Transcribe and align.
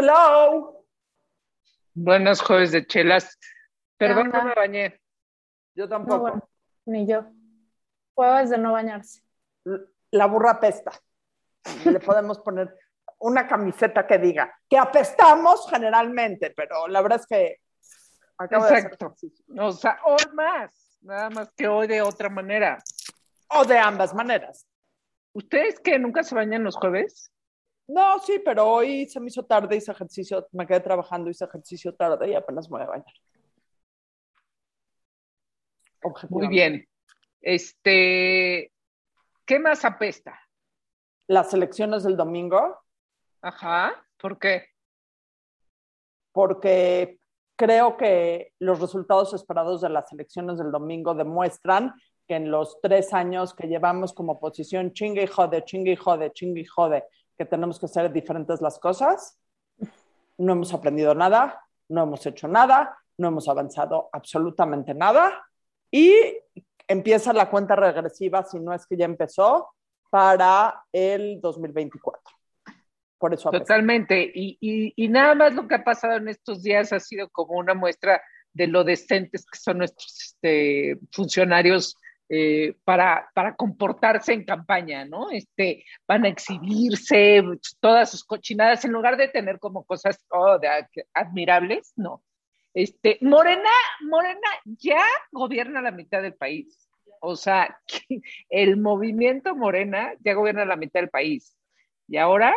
Hello. 0.00 0.84
Buenos 1.92 2.40
jueves 2.40 2.70
de 2.70 2.86
chelas. 2.86 3.36
Perdón, 3.96 4.30
no 4.32 4.44
me 4.44 4.54
bañé. 4.54 5.00
Yo 5.74 5.88
tampoco. 5.88 6.48
ni 6.86 7.04
yo. 7.04 7.24
Jueves 8.14 8.50
de 8.50 8.58
no 8.58 8.74
bañarse. 8.74 9.24
La 10.12 10.26
burra 10.26 10.52
apesta. 10.52 10.92
Le 11.84 11.98
podemos 11.98 12.38
poner 12.38 12.78
una 13.18 13.48
camiseta 13.48 14.06
que 14.06 14.18
diga 14.18 14.56
que 14.70 14.78
apestamos 14.78 15.68
generalmente, 15.68 16.52
pero 16.56 16.86
la 16.86 17.02
verdad 17.02 17.18
es 17.18 17.26
que 17.26 17.56
acabo 18.36 18.68
Exacto. 18.68 19.16
De 19.48 19.60
o 19.60 19.72
sea, 19.72 19.98
hoy 20.04 20.32
más, 20.32 20.96
nada 21.00 21.28
más 21.30 21.52
que 21.56 21.66
hoy 21.66 21.88
de 21.88 22.02
otra 22.02 22.28
manera. 22.28 22.78
O 23.48 23.64
de 23.64 23.76
ambas 23.76 24.14
maneras. 24.14 24.64
¿Ustedes 25.32 25.80
que 25.80 25.98
nunca 25.98 26.22
se 26.22 26.36
bañan 26.36 26.62
los 26.62 26.76
jueves? 26.76 27.32
No, 27.88 28.18
sí, 28.18 28.38
pero 28.44 28.66
hoy 28.66 29.08
se 29.08 29.18
me 29.18 29.28
hizo 29.28 29.44
tarde, 29.44 29.76
hice 29.76 29.90
ejercicio, 29.92 30.46
me 30.52 30.66
quedé 30.66 30.80
trabajando, 30.80 31.30
hice 31.30 31.46
ejercicio 31.46 31.94
tarde 31.94 32.30
y 32.30 32.34
apenas 32.34 32.70
me 32.70 32.78
voy 32.78 32.82
a 32.82 32.90
bañar. 32.90 33.14
Muy 36.28 36.48
bien. 36.48 36.86
Este, 37.40 38.72
¿qué 39.46 39.58
más 39.58 39.86
apesta? 39.86 40.38
Las 41.26 41.54
elecciones 41.54 42.04
del 42.04 42.16
domingo. 42.16 42.78
Ajá, 43.40 44.04
¿por 44.18 44.38
qué? 44.38 44.66
Porque 46.32 47.18
creo 47.56 47.96
que 47.96 48.52
los 48.58 48.80
resultados 48.80 49.32
esperados 49.32 49.80
de 49.80 49.88
las 49.88 50.12
elecciones 50.12 50.58
del 50.58 50.70
domingo 50.70 51.14
demuestran 51.14 51.94
que 52.26 52.36
en 52.36 52.50
los 52.50 52.78
tres 52.82 53.14
años 53.14 53.54
que 53.54 53.66
llevamos 53.66 54.12
como 54.12 54.32
oposición, 54.32 54.92
chingue 54.92 55.22
y 55.22 55.26
jode, 55.26 55.64
chingue 55.64 55.92
y 55.92 55.96
jode, 55.96 56.30
chingue 56.32 56.60
y 56.60 56.66
jode, 56.66 57.04
que 57.38 57.44
tenemos 57.44 57.78
que 57.78 57.86
hacer 57.86 58.12
diferentes 58.12 58.60
las 58.60 58.78
cosas. 58.78 59.38
No 60.36 60.52
hemos 60.52 60.74
aprendido 60.74 61.14
nada, 61.14 61.64
no 61.88 62.02
hemos 62.02 62.26
hecho 62.26 62.48
nada, 62.48 62.98
no 63.16 63.28
hemos 63.28 63.48
avanzado 63.48 64.10
absolutamente 64.12 64.92
nada 64.92 65.46
y 65.90 66.14
empieza 66.86 67.32
la 67.32 67.48
cuenta 67.48 67.76
regresiva, 67.76 68.42
si 68.44 68.58
no 68.58 68.72
es 68.72 68.86
que 68.86 68.96
ya 68.96 69.04
empezó, 69.04 69.68
para 70.10 70.84
el 70.92 71.40
2024. 71.40 72.22
Por 73.18 73.34
eso 73.34 73.50
Totalmente. 73.50 74.30
Y, 74.34 74.58
y, 74.94 75.08
nada 75.08 75.34
más 75.34 75.54
lo 75.54 75.66
que 75.66 75.74
ha 75.74 75.84
pasado 75.84 76.16
en 76.16 76.28
estos 76.28 76.62
días 76.62 76.92
ha 76.92 77.00
sido 77.00 77.28
como 77.30 77.58
una 77.58 77.74
muestra 77.74 78.22
de 78.52 78.68
lo 78.68 78.84
decentes 78.84 79.44
que 79.44 79.58
son 79.58 79.78
nuestros 79.78 80.20
este, 80.22 80.98
funcionarios 81.12 81.96
eh, 82.30 82.74
para, 82.84 83.30
para, 83.34 83.56
comportarse 83.56 84.34
en 84.34 84.44
campaña, 84.44 85.06
¿no? 85.06 85.30
Este, 85.30 85.84
van 86.06 86.26
a 86.26 86.28
exhibirse 86.28 87.42
todas 87.80 88.10
sus 88.10 88.22
cochinadas 88.22 88.84
en 88.84 88.92
lugar 88.92 89.16
de 89.16 89.28
tener 89.28 89.58
como 89.58 89.84
cosas 89.84 90.22
oh, 90.30 90.58
admirables, 91.14 91.92
no. 91.96 92.22
Este, 92.74 93.18
Morena, 93.22 93.70
Morena 94.02 94.48
ya 94.64 95.02
gobierna 95.32 95.80
la 95.80 95.90
mitad 95.90 96.20
del 96.20 96.34
país. 96.34 96.88
O 97.20 97.34
sea, 97.34 97.80
el 98.50 98.76
movimiento 98.76 99.56
Morena 99.56 100.12
ya 100.20 100.34
gobierna 100.34 100.64
la 100.64 100.76
mitad 100.76 101.00
del 101.00 101.10
país. 101.10 101.56
Y 102.06 102.18
ahora, 102.18 102.54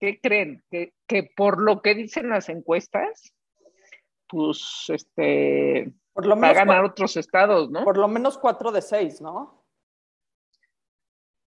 ¿qué 0.00 0.20
creen? 0.20 0.62
Que, 0.70 0.92
que 1.06 1.30
por 1.36 1.62
lo 1.62 1.82
que 1.82 1.94
dicen 1.94 2.30
las 2.30 2.48
encuestas, 2.48 3.32
pues 4.26 4.86
este 4.88 5.92
por 6.14 6.26
lo 6.26 6.36
menos, 6.36 6.56
va 6.56 6.62
a 6.62 6.64
ganar 6.64 6.84
otros 6.84 7.16
estados, 7.16 7.70
¿no? 7.70 7.84
Por 7.84 7.98
lo 7.98 8.06
menos 8.08 8.38
cuatro 8.38 8.70
de 8.70 8.80
seis, 8.80 9.20
¿no? 9.20 9.64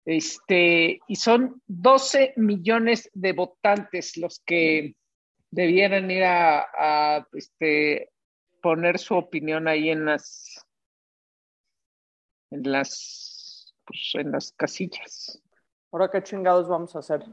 Este, 0.07 1.01
y 1.07 1.17
son 1.17 1.63
12 1.67 2.35
millones 2.37 3.11
de 3.15 3.33
votantes 3.33 4.17
los 4.17 4.41
que 4.41 4.97
debieran 5.51 6.11
ir 6.11 6.25
a, 6.25 7.27
este, 7.33 8.11
poner 8.61 8.99
su 8.99 9.15
opinión 9.15 9.69
ahí 9.69 9.91
en 9.91 10.05
las 10.07 10.67
en 12.51 12.71
las 12.71 13.75
pues, 13.85 14.13
en 14.15 14.33
las 14.33 14.53
casillas. 14.53 15.43
Ahora 15.93 16.11
qué 16.11 16.23
chingados 16.23 16.69
vamos 16.69 16.97
a 16.97 17.01
hacer. 17.01 17.25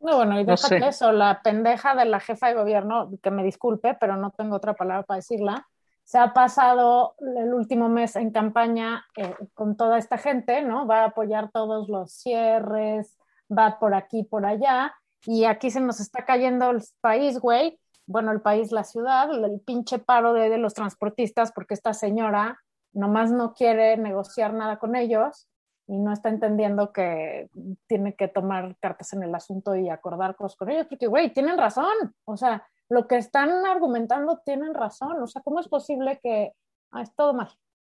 No, 0.00 0.16
bueno, 0.16 0.40
y 0.40 0.44
déjate 0.44 0.86
eso, 0.86 1.10
la 1.12 1.42
pendeja 1.42 1.94
de 1.94 2.04
la 2.04 2.20
jefa 2.20 2.48
de 2.48 2.54
gobierno, 2.54 3.10
que 3.22 3.30
me 3.30 3.42
disculpe, 3.42 3.94
pero 3.94 4.16
no 4.16 4.30
tengo 4.30 4.56
otra 4.56 4.74
palabra 4.74 5.02
para 5.02 5.16
decirla, 5.16 5.66
se 6.04 6.18
ha 6.18 6.32
pasado 6.32 7.16
el 7.18 7.52
último 7.52 7.88
mes 7.88 8.16
en 8.16 8.30
campaña 8.30 9.04
eh, 9.16 9.34
con 9.54 9.76
toda 9.76 9.98
esta 9.98 10.16
gente, 10.16 10.62
¿no? 10.62 10.86
Va 10.86 11.00
a 11.00 11.06
apoyar 11.06 11.50
todos 11.50 11.88
los 11.88 12.12
cierres, 12.12 13.18
va 13.50 13.78
por 13.78 13.94
aquí, 13.94 14.22
por 14.22 14.46
allá, 14.46 14.94
y 15.26 15.44
aquí 15.44 15.70
se 15.70 15.80
nos 15.80 16.00
está 16.00 16.24
cayendo 16.24 16.70
el 16.70 16.82
país, 17.00 17.38
güey. 17.40 17.78
Bueno, 18.06 18.32
el 18.32 18.40
país, 18.40 18.72
la 18.72 18.84
ciudad, 18.84 19.30
el 19.32 19.60
pinche 19.60 19.98
paro 19.98 20.32
de, 20.32 20.48
de 20.48 20.58
los 20.58 20.74
transportistas, 20.74 21.52
porque 21.52 21.74
esta 21.74 21.92
señora 21.92 22.58
nomás 22.92 23.30
no 23.30 23.52
quiere 23.52 23.96
negociar 23.96 24.54
nada 24.54 24.78
con 24.78 24.96
ellos 24.96 25.48
y 25.88 25.96
no 25.98 26.12
está 26.12 26.28
entendiendo 26.28 26.92
que 26.92 27.48
tiene 27.86 28.14
que 28.14 28.28
tomar 28.28 28.76
cartas 28.78 29.14
en 29.14 29.22
el 29.22 29.34
asunto 29.34 29.74
y 29.74 29.88
acordar 29.88 30.36
cosas 30.36 30.56
con 30.56 30.70
ellos, 30.70 30.86
porque, 30.86 31.06
güey, 31.06 31.32
tienen 31.32 31.56
razón, 31.56 32.14
o 32.24 32.36
sea, 32.36 32.62
lo 32.90 33.08
que 33.08 33.16
están 33.16 33.66
argumentando 33.66 34.40
tienen 34.44 34.74
razón, 34.74 35.20
o 35.22 35.26
sea, 35.26 35.42
¿cómo 35.42 35.60
es 35.60 35.68
posible 35.68 36.20
que 36.22 36.52
ah, 36.92 37.02
es 37.02 37.14
todo 37.14 37.32
mal? 37.32 37.48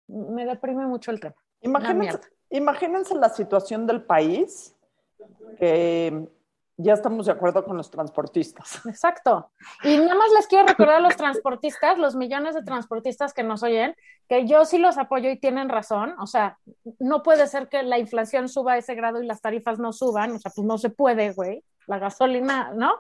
Me 0.08 0.46
deprime 0.46 0.86
mucho 0.86 1.12
el 1.12 1.22
tema. 1.22 1.36
Imagínense, 1.62 2.20
imagínense 2.50 3.16
la 3.16 3.30
situación 3.30 3.88
del 3.88 4.04
país 4.04 4.76
que 5.58 6.28
ya 6.78 6.94
estamos 6.94 7.26
de 7.26 7.32
acuerdo 7.32 7.64
con 7.64 7.78
los 7.78 7.90
transportistas. 7.90 8.82
Exacto. 8.86 9.52
Y 9.84 9.98
nada 9.98 10.16
más 10.16 10.30
les 10.36 10.48
quiero 10.48 10.68
recordar 10.68 10.96
a 10.96 11.00
los 11.00 11.16
transportistas, 11.16 11.98
los 11.98 12.16
millones 12.16 12.56
de 12.56 12.64
transportistas 12.64 13.34
que 13.34 13.44
nos 13.44 13.64
oyen, 13.64 13.96
que 14.28 14.46
yo 14.46 14.66
sí 14.66 14.78
los 14.78 14.98
apoyo 14.98 15.30
y 15.30 15.40
tienen 15.40 15.70
razón. 15.70 16.16
O 16.20 16.28
sea, 16.28 16.58
no 17.00 17.24
puede 17.24 17.48
ser 17.48 17.70
que 17.70 17.84
la 17.84 17.98
inflación 17.98 18.50
suba 18.50 18.74
a 18.74 18.78
ese 18.78 18.96
grado 18.96 19.22
y 19.22 19.26
las 19.26 19.42
tarifas 19.42 19.80
no 19.80 19.94
suban. 19.94 20.32
O 20.32 20.40
sea, 20.40 20.52
pues 20.54 20.68
no 20.68 20.78
se 20.78 20.90
puede, 20.90 21.32
güey. 21.32 21.64
La 21.88 22.00
gasolina, 22.00 22.72
¿no? 22.76 22.94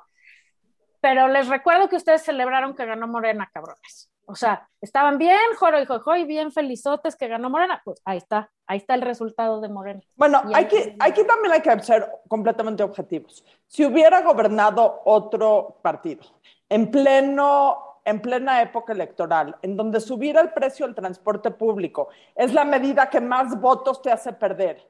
Pero 1.02 1.28
les 1.28 1.47
recuerdo 1.47 1.90
que 1.90 1.97
ustedes 1.97 2.24
celebraron 2.24 2.75
que 2.75 2.86
ganó 2.86 3.07
Morena, 3.07 3.50
cabrones. 3.53 4.09
O 4.28 4.36
sea, 4.36 4.68
estaban 4.81 5.18
bien, 5.18 5.38
Joro 5.58 5.80
y 5.81 5.86
Jojo, 5.86 6.16
y 6.16 6.25
bien 6.25 6.52
felizotes 6.52 7.16
que 7.16 7.28
ganó 7.28 7.50
Morena. 7.50 7.81
Pues 7.84 8.02
ahí 8.06 8.18
está, 8.18 8.52
ahí 8.68 8.78
está 8.78 8.96
el 8.96 9.02
resultado 9.02 9.62
de 9.62 9.69
Morena. 9.69 10.02
Bueno, 10.16 10.41
hay 10.53 10.66
que, 10.68 10.96
aquí 11.00 11.24
también 11.24 11.53
hay 11.53 11.62
que 11.62 11.80
ser 11.84 12.09
completamente 12.28 12.84
objetivos. 12.84 13.44
Si 13.68 13.86
hubiera 13.86 14.22
gobernado 14.22 15.02
otro 15.06 15.80
partido 15.81 16.24
en 16.69 16.90
pleno 16.90 17.86
en 18.06 18.22
plena 18.22 18.62
época 18.62 18.94
electoral, 18.94 19.58
en 19.63 19.75
donde 19.75 20.00
subir 20.00 20.38
el 20.38 20.53
precio 20.53 20.86
del 20.86 20.94
transporte 20.94 21.50
público 21.50 22.09
es 22.36 22.53
la 22.53 22.63
medida 22.63 23.09
que 23.09 23.19
más 23.19 23.59
votos 23.59 24.00
te 24.02 24.12
hace 24.12 24.31
perder. 24.31 24.88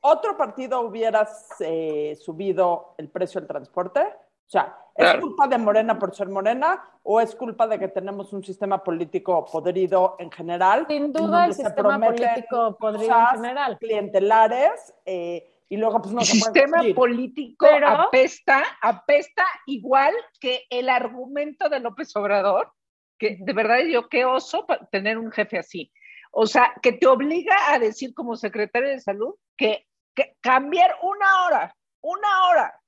¿Otro 0.00 0.34
partido 0.34 0.80
hubiera 0.80 1.28
eh, 1.60 2.16
subido 2.18 2.94
el 2.96 3.10
precio 3.10 3.38
del 3.38 3.48
transporte? 3.48 4.00
O 4.50 4.52
sea, 4.52 4.76
¿es 4.96 5.20
culpa 5.20 5.46
de 5.46 5.58
Morena 5.58 5.96
por 5.96 6.12
ser 6.12 6.28
Morena 6.28 6.82
o 7.04 7.20
es 7.20 7.36
culpa 7.36 7.68
de 7.68 7.78
que 7.78 7.86
tenemos 7.86 8.32
un 8.32 8.42
sistema 8.42 8.82
político 8.82 9.44
podrido 9.44 10.16
en 10.18 10.28
general? 10.28 10.86
Sin 10.88 11.12
duda 11.12 11.46
el 11.46 11.54
sistema 11.54 12.00
político 12.00 12.76
podrido 12.76 13.16
en 13.16 13.26
general. 13.36 13.78
Clientelares 13.78 14.92
eh, 15.06 15.48
y 15.68 15.76
luego 15.76 16.02
pues 16.02 16.12
no 16.12 16.20
el 16.20 16.26
sistema 16.26 16.82
político 16.96 17.64
apesta, 17.86 18.64
apesta 18.82 19.44
igual 19.66 20.12
que 20.40 20.64
el 20.68 20.88
argumento 20.88 21.68
de 21.68 21.78
López 21.78 22.16
Obrador, 22.16 22.72
que 23.20 23.36
de 23.38 23.52
verdad 23.52 23.78
yo 23.88 24.08
qué 24.08 24.24
oso 24.24 24.66
tener 24.90 25.16
un 25.16 25.30
jefe 25.30 25.60
así. 25.60 25.92
O 26.32 26.48
sea, 26.48 26.72
que 26.82 26.90
te 26.90 27.06
obliga 27.06 27.54
a 27.68 27.78
decir 27.78 28.14
como 28.14 28.34
secretario 28.34 28.88
de 28.88 29.00
salud 29.00 29.36
que, 29.56 29.86
que 30.12 30.36
cambiar 30.40 30.96
una 31.02 31.44
hora, 31.46 31.76
una 32.00 32.48
hora 32.48 32.79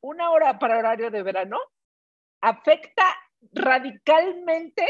una 0.00 0.30
hora 0.30 0.58
para 0.58 0.78
horario 0.78 1.10
de 1.10 1.22
verano 1.22 1.58
afecta 2.40 3.04
radicalmente 3.52 4.86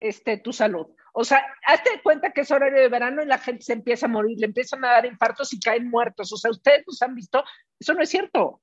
este, 0.00 0.38
tu 0.38 0.52
salud. 0.52 0.86
O 1.12 1.24
sea, 1.24 1.46
hazte 1.66 2.02
cuenta 2.02 2.32
que 2.32 2.42
es 2.42 2.50
horario 2.50 2.80
de 2.80 2.88
verano 2.88 3.22
y 3.22 3.26
la 3.26 3.38
gente 3.38 3.62
se 3.62 3.72
empieza 3.72 4.06
a 4.06 4.08
morir, 4.08 4.38
le 4.38 4.46
empiezan 4.46 4.84
a 4.84 4.92
dar 4.92 5.06
infartos 5.06 5.52
y 5.52 5.60
caen 5.60 5.88
muertos. 5.88 6.32
O 6.32 6.36
sea, 6.36 6.50
ustedes 6.50 6.82
los 6.86 7.00
han 7.02 7.14
visto, 7.14 7.44
eso 7.78 7.94
no 7.94 8.02
es 8.02 8.10
cierto. 8.10 8.60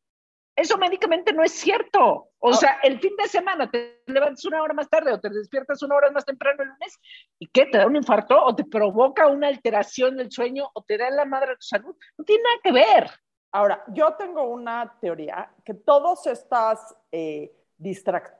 Eso 0.53 0.77
médicamente 0.77 1.31
no 1.31 1.43
es 1.43 1.53
cierto. 1.53 2.29
O 2.39 2.49
ah. 2.49 2.53
sea, 2.53 2.79
el 2.83 2.99
fin 2.99 3.15
de 3.17 3.27
semana 3.29 3.71
te 3.71 4.03
levantas 4.05 4.43
una 4.45 4.61
hora 4.61 4.73
más 4.73 4.89
tarde 4.89 5.13
o 5.13 5.19
te 5.19 5.29
despiertas 5.29 5.81
una 5.81 5.95
hora 5.95 6.11
más 6.11 6.25
temprano 6.25 6.61
el 6.61 6.69
lunes 6.69 6.99
y 7.39 7.47
¿qué? 7.47 7.67
¿Te 7.67 7.77
da 7.77 7.87
un 7.87 7.95
infarto 7.95 8.43
o 8.43 8.53
te 8.53 8.65
provoca 8.65 9.27
una 9.27 9.47
alteración 9.47 10.17
del 10.17 10.29
sueño 10.29 10.69
o 10.73 10.83
te 10.83 10.97
da 10.97 11.09
la 11.09 11.25
madre 11.25 11.51
de 11.51 11.55
tu 11.55 11.65
salud? 11.65 11.95
No 12.17 12.25
tiene 12.25 12.43
nada 12.43 12.59
que 12.63 12.71
ver. 12.73 13.11
Ahora, 13.51 13.83
yo 13.87 14.13
tengo 14.13 14.43
una 14.43 14.95
teoría 14.99 15.51
que 15.63 15.73
todos 15.73 16.25
estas, 16.27 16.95
eh, 17.11 17.53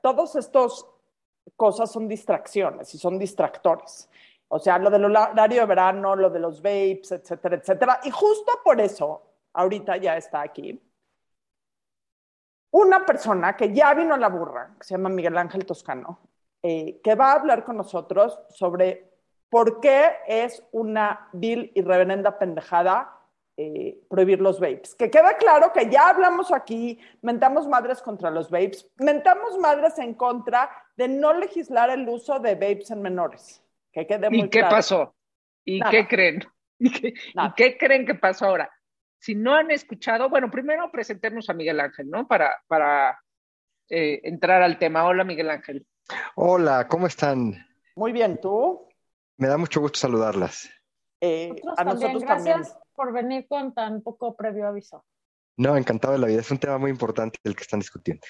todos 0.01 0.35
estos 0.35 0.87
cosas 1.55 1.91
son 1.91 2.07
distracciones 2.07 2.93
y 2.95 2.97
son 2.97 3.19
distractores. 3.19 4.09
O 4.47 4.59
sea, 4.59 4.77
lo 4.77 4.89
del 4.89 5.05
horario 5.05 5.61
de 5.61 5.65
verano, 5.65 6.15
lo 6.15 6.29
de 6.29 6.39
los 6.39 6.61
vapes, 6.61 7.11
etcétera, 7.11 7.55
etcétera. 7.57 7.99
Y 8.03 8.11
justo 8.11 8.51
por 8.63 8.79
eso, 8.79 9.21
ahorita 9.53 9.97
ya 9.97 10.17
está 10.17 10.41
aquí, 10.41 10.81
una 12.71 13.05
persona 13.05 13.55
que 13.55 13.73
ya 13.73 13.93
vino 13.93 14.13
a 14.13 14.17
la 14.17 14.29
burra, 14.29 14.75
que 14.79 14.85
se 14.85 14.93
llama 14.93 15.09
Miguel 15.09 15.37
Ángel 15.37 15.65
Toscano, 15.65 16.19
eh, 16.63 17.01
que 17.03 17.15
va 17.15 17.31
a 17.31 17.35
hablar 17.35 17.65
con 17.65 17.77
nosotros 17.77 18.39
sobre 18.49 19.11
por 19.49 19.81
qué 19.81 20.11
es 20.25 20.63
una 20.71 21.27
vil 21.33 21.71
y 21.75 21.81
reverenda 21.81 22.37
pendejada 22.39 23.20
eh, 23.63 24.01
prohibir 24.09 24.41
los 24.41 24.59
vapes. 24.59 24.95
Que 24.95 25.11
queda 25.11 25.37
claro 25.37 25.71
que 25.71 25.87
ya 25.87 26.09
hablamos 26.09 26.51
aquí, 26.51 26.99
mentamos 27.21 27.67
madres 27.67 28.01
contra 28.01 28.31
los 28.31 28.49
vapes, 28.49 28.89
mentamos 28.97 29.57
madres 29.59 29.99
en 29.99 30.15
contra 30.15 30.69
de 30.97 31.07
no 31.07 31.31
legislar 31.33 31.91
el 31.91 32.09
uso 32.09 32.39
de 32.39 32.55
vapes 32.55 32.89
en 32.89 33.03
menores. 33.03 33.63
Que 33.91 34.07
quede 34.07 34.29
muy 34.31 34.41
¿Y 34.41 34.49
qué 34.49 34.61
pasó? 34.61 35.15
¿Y 35.63 35.79
qué 35.79 36.07
creen? 36.07 36.43
¿Y 36.79 36.89
qué, 37.55 37.77
creen 37.77 38.07
que 38.07 38.15
pasó 38.15 38.47
ahora? 38.47 38.71
Si 39.19 39.35
no 39.35 39.53
han 39.53 39.69
escuchado, 39.69 40.27
bueno, 40.27 40.49
primero 40.49 40.91
presentemos 40.91 41.47
a 41.47 41.53
Miguel 41.53 41.79
Ángel, 41.79 42.09
¿no? 42.09 42.27
Para, 42.27 42.55
para 42.65 43.21
eh, 43.89 44.21
entrar 44.23 44.63
al 44.63 44.79
tema. 44.79 45.05
Hola, 45.05 45.23
Miguel 45.23 45.51
Ángel. 45.51 45.85
Hola, 46.33 46.87
¿cómo 46.87 47.05
están? 47.05 47.53
Muy 47.95 48.11
bien, 48.11 48.41
¿tú? 48.41 48.87
Me 49.37 49.47
da 49.47 49.57
mucho 49.57 49.81
gusto 49.81 49.99
saludarlas. 49.99 50.67
Eh, 51.19 51.53
a 51.77 51.83
nosotros 51.83 52.23
Gracias 52.23 52.75
por 53.01 53.13
venir 53.13 53.47
con 53.47 53.73
tan 53.73 54.03
poco 54.03 54.35
previo 54.35 54.67
aviso. 54.67 55.03
No, 55.57 55.75
encantado 55.75 56.13
de 56.13 56.19
la 56.19 56.27
vida. 56.27 56.41
Es 56.41 56.51
un 56.51 56.59
tema 56.59 56.77
muy 56.77 56.91
importante 56.91 57.39
el 57.43 57.55
que 57.55 57.63
están 57.63 57.79
discutiendo. 57.79 58.21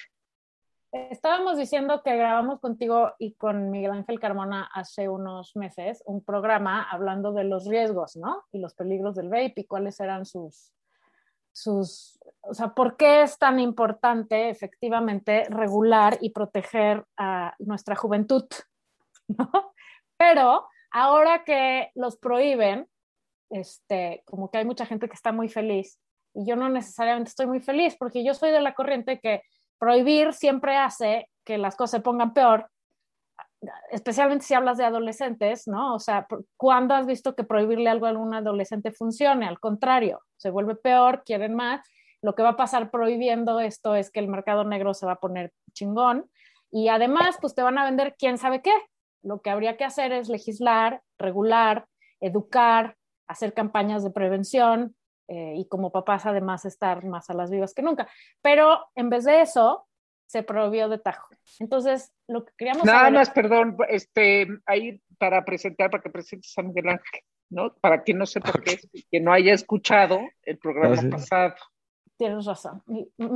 Estábamos 1.10 1.58
diciendo 1.58 2.00
que 2.02 2.16
grabamos 2.16 2.58
contigo 2.58 3.12
y 3.18 3.34
con 3.34 3.70
Miguel 3.70 3.90
Ángel 3.90 4.18
Carmona 4.18 4.70
hace 4.72 5.10
unos 5.10 5.54
meses 5.56 6.02
un 6.06 6.24
programa 6.24 6.84
hablando 6.90 7.34
de 7.34 7.44
los 7.44 7.66
riesgos, 7.66 8.16
¿no? 8.16 8.44
Y 8.50 8.60
los 8.60 8.72
peligros 8.74 9.14
del 9.14 9.28
vape 9.28 9.52
y 9.56 9.66
cuáles 9.66 10.00
eran 10.00 10.24
sus, 10.24 10.72
sus, 11.52 12.18
o 12.40 12.54
sea, 12.54 12.68
por 12.68 12.96
qué 12.96 13.24
es 13.24 13.36
tan 13.36 13.60
importante 13.60 14.48
efectivamente 14.48 15.44
regular 15.50 16.16
y 16.22 16.30
proteger 16.30 17.04
a 17.18 17.54
nuestra 17.58 17.94
juventud, 17.94 18.46
¿no? 19.28 19.74
Pero 20.16 20.66
ahora 20.90 21.44
que 21.44 21.90
los 21.94 22.16
prohíben, 22.16 22.88
este, 23.52 24.22
como 24.24 24.50
que 24.50 24.58
hay 24.58 24.64
mucha 24.64 24.86
gente 24.86 25.08
que 25.08 25.14
está 25.14 25.32
muy 25.32 25.48
feliz 25.48 25.98
y 26.34 26.46
yo 26.46 26.56
no 26.56 26.68
necesariamente 26.68 27.28
estoy 27.28 27.46
muy 27.46 27.60
feliz 27.60 27.96
porque 27.98 28.24
yo 28.24 28.34
soy 28.34 28.50
de 28.50 28.60
la 28.60 28.74
corriente 28.74 29.20
que 29.20 29.42
prohibir 29.78 30.32
siempre 30.32 30.76
hace 30.76 31.28
que 31.44 31.58
las 31.58 31.76
cosas 31.76 31.98
se 31.98 32.00
pongan 32.00 32.32
peor, 32.32 32.70
especialmente 33.90 34.44
si 34.44 34.54
hablas 34.54 34.78
de 34.78 34.84
adolescentes, 34.84 35.66
¿no? 35.66 35.94
O 35.94 35.98
sea, 35.98 36.26
¿cuándo 36.56 36.94
has 36.94 37.06
visto 37.06 37.34
que 37.34 37.44
prohibirle 37.44 37.90
algo 37.90 38.06
a 38.06 38.10
algún 38.10 38.34
adolescente 38.34 38.92
funcione? 38.92 39.46
Al 39.46 39.60
contrario, 39.60 40.20
se 40.36 40.50
vuelve 40.50 40.74
peor, 40.76 41.22
quieren 41.24 41.54
más. 41.54 41.80
Lo 42.22 42.34
que 42.34 42.42
va 42.42 42.50
a 42.50 42.56
pasar 42.56 42.90
prohibiendo 42.90 43.58
esto 43.60 43.96
es 43.96 44.10
que 44.10 44.20
el 44.20 44.28
mercado 44.28 44.64
negro 44.64 44.94
se 44.94 45.06
va 45.06 45.12
a 45.12 45.20
poner 45.20 45.52
chingón 45.72 46.30
y 46.70 46.88
además, 46.88 47.36
pues 47.40 47.54
te 47.54 47.62
van 47.62 47.76
a 47.76 47.84
vender 47.84 48.16
quién 48.18 48.38
sabe 48.38 48.62
qué. 48.62 48.72
Lo 49.22 49.42
que 49.42 49.50
habría 49.50 49.76
que 49.76 49.84
hacer 49.84 50.10
es 50.12 50.28
legislar, 50.28 51.02
regular, 51.18 51.86
educar, 52.20 52.96
hacer 53.32 53.54
campañas 53.54 54.04
de 54.04 54.10
prevención 54.10 54.94
eh, 55.28 55.54
y 55.56 55.66
como 55.66 55.92
papás 55.92 56.26
además 56.26 56.64
estar 56.64 57.04
más 57.04 57.30
a 57.30 57.34
las 57.34 57.50
vivas 57.50 57.74
que 57.74 57.82
nunca. 57.82 58.08
Pero 58.40 58.86
en 58.94 59.10
vez 59.10 59.24
de 59.24 59.40
eso, 59.40 59.86
se 60.26 60.42
prohibió 60.42 60.88
de 60.88 60.98
tajo. 60.98 61.28
Entonces, 61.58 62.12
lo 62.26 62.44
que 62.44 62.52
queríamos 62.56 62.84
Nada 62.84 63.10
más, 63.10 63.30
perdón, 63.30 63.76
este, 63.88 64.46
ahí 64.66 65.00
para 65.18 65.44
presentar, 65.44 65.90
para 65.90 66.02
que 66.02 66.10
presentes 66.10 66.56
a 66.56 66.62
Miguel 66.62 66.88
Ángel, 66.88 67.20
¿no? 67.50 67.74
Para 67.74 68.02
quien 68.02 68.18
no 68.18 68.24
sepa 68.24 68.52
qué 68.64 68.74
es, 68.74 68.88
que 69.10 69.20
no 69.20 69.32
haya 69.32 69.52
escuchado 69.52 70.20
el 70.42 70.58
programa 70.58 70.96
pasado. 71.10 71.54
Tienes 72.16 72.46
razón. 72.46 72.82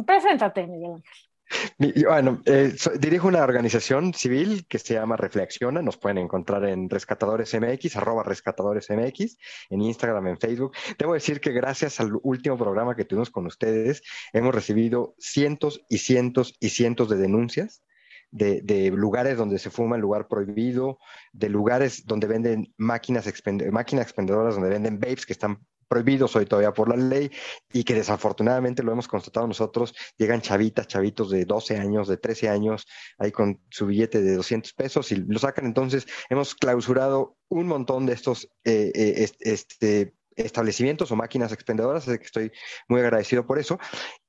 Preséntate, 0.06 0.66
Miguel 0.66 0.94
Ángel. 0.94 1.12
Bueno, 1.78 2.42
eh, 2.46 2.74
dirijo 2.98 3.28
una 3.28 3.42
organización 3.42 4.14
civil 4.14 4.66
que 4.68 4.78
se 4.78 4.94
llama 4.94 5.16
Reflexiona. 5.16 5.82
Nos 5.82 5.96
pueden 5.96 6.18
encontrar 6.18 6.64
en 6.64 6.88
Rescatadores 6.90 7.54
MX, 7.54 7.96
arroba 7.96 8.22
Rescatadores 8.22 8.88
MX, 8.90 9.36
en 9.70 9.82
Instagram, 9.82 10.26
en 10.28 10.38
Facebook. 10.38 10.72
Debo 10.98 11.14
decir 11.14 11.40
que 11.40 11.52
gracias 11.52 12.00
al 12.00 12.12
último 12.22 12.56
programa 12.56 12.96
que 12.96 13.04
tuvimos 13.04 13.30
con 13.30 13.46
ustedes, 13.46 14.02
hemos 14.32 14.54
recibido 14.54 15.14
cientos 15.18 15.82
y 15.88 15.98
cientos 15.98 16.54
y 16.60 16.70
cientos 16.70 17.08
de 17.08 17.16
denuncias 17.16 17.82
de, 18.30 18.90
lugares 18.90 19.38
donde 19.38 19.58
se 19.58 19.70
fuma 19.70 19.96
en 19.96 20.02
lugar 20.02 20.28
prohibido, 20.28 20.98
de 21.32 21.48
lugares 21.48 22.04
donde 22.06 22.26
venden 22.26 22.72
máquinas, 22.76 23.26
máquinas 23.70 24.06
expendedoras, 24.06 24.54
donde 24.54 24.70
venden 24.70 24.98
vapes 24.98 25.26
que 25.26 25.32
están 25.32 25.60
prohibidos 25.88 26.34
hoy 26.36 26.46
todavía 26.46 26.72
por 26.72 26.88
la 26.88 26.96
ley 26.96 27.30
y 27.72 27.84
que 27.84 27.94
desafortunadamente 27.94 28.82
lo 28.82 28.92
hemos 28.92 29.08
constatado 29.08 29.46
nosotros, 29.46 29.94
llegan 30.16 30.40
chavitas, 30.40 30.86
chavitos 30.86 31.30
de 31.30 31.44
12 31.44 31.78
años, 31.78 32.08
de 32.08 32.16
13 32.16 32.48
años, 32.48 32.86
ahí 33.18 33.32
con 33.32 33.60
su 33.70 33.86
billete 33.86 34.22
de 34.22 34.36
200 34.36 34.72
pesos 34.74 35.12
y 35.12 35.16
lo 35.16 35.38
sacan. 35.38 35.66
Entonces, 35.66 36.06
hemos 36.28 36.54
clausurado 36.54 37.36
un 37.48 37.66
montón 37.66 38.06
de 38.06 38.12
estos 38.12 38.48
eh, 38.64 38.92
eh, 38.94 39.28
este, 39.40 40.14
establecimientos 40.36 41.10
o 41.10 41.16
máquinas 41.16 41.52
expendedoras, 41.52 42.06
así 42.06 42.18
que 42.18 42.24
estoy 42.24 42.52
muy 42.88 43.00
agradecido 43.00 43.46
por 43.46 43.58
eso. 43.58 43.78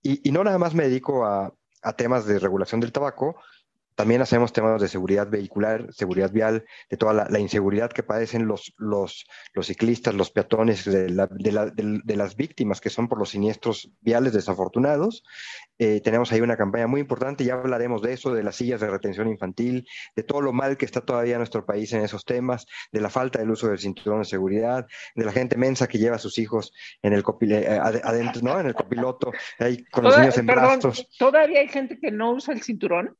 Y, 0.01 0.31
no 0.31 0.43
nada 0.43 0.57
más 0.57 0.73
me 0.73 0.83
dedico 0.83 1.25
a, 1.25 1.53
a 1.81 1.93
temas 1.93 2.25
de 2.25 2.39
regulación 2.39 2.79
del 2.79 2.91
tabaco, 2.91 3.35
también 3.97 4.21
hacemos 4.21 4.53
temas 4.53 4.79
de 4.79 4.87
seguridad 4.87 5.27
vehicular, 5.27 5.91
seguridad 5.91 6.31
vial, 6.31 6.65
de 6.87 6.97
toda 6.97 7.27
la, 7.27 7.39
inseguridad 7.39 7.91
que 7.91 8.03
padecen 8.03 8.45
los, 8.45 8.75
los, 8.77 9.25
los 9.53 9.65
ciclistas, 9.65 10.13
los 10.13 10.29
peatones, 10.29 10.85
de, 10.85 11.07
de, 11.07 12.15
las 12.15 12.35
víctimas 12.35 12.79
que 12.79 12.91
son 12.91 13.07
por 13.07 13.17
los 13.17 13.31
siniestros 13.31 13.89
viales 14.01 14.33
desafortunados. 14.33 15.23
Eh, 15.79 15.99
tenemos 16.01 16.31
ahí 16.31 16.41
una 16.41 16.57
campaña 16.57 16.85
muy 16.85 17.01
importante, 17.01 17.43
ya 17.43 17.55
hablaremos 17.55 18.03
de 18.03 18.13
eso, 18.13 18.35
de 18.35 18.43
las 18.43 18.57
sillas 18.57 18.81
de 18.81 18.87
retención 18.87 19.29
infantil, 19.29 19.87
de 20.15 20.21
todo 20.21 20.41
lo 20.41 20.53
mal 20.53 20.77
que 20.77 20.85
está 20.85 21.01
todavía 21.01 21.39
nuestro 21.39 21.65
país 21.65 21.91
en 21.93 22.03
esos 22.03 22.23
temas, 22.23 22.67
de 22.91 23.01
la 23.01 23.09
falta 23.09 23.39
del 23.39 23.49
uso 23.49 23.67
del 23.67 23.79
cinturón 23.79 24.19
de 24.19 24.25
seguridad, 24.25 24.85
de 25.15 25.25
la 25.25 25.31
gente 25.31 25.57
mensa 25.57 25.87
que 25.87 25.97
lleva 25.97 26.17
a 26.17 26.19
sus 26.19 26.37
hijos 26.37 26.71
en 27.01 27.13
el 27.13 27.23
eh, 27.49 27.79
adentro, 28.03 28.43
¿no? 28.43 28.59
En 28.59 28.67
el 28.67 28.75
copiloto, 28.75 29.31
ahí 29.57 29.83
con 29.85 30.03
los 30.03 30.15
niños 30.19 30.37
en 30.37 30.45
brazos. 30.45 31.07
¿Todavía 31.17 31.61
hay 31.61 31.67
gente 31.67 31.97
que 31.99 32.11
no 32.11 32.33
usa 32.33 32.53
el 32.53 32.61
cinturón? 32.61 33.17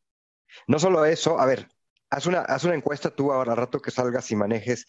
No 0.67 0.79
solo 0.79 1.05
eso, 1.05 1.39
a 1.39 1.45
ver, 1.45 1.67
haz 2.09 2.25
una, 2.25 2.41
haz 2.41 2.63
una 2.63 2.75
encuesta 2.75 3.09
tú 3.09 3.31
ahora, 3.31 3.55
rato 3.55 3.81
que 3.81 3.91
salgas 3.91 4.29
y 4.31 4.35
manejes. 4.35 4.87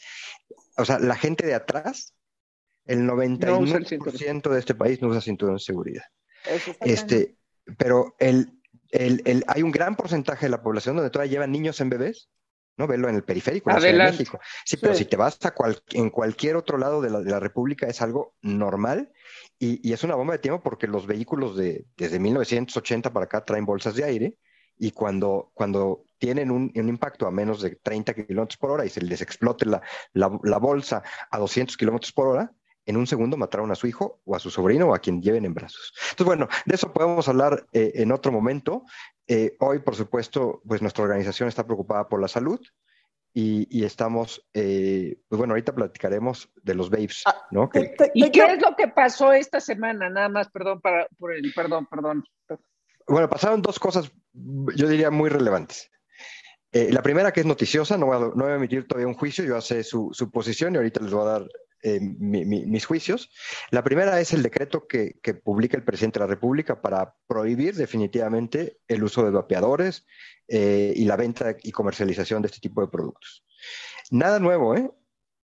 O 0.77 0.85
sea, 0.85 0.99
la 0.99 1.17
gente 1.17 1.47
de 1.47 1.55
atrás, 1.55 2.15
el 2.85 3.07
99% 3.07 4.51
de 4.51 4.59
este 4.59 4.75
país 4.75 5.03
no 5.03 5.09
usa 5.09 5.21
cinturón 5.21 5.57
de 5.57 5.61
seguridad. 5.61 6.05
Este, 6.81 7.37
pero 7.77 8.15
el, 8.19 8.53
el, 8.91 9.45
hay 9.47 9.63
un 9.63 9.73
gran 9.73 9.97
porcentaje 9.97 10.47
de 10.47 10.51
la 10.51 10.63
población 10.63 10.97
donde 10.97 11.11
todavía 11.11 11.33
llevan 11.33 11.53
niños 11.53 11.81
en 11.81 11.91
bebés, 11.91 12.31
¿no? 12.77 12.87
Verlo 12.87 13.09
en 13.09 13.17
el 13.17 13.25
periférico, 13.25 13.71
en 13.71 13.99
México. 13.99 14.39
Sí, 14.65 14.77
pero 14.77 14.95
si 14.95 15.05
te 15.05 15.17
vas 15.17 15.39
a 15.45 15.53
en 15.91 16.11
cualquier 16.11 16.57
otro 16.57 16.79
lado 16.79 17.03
de 17.03 17.11
la, 17.11 17.21
de 17.21 17.31
la 17.31 17.41
República 17.41 17.87
es 17.89 18.01
algo 18.01 18.37
normal 18.41 19.13
y, 19.59 19.87
y, 19.87 19.93
es 19.93 20.05
una 20.05 20.15
bomba 20.15 20.35
de 20.35 20.39
tiempo 20.39 20.63
porque 20.63 20.87
los 20.87 21.07
vehículos 21.07 21.57
de, 21.57 21.87
desde 21.97 22.21
1980 22.21 23.13
para 23.13 23.25
acá 23.25 23.45
traen 23.45 23.67
bolsas 23.67 23.97
de 23.97 24.05
aire 24.05 24.39
y 24.79 24.93
cuando, 24.93 25.51
cuando 25.55 26.05
tienen 26.19 26.51
un, 26.51 26.71
impacto 26.75 27.27
a 27.27 27.31
menos 27.31 27.63
de 27.63 27.77
30 27.77 28.15
kilómetros 28.15 28.57
por 28.57 28.71
hora 28.71 28.85
y 28.85 28.89
se 28.89 29.01
les 29.01 29.23
explote 29.23 29.67
la, 29.67 29.81
la, 30.13 30.59
bolsa 30.59 31.03
a 31.31 31.39
200 31.39 31.77
kilómetros 31.77 32.13
por 32.13 32.29
hora, 32.29 32.53
en 32.87 32.97
un 32.97 33.07
segundo 33.07 33.37
mataron 33.37 33.71
a 33.71 33.75
su 33.75 33.87
hijo 33.87 34.21
o 34.25 34.35
a 34.35 34.39
su 34.39 34.51
sobrino 34.51 34.89
o 34.89 34.95
a 34.95 34.99
quien 34.99 35.23
lleven 35.23 35.45
en 35.45 35.55
brazos. 35.55 35.93
Entonces, 36.11 36.27
bueno, 36.27 36.49
de 36.65 36.75
eso 36.75 36.93
podemos 36.93 37.29
hablar 37.29 37.67
eh, 37.73 37.93
en 37.95 38.13
otro 38.13 38.33
momento. 38.33 38.85
Eh, 39.27 39.57
hoy, 39.61 39.81
por 39.81 39.95
supuesto, 39.95 40.63
pues 40.67 40.81
nuestra 40.81 41.05
organización 41.05 41.49
está 41.49 41.65
preocupada 41.65 42.09
por 42.09 42.21
la 42.21 42.29
salud 42.29 42.61
y, 43.35 43.85
estamos, 43.85 44.45
eh, 44.53 45.21
pues 45.29 45.39
bueno, 45.39 45.53
ahorita 45.53 45.73
platicaremos 45.73 46.51
de 46.63 46.75
los 46.75 46.91
babes, 46.91 47.23
ah, 47.27 47.47
¿no? 47.53 47.71
¿Y 48.15 48.31
qué 48.33 48.43
es 48.45 48.61
lo 48.61 48.75
que 48.75 48.89
pasó 48.89 49.33
esta 49.33 49.61
semana? 49.61 50.11
Nada 50.11 50.29
más, 50.29 50.51
perdón, 50.51 50.81
para, 50.81 51.07
por 51.19 51.33
el, 51.33 51.53
perdón, 51.55 51.87
perdón. 51.87 52.25
Bueno, 53.09 53.29
pasaron 53.29 53.63
dos 53.63 53.79
cosas, 53.79 54.13
yo 54.33 54.89
diría, 54.89 55.11
muy 55.11 55.31
relevantes. 55.31 55.91
Eh, 56.73 56.93
la 56.93 57.03
primera, 57.03 57.33
que 57.33 57.41
es 57.41 57.47
noticiosa, 57.47 57.97
no 57.97 58.07
voy, 58.07 58.17
a, 58.17 58.21
no 58.21 58.31
voy, 58.35 58.53
a, 58.53 58.57
emitir 58.57 58.87
todavía 58.87 59.09
un 59.09 59.15
juicio, 59.15 59.45
yo 59.45 59.57
hace 59.57 59.83
su, 59.83 60.11
su, 60.13 60.31
posición 60.31 60.75
y 60.75 60.77
ahorita 60.77 61.01
les 61.01 61.13
voy 61.13 61.23
a 61.23 61.31
dar 61.31 61.49
eh, 61.83 62.01
mis 62.01 62.85
juicios. 62.85 63.31
La 63.71 63.85
primera 63.85 64.21
es 64.21 64.33
el 64.33 64.43
decreto 64.43 64.87
que, 64.87 65.19
que, 65.23 65.35
publica 65.35 65.77
el 65.77 65.85
presidente 65.85 66.19
de 66.19 66.27
la 66.27 66.31
República 66.31 66.83
para 66.83 67.15
prohibir 67.27 67.75
definitivamente 67.75 68.81
el 68.89 69.05
uso 69.05 69.25
de 69.25 69.31
vapeadores 69.31 70.05
eh, 70.49 70.93
y 70.97 71.05
la 71.05 71.17
venta 71.17 71.57
y 71.63 71.71
comercialización 71.71 72.43
de 72.43 72.47
este 72.47 72.61
tipo 72.61 72.81
de 72.81 72.89
productos. 72.89 73.45
Nada 74.11 74.41
nuevo, 74.41 74.75
¿eh? 74.75 74.91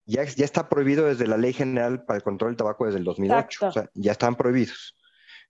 Ya, 0.04 0.24
ya 0.24 0.44
está 0.44 0.68
prohibido 0.68 1.06
desde 1.06 1.26
la 1.26 1.36
Ley 1.36 1.52
General 1.52 2.04
para 2.04 2.18
el 2.18 2.22
Control 2.22 2.50
del 2.50 2.56
Tabaco 2.56 2.86
desde 2.86 2.98
el 2.98 3.04
2008, 3.04 3.66
o 3.66 3.72
sea, 3.72 3.90
ya 3.94 4.12
están 4.12 4.36
prohibidos, 4.36 4.97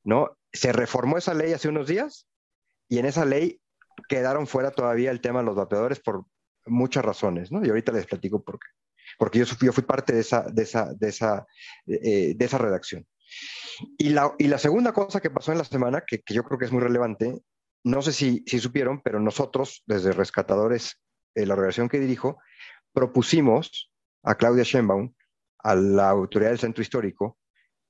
¿no? 0.04 0.38
se 0.52 0.72
reformó 0.72 1.18
esa 1.18 1.34
ley 1.34 1.52
hace 1.52 1.68
unos 1.68 1.86
días 1.86 2.26
y 2.88 2.98
en 2.98 3.06
esa 3.06 3.24
ley 3.24 3.60
quedaron 4.08 4.46
fuera 4.46 4.70
todavía 4.70 5.10
el 5.10 5.20
tema 5.20 5.40
de 5.40 5.46
los 5.46 5.56
vapeadores 5.56 6.00
por 6.00 6.24
muchas 6.66 7.04
razones, 7.04 7.50
¿no? 7.50 7.64
Y 7.64 7.68
ahorita 7.68 7.92
les 7.92 8.06
platico 8.06 8.42
por 8.42 8.58
qué. 8.58 8.66
Porque 9.18 9.38
yo, 9.40 9.46
yo 9.60 9.72
fui 9.72 9.82
parte 9.82 10.12
de 10.12 10.20
esa, 10.20 10.44
redacción. 12.58 13.06
Y 13.96 14.10
la, 14.10 14.58
segunda 14.58 14.92
cosa 14.92 15.20
que 15.20 15.30
pasó 15.30 15.52
en 15.52 15.58
la 15.58 15.64
semana, 15.64 16.04
que, 16.06 16.22
yo 16.28 16.44
creo 16.44 16.58
que 16.58 16.66
es 16.66 16.72
muy 16.72 16.82
relevante, 16.82 17.40
no 17.84 18.02
sé 18.02 18.12
si, 18.12 18.44
supieron, 18.58 19.00
pero 19.02 19.18
nosotros, 19.18 19.82
desde 19.86 20.12
Rescatadores, 20.12 21.00
eh, 21.34 21.46
la 21.46 21.54
organización 21.54 21.88
que 21.88 22.00
dirijo, 22.00 22.38
propusimos 22.92 23.90
a 24.22 24.34
Claudia 24.34 24.64
Sheinbaum, 24.64 25.14
a 25.60 25.74
la 25.74 26.10
autoridad 26.10 26.50
del 26.50 26.58
centro 26.58 26.82
histórico, 26.82 27.38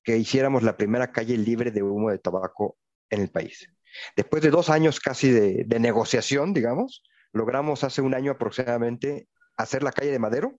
que 0.09 0.17
hiciéramos 0.17 0.62
la 0.62 0.75
primera 0.75 1.12
calle 1.12 1.37
libre 1.37 1.71
de 1.71 1.83
humo 1.83 2.09
de 2.09 2.19
tabaco 2.19 2.79
en 3.11 3.21
el 3.21 3.29
país. 3.29 3.71
Después 4.17 4.43
de 4.43 4.49
dos 4.49 4.71
años 4.71 5.00
casi 5.00 5.31
de, 5.31 5.67
negociación, 5.79 6.55
digamos, 6.55 7.03
logramos 7.31 7.85
hace 7.85 8.00
un 8.00 8.15
año 8.15 8.33
aproximadamente 8.33 9.29
hacer 9.59 9.83
la 9.83 9.93
calle 9.93 10.11
de 10.11 10.19
Madero, 10.19 10.59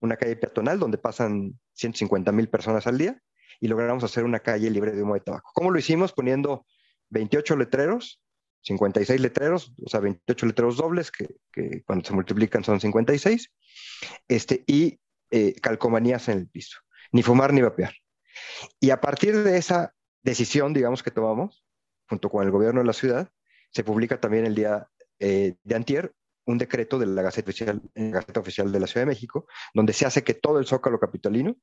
una 0.00 0.16
calle 0.16 0.34
peatonal 0.36 0.78
donde 0.78 0.96
pasan 0.96 1.60
150 1.74 2.32
mil 2.32 2.48
personas 2.48 2.86
al 2.86 2.96
día, 2.96 3.20
y 3.60 3.68
logramos 3.68 4.02
hacer 4.02 4.24
una 4.24 4.40
calle 4.40 4.70
libre 4.70 4.92
de 4.92 5.02
humo 5.02 5.12
de 5.12 5.20
tabaco. 5.20 5.50
¿Cómo 5.52 5.70
lo 5.70 5.78
hicimos? 5.78 6.14
Poniendo 6.14 6.64
28 7.10 7.54
letreros, 7.54 8.22
56 8.62 9.20
letreros, 9.20 9.74
o 9.84 9.90
sea, 9.90 10.00
28 10.00 10.46
letreros 10.46 10.78
dobles, 10.78 11.10
que, 11.10 11.82
cuando 11.84 12.02
se 12.06 12.14
multiplican 12.14 12.64
son 12.64 12.80
56, 12.80 13.52
este, 14.26 14.64
y 14.66 14.98
eh, 15.30 15.54
calcomanías 15.60 16.30
en 16.30 16.38
el 16.38 16.48
piso. 16.48 16.78
Ni 17.12 17.22
fumar 17.22 17.52
ni 17.52 17.60
vapear. 17.60 17.92
Y 18.80 18.90
a 18.90 19.00
partir 19.00 19.42
de 19.42 19.56
esa 19.56 19.94
decisión, 20.22 20.72
digamos, 20.72 21.02
que 21.02 21.10
tomamos, 21.10 21.64
junto 22.08 22.30
con 22.30 22.44
el 22.44 22.50
gobierno 22.50 22.80
de 22.80 22.86
la 22.86 22.92
ciudad, 22.92 23.28
se 23.70 23.84
publica 23.84 24.20
también 24.20 24.46
el 24.46 24.54
día 24.54 24.88
eh, 25.18 25.54
de 25.62 25.74
antier 25.74 26.12
un 26.46 26.58
decreto 26.58 26.98
de 26.98 27.06
la 27.06 27.22
Gaceta 27.22 27.52
la 27.94 28.10
Gaceta 28.10 28.40
Oficial 28.40 28.70
de 28.70 28.80
la 28.80 28.86
Ciudad 28.86 29.02
de 29.02 29.12
México, 29.12 29.46
donde 29.74 29.92
se 29.92 30.06
hace 30.06 30.22
que 30.22 30.34
todo 30.34 30.58
el 30.58 30.66
zócalo 30.66 31.00
capitalino 31.00 31.56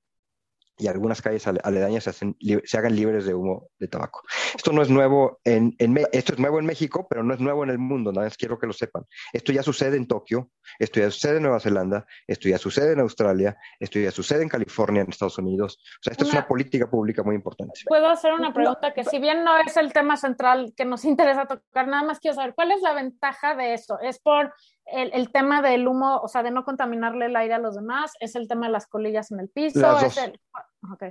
y 0.78 0.88
algunas 0.88 1.22
calles 1.22 1.46
aledañas 1.48 2.04
se, 2.04 2.78
hagan 2.78 2.96
libres 2.96 3.26
de 3.26 3.34
humo 3.34 3.68
de 3.80 3.88
tabaco. 3.88 4.22
Esto 4.56 4.72
no 4.72 4.82
es 4.82 4.90
nuevo 4.90 5.40
en, 5.44 5.76
esto 6.12 6.34
es 6.34 6.40
nuevo 6.40 6.60
en 6.60 6.66
México, 6.66 7.06
pero 7.10 7.24
no 7.24 7.34
es 7.34 7.40
nuevo 7.40 7.64
en 7.64 7.70
el 7.70 7.78
mundo, 7.78 8.12
nada 8.12 8.28
más 8.28 8.38
quiero 8.38 8.58
que 8.58 8.68
lo 8.68 8.74
sepan. 8.74 9.04
Esto 9.34 9.52
ya 9.52 9.62
sucede 9.62 9.98
en 9.98 10.08
Tokio, 10.08 10.50
esto 10.80 11.00
ya 11.00 11.12
sucede 11.12 11.38
en 11.38 11.44
Nueva 11.44 11.60
Zelanda, 11.60 12.06
esto 12.28 12.50
ya 12.50 12.58
sucede 12.58 12.94
en 12.94 13.00
Australia, 13.02 13.56
esto 13.80 14.00
ya 14.00 14.12
sucede 14.12 14.42
en 14.44 14.50
California, 14.50 15.04
en 15.04 15.10
Estados 15.10 15.38
Unidos. 15.38 15.80
O 16.00 16.04
sea, 16.04 16.12
esto 16.12 16.26
es 16.26 16.32
una 16.32 16.48
política 16.48 16.90
pública 16.90 17.24
muy 17.24 17.36
importante. 17.36 17.82
Puedo 17.86 18.08
hacer 18.08 18.34
una 18.34 18.54
pregunta 18.54 18.94
que 18.94 19.04
si 19.04 19.20
bien 19.20 19.44
no 19.44 19.58
es 19.58 19.78
el 19.78 19.94
tema 19.94 20.18
central 20.18 20.74
que 20.76 20.86
nos 20.86 21.06
interesa 21.06 21.46
tocar, 21.46 21.88
nada 21.88 22.04
más 22.04 22.20
quiero 22.20 22.36
saber, 22.36 22.56
¿cuál 22.56 22.72
es 22.72 22.82
la 22.82 22.94
ventaja 22.94 23.56
de 23.56 23.74
esto? 23.74 24.00
¿Es 24.02 24.20
por 24.20 24.54
el, 24.86 25.32
tema 25.32 25.62
del 25.62 25.88
humo, 25.88 26.18
o 26.18 26.28
sea, 26.28 26.44
de 26.44 26.52
no 26.52 26.66
contaminarle 26.66 27.26
el 27.26 27.36
aire 27.36 27.54
a 27.54 27.60
los 27.60 27.76
demás, 27.76 28.14
es 28.20 28.36
el 28.36 28.48
tema 28.48 28.68
de 28.68 28.72
las 28.72 28.88
colillas 28.88 29.32
en 29.32 29.40
el 29.40 29.50
piso. 29.50 29.80
Las 29.80 30.02
dos. 30.02 30.32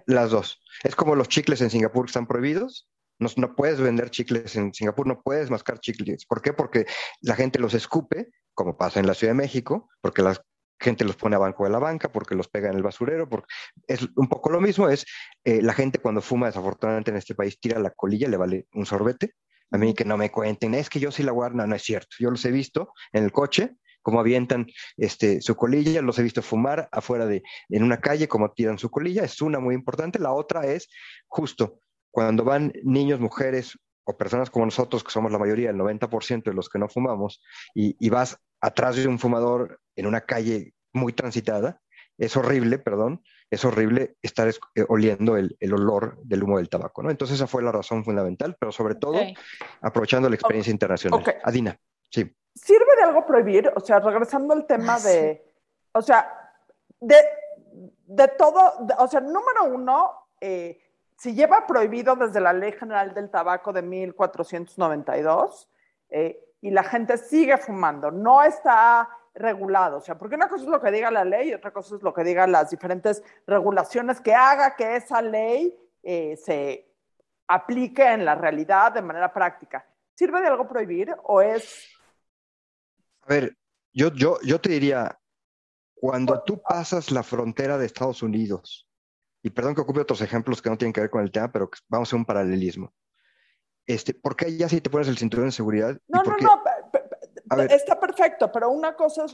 Las 0.06 0.30
dos. 0.30 0.62
Es 0.82 0.94
como 0.94 1.14
los 1.14 1.28
chicles 1.28 1.60
en 1.60 1.70
Singapur 1.70 2.04
que 2.04 2.10
están 2.10 2.26
prohibidos. 2.26 2.88
No, 3.18 3.28
no, 3.36 3.54
puedes 3.54 3.80
vender 3.80 4.10
chicles 4.10 4.56
en 4.56 4.74
Singapur, 4.74 5.06
no 5.06 5.22
puedes 5.22 5.50
mascar 5.50 5.78
chicles. 5.78 6.26
¿Por 6.26 6.42
qué? 6.42 6.52
Porque 6.52 6.86
la 7.20 7.34
gente 7.34 7.58
los 7.58 7.74
escupe, 7.74 8.30
como 8.54 8.76
pasa 8.76 9.00
en 9.00 9.06
la 9.06 9.14
Ciudad 9.14 9.32
de 9.32 9.38
México, 9.38 9.88
porque 10.00 10.22
la 10.22 10.36
gente 10.78 11.04
los 11.04 11.16
pone 11.16 11.36
a 11.36 11.38
banco 11.38 11.64
de 11.64 11.70
la 11.70 11.78
banca, 11.78 12.10
porque 12.10 12.34
los 12.34 12.48
pega 12.48 12.68
en 12.68 12.76
el 12.76 12.82
basurero. 12.82 13.28
Porque 13.28 13.46
es 13.86 14.08
un 14.16 14.28
poco 14.28 14.50
lo 14.50 14.60
mismo, 14.60 14.88
es 14.88 15.06
eh, 15.44 15.62
la 15.62 15.72
gente 15.72 15.98
cuando 15.98 16.20
fuma, 16.20 16.46
desafortunadamente 16.46 17.10
en 17.10 17.16
este 17.16 17.34
país, 17.34 17.58
tira 17.60 17.78
la 17.78 17.90
colilla, 17.90 18.28
le 18.28 18.36
vale 18.36 18.66
un 18.74 18.86
sorbete 18.86 19.34
a 19.72 19.78
mí 19.78 19.94
que 19.94 20.04
no 20.04 20.16
me 20.16 20.30
cuenten, 20.30 20.74
es 20.74 20.90
que 20.90 21.00
yo 21.00 21.10
sí 21.10 21.22
la 21.22 21.32
guardo, 21.32 21.66
no, 21.66 21.74
es 21.74 21.82
cierto. 21.82 22.16
Yo 22.18 22.30
los 22.30 22.44
he 22.44 22.50
visto 22.50 22.92
en 23.12 23.24
el 23.24 23.32
coche, 23.32 23.76
como 24.02 24.20
avientan 24.20 24.66
este, 24.96 25.40
su 25.40 25.56
colilla, 25.56 26.02
los 26.02 26.18
he 26.18 26.22
visto 26.22 26.42
fumar 26.42 26.88
afuera 26.92 27.26
de, 27.26 27.42
en 27.68 27.82
una 27.82 28.00
calle, 28.00 28.28
como 28.28 28.50
tiran 28.52 28.78
su 28.78 28.90
colilla, 28.90 29.24
es 29.24 29.40
una 29.40 29.60
muy 29.60 29.74
importante. 29.74 30.18
La 30.18 30.32
otra 30.32 30.66
es 30.66 30.88
justo 31.26 31.80
cuando 32.10 32.44
van 32.44 32.72
niños, 32.82 33.20
mujeres 33.20 33.78
o 34.04 34.16
personas 34.16 34.50
como 34.50 34.66
nosotros, 34.66 35.02
que 35.02 35.10
somos 35.10 35.32
la 35.32 35.38
mayoría, 35.38 35.70
el 35.70 35.76
90% 35.76 36.44
de 36.44 36.54
los 36.54 36.68
que 36.68 36.78
no 36.78 36.88
fumamos, 36.88 37.40
y, 37.74 37.96
y 37.98 38.10
vas 38.10 38.36
atrás 38.60 38.96
de 38.96 39.06
un 39.06 39.18
fumador 39.18 39.80
en 39.96 40.06
una 40.06 40.22
calle 40.22 40.74
muy 40.92 41.12
transitada, 41.12 41.80
es 42.18 42.36
horrible, 42.36 42.78
perdón, 42.78 43.22
es 43.52 43.66
horrible 43.66 44.16
estar 44.22 44.48
eh, 44.48 44.84
oliendo 44.88 45.36
el, 45.36 45.54
olor 45.74 46.16
del 46.22 46.42
humo 46.42 46.56
del 46.56 46.70
tabaco, 46.70 47.02
¿no? 47.02 47.10
Entonces 47.10 47.36
esa 47.36 47.46
fue 47.46 47.62
la 47.62 47.70
razón 47.70 48.02
fundamental, 48.02 48.56
pero 48.58 48.72
sobre 48.72 48.94
todo 48.94 49.20
aprovechando 49.82 50.30
la 50.30 50.36
experiencia 50.36 50.70
internacional. 50.70 51.22
Adina, 51.44 51.78
sí. 52.10 52.34
¿Sirve 52.54 52.96
de 52.96 53.02
algo 53.02 53.26
prohibir? 53.26 53.70
O 53.76 53.80
sea, 53.80 54.00
regresando 54.00 54.54
al 54.54 54.66
tema 54.66 54.94
ah, 54.94 55.00
de, 55.00 55.44
o 55.92 56.00
sea, 56.00 56.32
de, 56.98 57.16
de 58.06 58.28
todo, 58.28 58.72
o 58.98 59.06
sea, 59.06 59.20
número 59.20 59.64
uno, 59.64 60.28
eh, 60.40 60.80
si 61.18 61.34
lleva 61.34 61.66
prohibido 61.66 62.16
desde 62.16 62.40
la 62.40 62.54
Ley 62.54 62.72
General 62.72 63.12
del 63.12 63.28
Tabaco 63.28 63.70
de 63.74 63.82
1492 63.82 65.68
eh, 66.08 66.42
y 66.62 66.70
la 66.70 66.84
gente 66.84 67.18
sigue 67.18 67.58
fumando, 67.58 68.10
no 68.10 68.42
está 68.42 69.10
regulado. 69.34 69.98
O 69.98 70.00
sea, 70.00 70.18
porque 70.18 70.36
una 70.36 70.48
cosa 70.48 70.64
es 70.64 70.70
lo 70.70 70.80
que 70.80 70.90
diga 70.90 71.10
la 71.10 71.24
ley 71.24 71.50
y 71.50 71.54
otra 71.54 71.72
cosa 71.72 71.96
es 71.96 72.02
lo 72.02 72.12
que 72.12 72.24
digan 72.24 72.52
las 72.52 72.70
diferentes 72.70 73.22
regulaciones 73.46 74.20
que 74.20 74.34
haga 74.34 74.76
que 74.76 74.96
esa 74.96 75.22
ley 75.22 75.76
eh, 76.02 76.36
se 76.36 76.92
aplique 77.48 78.04
en 78.04 78.24
la 78.24 78.34
realidad 78.34 78.92
de 78.92 79.02
manera 79.02 79.32
práctica. 79.32 79.86
¿Sirve 80.14 80.40
de 80.40 80.48
algo 80.48 80.68
prohibir 80.68 81.14
o 81.24 81.40
es...? 81.40 81.88
A 83.22 83.28
ver, 83.28 83.56
yo, 83.92 84.12
yo, 84.12 84.38
yo 84.42 84.60
te 84.60 84.70
diría, 84.70 85.18
cuando 85.94 86.42
tú 86.42 86.60
pasas 86.60 87.10
la 87.10 87.22
frontera 87.22 87.78
de 87.78 87.86
Estados 87.86 88.22
Unidos, 88.22 88.88
y 89.42 89.50
perdón 89.50 89.74
que 89.74 89.80
ocupe 89.80 90.00
otros 90.00 90.20
ejemplos 90.20 90.62
que 90.62 90.70
no 90.70 90.78
tienen 90.78 90.92
que 90.92 91.00
ver 91.00 91.10
con 91.10 91.22
el 91.22 91.30
tema, 91.30 91.50
pero 91.50 91.70
vamos 91.88 92.08
a 92.08 92.10
hacer 92.10 92.18
un 92.18 92.24
paralelismo. 92.24 92.92
Este, 93.86 94.14
¿Por 94.14 94.36
qué 94.36 94.56
ya 94.56 94.68
si 94.68 94.80
te 94.80 94.90
pones 94.90 95.08
el 95.08 95.18
cinturón 95.18 95.46
de 95.46 95.52
seguridad? 95.52 95.98
No, 96.06 96.22
no, 96.22 96.36
no, 96.40 96.61
Está 97.60 97.98
perfecto, 97.98 98.50
pero 98.50 98.70
una 98.70 98.94
cosa, 98.94 99.24
es, 99.24 99.32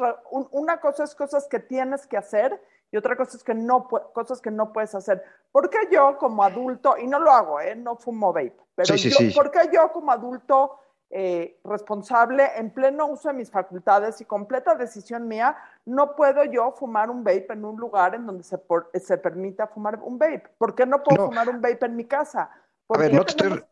una 0.50 0.80
cosa 0.80 1.04
es 1.04 1.14
cosas 1.14 1.46
que 1.46 1.58
tienes 1.60 2.06
que 2.06 2.16
hacer 2.16 2.60
y 2.90 2.96
otra 2.96 3.16
cosa 3.16 3.36
es 3.36 3.44
que 3.44 3.54
no, 3.54 3.86
cosas 3.88 4.40
que 4.40 4.50
no 4.50 4.72
puedes 4.72 4.94
hacer. 4.94 5.22
¿Por 5.52 5.68
qué 5.70 5.78
yo 5.90 6.16
como 6.18 6.42
adulto, 6.42 6.96
y 6.98 7.06
no 7.06 7.18
lo 7.18 7.30
hago, 7.30 7.60
¿eh? 7.60 7.74
no 7.76 7.96
fumo 7.96 8.32
vape, 8.32 8.56
pero 8.74 8.94
yo, 8.94 9.18
¿por 9.34 9.50
qué 9.50 9.70
yo 9.72 9.92
como 9.92 10.12
adulto 10.12 10.78
eh, 11.10 11.58
responsable, 11.64 12.50
en 12.56 12.70
pleno 12.70 13.06
uso 13.06 13.28
de 13.28 13.34
mis 13.34 13.50
facultades 13.50 14.20
y 14.20 14.24
completa 14.24 14.74
decisión 14.74 15.26
mía, 15.26 15.56
no 15.86 16.14
puedo 16.14 16.44
yo 16.44 16.72
fumar 16.72 17.10
un 17.10 17.24
vape 17.24 17.48
en 17.50 17.64
un 17.64 17.76
lugar 17.76 18.14
en 18.14 18.26
donde 18.26 18.44
se, 18.44 18.58
se 18.94 19.18
permita 19.18 19.66
fumar 19.66 19.98
un 20.02 20.18
vape? 20.18 20.44
¿Por 20.58 20.74
qué 20.74 20.86
no 20.86 21.02
puedo 21.02 21.26
fumar 21.26 21.48
un 21.48 21.60
vape 21.60 21.86
en 21.86 21.96
mi 21.96 22.04
casa? 22.04 22.50
A 22.88 22.98
ver, 22.98 23.12
no 23.12 23.24
te 23.24 23.30
estoy... 23.30 23.64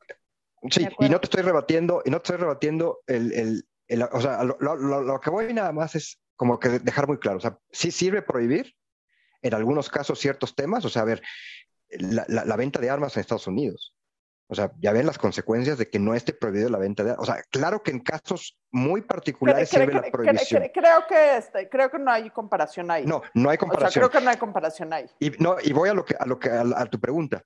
Sí, 0.71 0.89
y 0.99 1.09
no 1.09 1.21
te 1.21 1.27
estoy 1.27 1.43
rebatiendo, 1.43 2.03
y 2.05 2.11
no 2.11 2.19
te 2.19 2.33
estoy 2.33 2.39
rebatiendo 2.39 3.01
el, 3.07 3.65
o 4.13 4.21
sea, 4.21 4.43
lo, 4.45 5.21
que 5.21 5.31
voy 5.31 5.53
nada 5.53 5.73
más 5.73 5.95
es 5.95 6.21
como 6.37 6.59
que 6.59 6.79
dejar 6.81 7.07
muy 7.07 7.19
claro, 7.19 7.39
o 7.39 7.41
sea, 7.41 7.59
sí 7.71 7.91
sirve 7.91 8.23
prohibir 8.23 8.75
en 9.43 9.55
algunos 9.55 9.89
casos 9.89 10.19
ciertos 10.19 10.55
temas, 10.55 10.85
o 10.85 10.89
sea, 10.89 11.03
a 11.03 11.07
ver, 11.07 11.23
la, 11.89 12.57
venta 12.57 12.81
de 12.81 12.91
armas 12.91 13.17
en 13.17 13.21
Estados 13.21 13.47
Unidos. 13.47 13.95
O 14.49 14.55
sea, 14.55 14.71
ya 14.79 14.93
ven 14.93 15.07
las 15.07 15.19
consecuencias 15.19 15.77
de 15.77 15.91
que 15.91 15.99
no 15.99 16.15
esté 16.15 16.33
prohibido 16.33 16.69
la 16.69 16.79
venta 16.79 17.03
de 17.03 17.11
armas. 17.11 17.29
O 17.29 17.33
sea, 17.33 17.43
claro 17.51 17.83
que 17.83 17.91
en 17.91 17.99
casos 17.99 18.57
muy 18.71 19.03
particulares 19.03 19.69
sirve 19.69 19.93
la 19.93 20.03
prohibición. 20.03 20.63
creo, 20.73 21.05
que 21.09 21.37
este, 21.37 21.69
creo 21.69 21.91
que 21.91 21.99
no 21.99 22.13
hay 22.13 22.31
comparación 22.31 22.91
ahí. 22.93 23.05
No, 23.05 23.23
no 23.35 23.51
hay 23.51 23.59
comparación. 23.59 23.89
O 23.89 23.93
sea, 23.93 24.01
creo 24.01 24.21
que 24.21 24.25
no 24.25 24.31
hay 24.31 24.37
comparación 24.37 24.93
ahí. 24.93 25.07
Y, 25.19 25.31
no, 25.43 25.57
y 25.61 25.73
voy 25.73 25.89
a 25.89 25.95
lo 25.95 26.05
que, 26.05 26.15
a, 26.17 26.27
lo 26.27 26.39
que, 26.39 26.49
a 26.49 26.87
tu 26.87 27.01
pregunta. 27.01 27.43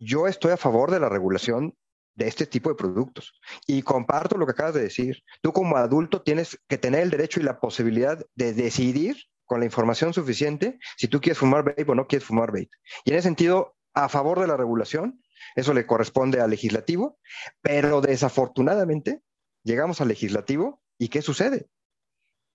Yo 0.00 0.26
estoy 0.26 0.50
a 0.50 0.56
favor 0.56 0.90
de 0.90 0.98
la 0.98 1.08
regulación 1.08 1.76
de 2.14 2.28
este 2.28 2.46
tipo 2.46 2.68
de 2.70 2.76
productos. 2.76 3.34
Y 3.66 3.82
comparto 3.82 4.36
lo 4.36 4.46
que 4.46 4.52
acabas 4.52 4.74
de 4.74 4.82
decir. 4.82 5.22
Tú 5.42 5.52
como 5.52 5.76
adulto 5.76 6.22
tienes 6.22 6.58
que 6.68 6.78
tener 6.78 7.02
el 7.02 7.10
derecho 7.10 7.40
y 7.40 7.44
la 7.44 7.60
posibilidad 7.60 8.24
de 8.34 8.52
decidir 8.52 9.16
con 9.44 9.60
la 9.60 9.66
información 9.66 10.14
suficiente 10.14 10.78
si 10.96 11.08
tú 11.08 11.20
quieres 11.20 11.38
fumar 11.38 11.64
vape 11.64 11.84
o 11.86 11.94
no 11.94 12.06
quieres 12.06 12.26
fumar 12.26 12.48
vape. 12.50 12.70
Y 13.04 13.10
en 13.10 13.16
ese 13.16 13.28
sentido, 13.28 13.76
a 13.92 14.08
favor 14.08 14.40
de 14.40 14.46
la 14.46 14.56
regulación, 14.56 15.22
eso 15.54 15.74
le 15.74 15.86
corresponde 15.86 16.40
al 16.40 16.50
legislativo, 16.50 17.18
pero 17.60 18.00
desafortunadamente 18.00 19.22
llegamos 19.62 20.00
al 20.00 20.08
legislativo 20.08 20.82
y 20.98 21.08
¿qué 21.08 21.22
sucede? 21.22 21.68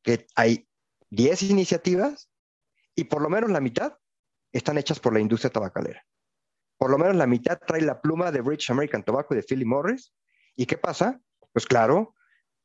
Que 0.04 0.25
hay 0.36 0.68
10 1.12 1.44
iniciativas 1.44 2.30
y 2.96 3.06
por 3.06 3.22
lo 3.22 3.30
menos 3.30 3.51
la 3.51 3.60
mitad 3.60 3.98
están 4.51 4.78
hechas 4.78 5.00
por 5.00 5.13
la 5.13 5.20
industria 5.20 5.51
tabacalera 5.51 6.04
por 6.79 6.89
lo 6.89 6.98
menos 6.98 7.15
la 7.17 7.27
mitad 7.27 7.59
trae 7.59 7.81
la 7.81 8.01
pluma 8.01 8.31
de 8.31 8.41
British 8.41 8.71
American 8.71 9.03
Tobacco 9.03 9.36
de 9.36 9.43
Philip 9.43 9.67
Morris. 9.67 10.13
¿Y 10.55 10.65
qué 10.65 10.77
pasa? 10.77 11.19
Pues 11.51 11.65
claro, 11.67 12.15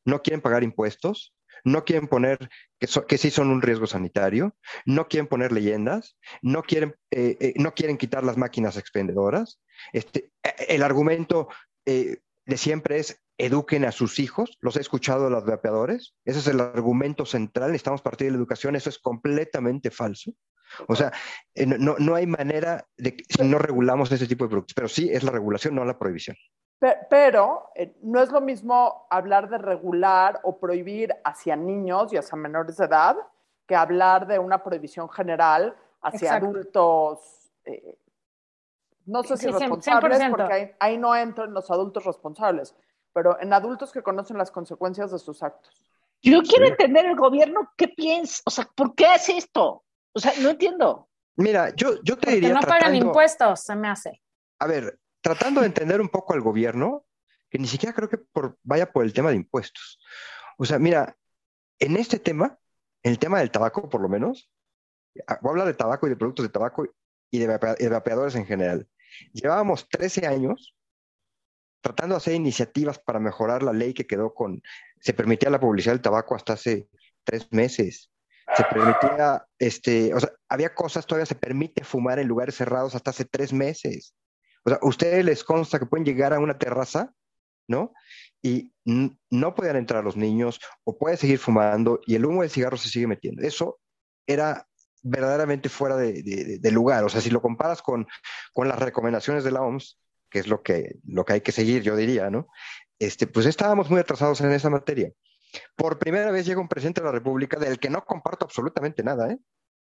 no 0.05 0.21
quieren 0.21 0.41
pagar 0.41 0.63
impuestos, 0.63 1.35
no 1.65 1.83
quieren 1.83 2.07
poner 2.07 2.49
que, 2.79 3.17
sí 3.17 3.29
son 3.29 3.49
un 3.49 3.61
riesgo 3.61 3.87
sanitario, 3.87 4.55
no 4.85 5.07
quieren 5.07 5.27
poner 5.27 5.51
leyendas, 5.51 6.17
no 6.41 6.63
quieren, 6.63 6.95
eh, 7.11 7.37
eh, 7.39 7.53
no 7.57 7.73
quieren 7.73 7.97
quitar 7.97 8.23
las 8.23 8.37
máquinas 8.37 8.77
expendedoras. 8.77 9.59
Este, 9.91 10.31
eh, 10.43 10.53
el 10.69 10.83
argumento 10.83 11.49
de 11.85 12.57
siempre 12.57 12.97
es 12.97 13.21
eduquen 13.37 13.83
a 13.83 13.91
sus 13.91 14.19
hijos. 14.19 14.57
Los 14.61 14.77
he 14.77 14.81
escuchado 14.81 15.25
de 15.25 15.31
los 15.31 15.45
vapeadores. 15.45 16.15
Ese 16.23 16.39
es 16.39 16.47
el 16.47 16.61
argumento 16.61 17.25
central. 17.25 17.71
Necesitamos 17.71 18.01
partir 18.01 18.27
de 18.27 18.31
la 18.31 18.37
educación. 18.37 18.75
Eso 18.75 18.89
es 18.89 18.97
completamente 18.97 19.91
falso. 19.91 20.33
O 20.87 20.95
sea, 20.95 21.11
no, 21.55 21.95
no 21.99 22.15
hay 22.15 22.27
manera 22.27 22.85
de 22.97 23.15
que 23.15 23.23
si 23.29 23.43
no 23.43 23.57
regulamos 23.57 24.11
ese 24.11 24.27
tipo 24.27 24.45
de 24.45 24.49
productos, 24.49 24.73
pero 24.73 24.87
sí 24.87 25.09
es 25.11 25.23
la 25.23 25.31
regulación, 25.31 25.75
no 25.75 25.85
la 25.85 25.97
prohibición. 25.97 26.35
pero 27.09 27.69
eh, 27.75 27.95
no 28.01 28.21
es 28.21 28.31
lo 28.31 28.41
mismo 28.41 29.07
hablar 29.09 29.49
de 29.49 29.57
regular 29.57 30.39
o 30.43 30.59
prohibir 30.59 31.15
hacia 31.23 31.55
niños 31.55 32.11
y 32.13 32.17
hacia 32.17 32.37
menores 32.37 32.77
de 32.77 32.85
edad 32.85 33.15
que 33.67 33.75
hablar 33.75 34.27
de 34.27 34.39
una 34.39 34.63
prohibición 34.63 35.09
general 35.09 35.75
hacia 36.01 36.35
adultos, 36.35 37.49
eh, 37.65 37.97
no 39.05 39.23
sé 39.23 39.37
si 39.37 39.47
responsables, 39.47 40.21
porque 40.29 40.75
ahí, 40.79 40.97
no 40.97 41.15
entran 41.15 41.53
los 41.53 41.69
adultos 41.71 42.05
responsables, 42.05 42.75
pero 43.13 43.39
en 43.39 43.53
adultos 43.53 43.91
que 43.91 44.03
conocen 44.03 44.37
las 44.37 44.51
consecuencias 44.51 45.11
de 45.11 45.19
sus 45.19 45.41
actos. 45.41 45.73
Yo 46.21 46.41
quiero 46.41 46.67
entender 46.67 47.05
el 47.05 47.15
gobierno 47.15 47.71
qué 47.77 47.87
piensa, 47.87 48.41
o 48.45 48.49
sea, 48.49 48.67
¿por 48.75 48.95
qué 48.95 49.05
hace 49.07 49.37
esto? 49.37 49.83
O 50.15 50.19
sea, 50.19 50.33
no 50.41 50.49
entiendo. 50.49 51.09
Mira, 51.35 51.75
yo, 51.75 52.01
yo 52.03 52.17
te 52.17 52.31
diría. 52.31 52.53
no 52.53 52.61
pagan 52.61 52.95
impuestos, 52.95 53.61
se 53.61 53.75
me 53.75 53.89
hace. 53.89 54.21
A 54.59 54.67
ver, 54.67 54.97
tratando 55.21 55.59
de 55.61 55.67
entender 55.67 55.99
un 55.99 56.07
poco 56.07 56.33
al 56.33 56.41
gobierno, 56.41 57.05
que 57.49 57.59
ni 57.59 57.67
siquiera 57.67 57.93
creo 57.93 58.09
que 58.09 58.17
por, 58.17 58.57
vaya 58.63 58.91
por 58.91 59.03
el 59.03 59.13
tema 59.13 59.29
de 59.29 59.35
impuestos. 59.35 59.99
O 60.57 60.65
sea, 60.65 60.79
mira, 60.79 61.17
en 61.79 61.97
este 61.97 62.19
tema, 62.19 62.57
en 63.03 63.11
el 63.11 63.19
tema 63.19 63.39
del 63.39 63.51
tabaco 63.51 63.89
por 63.89 64.01
lo 64.01 64.07
menos, 64.07 64.49
voy 65.41 65.49
a 65.49 65.51
hablar 65.51 65.67
de 65.67 65.73
tabaco 65.73 66.07
y 66.07 66.09
de 66.09 66.15
productos 66.15 66.45
de 66.45 66.51
tabaco 66.51 66.87
y 67.29 67.39
de, 67.39 67.47
vapeadores 67.89 68.35
en 68.35 68.45
general. 68.45 68.87
Llevábamos 69.33 69.89
13 69.89 70.27
años 70.27 70.75
tratando 71.81 72.15
de 72.15 72.17
hacer 72.17 72.33
iniciativas 72.33 72.99
para 72.99 73.19
mejorar 73.19 73.61
la 73.61 73.73
ley 73.73 73.93
que 73.93 74.07
quedó 74.07 74.33
con, 74.33 74.61
se 74.99 75.13
permitía 75.13 75.49
la 75.49 75.59
publicidad 75.59 75.93
del 75.93 76.01
tabaco 76.01 76.35
hasta 76.35 76.53
hace 76.53 76.89
tres 77.23 77.51
meses. 77.51 78.09
Se 78.55 78.63
permitía, 78.63 79.45
este, 79.59 80.13
o 80.13 80.19
sea, 80.19 80.31
había 80.49 80.73
cosas, 80.73 81.05
todavía 81.05 81.25
se 81.25 81.35
permite 81.35 81.83
fumar 81.83 82.19
en 82.19 82.27
lugares 82.27 82.55
cerrados 82.55 82.95
hasta 82.95 83.11
hace 83.11 83.25
tres 83.25 83.51
meses. 83.51 84.15
O 84.63 84.69
sea, 84.69 84.79
ustedes 84.81 85.23
les 85.25 85.43
consta 85.43 85.79
que 85.79 85.85
pueden 85.85 86.05
llegar 86.05 86.33
a 86.33 86.39
una 86.39 86.57
terraza, 86.57 87.13
¿no? 87.67 87.93
Y 88.41 88.73
no 88.85 89.55
pueden 89.55 89.75
entrar 89.75 90.03
los 90.03 90.15
niños 90.15 90.59
o 90.83 90.97
pueden 90.97 91.17
seguir 91.17 91.39
fumando 91.39 91.99
y 92.05 92.15
el 92.15 92.25
humo 92.25 92.41
del 92.41 92.51
cigarro 92.51 92.77
se 92.77 92.89
sigue 92.89 93.07
metiendo. 93.07 93.41
Eso 93.41 93.79
era 94.27 94.67
verdaderamente 95.01 95.69
fuera 95.69 95.97
de, 95.97 96.71
lugar. 96.71 97.03
O 97.03 97.09
sea, 97.09 97.21
si 97.21 97.29
lo 97.29 97.41
comparas 97.41 97.81
con, 97.81 98.07
con, 98.53 98.67
las 98.67 98.79
recomendaciones 98.79 99.43
de 99.43 99.51
la 99.51 99.61
OMS, 99.61 99.99
que 100.29 100.39
es 100.39 100.47
lo 100.47 100.63
que, 100.63 100.95
lo 101.05 101.25
que 101.25 101.33
hay 101.33 101.41
que 101.41 101.51
seguir, 101.51 101.83
yo 101.83 101.95
diría, 101.95 102.29
¿no? 102.29 102.47
Este, 102.97 103.27
pues 103.27 103.45
estábamos 103.45 103.89
muy 103.89 103.99
atrasados 103.99 104.41
en 104.41 104.51
esa 104.51 104.69
materia. 104.69 105.11
Por 105.75 105.99
primera 105.99 106.31
vez 106.31 106.45
llega 106.45 106.61
un 106.61 106.67
presidente 106.67 107.01
de 107.01 107.05
la 107.05 107.11
República 107.11 107.59
del 107.59 107.79
que 107.79 107.89
no 107.89 108.03
comparto 108.05 108.45
absolutamente 108.45 109.03
nada, 109.03 109.31
¿eh? 109.31 109.37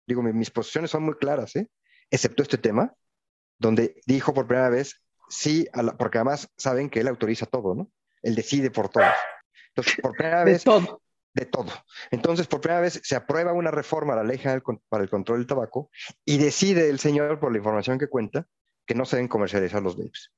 Digo, 0.05 0.21
mis 0.21 0.51
posiciones 0.51 0.91
son 0.91 1.03
muy 1.03 1.15
claras, 1.15 1.55
¿eh? 1.55 1.69
Excepto 2.11 2.43
este 2.43 2.57
tema, 2.57 2.93
donde 3.57 3.95
dijo 4.05 4.33
por 4.33 4.47
primera 4.47 4.69
vez 4.69 5.01
sí, 5.29 5.67
porque 5.97 6.17
además 6.17 6.49
saben 6.57 6.89
que 6.89 6.99
él 6.99 7.07
autoriza 7.07 7.45
todo, 7.45 7.75
¿no? 7.75 7.89
Él 8.21 8.35
decide 8.35 8.71
por 8.71 8.89
todo. 8.89 9.05
Entonces, 9.69 9.95
por 10.01 10.15
primera 10.15 10.43
vez... 10.43 10.63
De 10.63 10.71
todo. 10.71 11.01
De 11.33 11.45
todo. 11.45 11.71
Entonces, 12.11 12.45
por 12.45 12.61
primera 12.61 12.81
vez 12.81 13.01
se 13.03 13.15
aprueba 13.15 13.53
una 13.53 13.71
reforma 13.71 14.13
a 14.13 14.17
la 14.17 14.23
ley 14.23 14.37
general 14.37 14.61
para 14.87 15.03
el 15.03 15.09
control 15.09 15.39
del 15.39 15.47
tabaco 15.47 15.89
y 16.23 16.37
decide 16.37 16.89
el 16.89 16.99
señor, 16.99 17.39
por 17.39 17.51
la 17.51 17.57
información 17.57 17.97
que 17.97 18.07
cuenta, 18.07 18.45
que 18.85 18.93
no 18.93 19.05
se 19.05 19.15
deben 19.15 19.29
comercializar 19.29 19.81
los 19.81 19.97
vapes. 19.97 20.31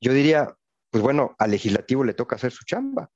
Yo 0.00 0.12
diría, 0.12 0.56
pues 0.90 1.02
bueno, 1.02 1.36
al 1.38 1.52
legislativo 1.52 2.02
le 2.02 2.14
toca 2.14 2.36
hacer 2.36 2.50
su 2.50 2.64
chamba. 2.64 3.08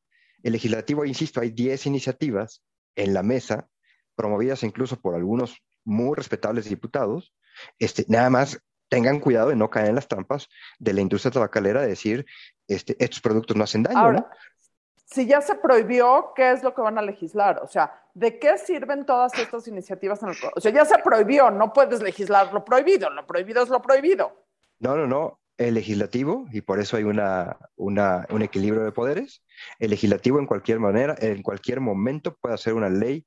El 0.46 0.52
legislativo, 0.52 1.04
insisto, 1.04 1.40
hay 1.40 1.50
10 1.50 1.86
iniciativas 1.86 2.62
en 2.94 3.14
la 3.14 3.24
mesa, 3.24 3.68
promovidas 4.14 4.62
incluso 4.62 4.94
por 4.94 5.16
algunos 5.16 5.60
muy 5.84 6.14
respetables 6.14 6.68
diputados. 6.68 7.34
Este, 7.80 8.04
nada 8.06 8.30
más 8.30 8.62
tengan 8.88 9.18
cuidado 9.18 9.48
de 9.48 9.56
no 9.56 9.70
caer 9.70 9.88
en 9.88 9.96
las 9.96 10.06
trampas 10.06 10.48
de 10.78 10.92
la 10.92 11.00
industria 11.00 11.32
tabacalera 11.32 11.80
de 11.80 11.88
decir, 11.88 12.26
este, 12.68 12.94
estos 13.00 13.20
productos 13.20 13.56
no 13.56 13.64
hacen 13.64 13.82
daño. 13.82 13.98
Ahora, 13.98 14.30
si 15.04 15.26
ya 15.26 15.40
se 15.40 15.56
prohibió, 15.56 16.32
¿qué 16.36 16.52
es 16.52 16.62
lo 16.62 16.72
que 16.72 16.80
van 16.80 16.96
a 16.96 17.02
legislar? 17.02 17.58
O 17.64 17.66
sea, 17.66 18.00
¿de 18.14 18.38
qué 18.38 18.56
sirven 18.56 19.04
todas 19.04 19.36
estas 19.36 19.66
iniciativas 19.66 20.22
en 20.22 20.28
el... 20.28 20.36
O 20.54 20.60
sea, 20.60 20.70
ya 20.70 20.84
se 20.84 20.98
prohibió, 20.98 21.50
no 21.50 21.72
puedes 21.72 22.00
legislar 22.00 22.54
lo 22.54 22.64
prohibido, 22.64 23.10
lo 23.10 23.26
prohibido 23.26 23.64
es 23.64 23.68
lo 23.68 23.82
prohibido. 23.82 24.46
No, 24.78 24.94
no, 24.94 25.08
no. 25.08 25.40
El 25.58 25.74
legislativo, 25.74 26.46
y 26.52 26.60
por 26.60 26.80
eso 26.80 26.96
hay 26.96 27.04
una, 27.04 27.56
una, 27.76 28.26
un 28.30 28.42
equilibrio 28.42 28.84
de 28.84 28.92
poderes, 28.92 29.42
el 29.78 29.90
legislativo 29.90 30.38
en 30.38 30.46
cualquier 30.46 30.80
manera, 30.80 31.16
en 31.18 31.42
cualquier 31.42 31.80
momento 31.80 32.36
puede 32.36 32.54
hacer 32.54 32.74
una 32.74 32.90
ley 32.90 33.26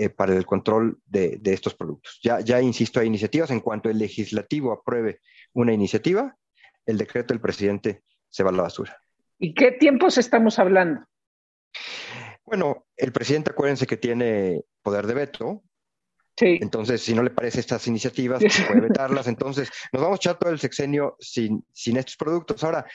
eh, 0.00 0.10
para 0.10 0.32
el 0.36 0.46
control 0.46 1.00
de, 1.06 1.40
estos 1.44 1.74
productos. 1.74 2.20
Ya, 2.22 2.38
ya 2.38 2.62
insisto, 2.62 3.00
hay 3.00 3.08
iniciativas. 3.08 3.50
En 3.50 3.58
cuanto 3.58 3.90
el 3.90 3.98
legislativo 3.98 4.70
apruebe 4.70 5.20
una 5.54 5.72
iniciativa, 5.72 6.36
el 6.86 6.98
decreto 6.98 7.34
del 7.34 7.40
presidente 7.40 8.04
se 8.28 8.44
va 8.44 8.50
a 8.50 8.52
la 8.52 8.62
basura. 8.62 8.96
¿Y 9.40 9.54
qué 9.54 9.72
tiempos 9.72 10.16
estamos 10.16 10.60
hablando? 10.60 11.04
Bueno, 12.44 12.86
el 12.96 13.10
presidente, 13.10 13.50
acuérdense 13.50 13.88
que 13.88 13.96
tiene 13.96 14.62
poder 14.82 15.04
de 15.08 15.14
veto. 15.14 15.64
Sí. 16.38 16.58
Entonces, 16.62 17.02
si 17.02 17.14
no 17.14 17.22
le 17.24 17.30
parece 17.30 17.58
estas 17.58 17.86
iniciativas, 17.88 18.38
pues, 18.40 18.62
puede 18.66 18.80
vetarlas. 18.82 19.26
Entonces, 19.26 19.70
nos 19.92 20.02
vamos 20.02 20.18
a 20.18 20.20
echar 20.20 20.38
todo 20.38 20.50
el 20.50 20.60
sexenio 20.60 21.16
sin, 21.18 21.64
sin 21.72 21.96
estos 21.96 22.16
productos. 22.16 22.62
Ahora, 22.62 22.86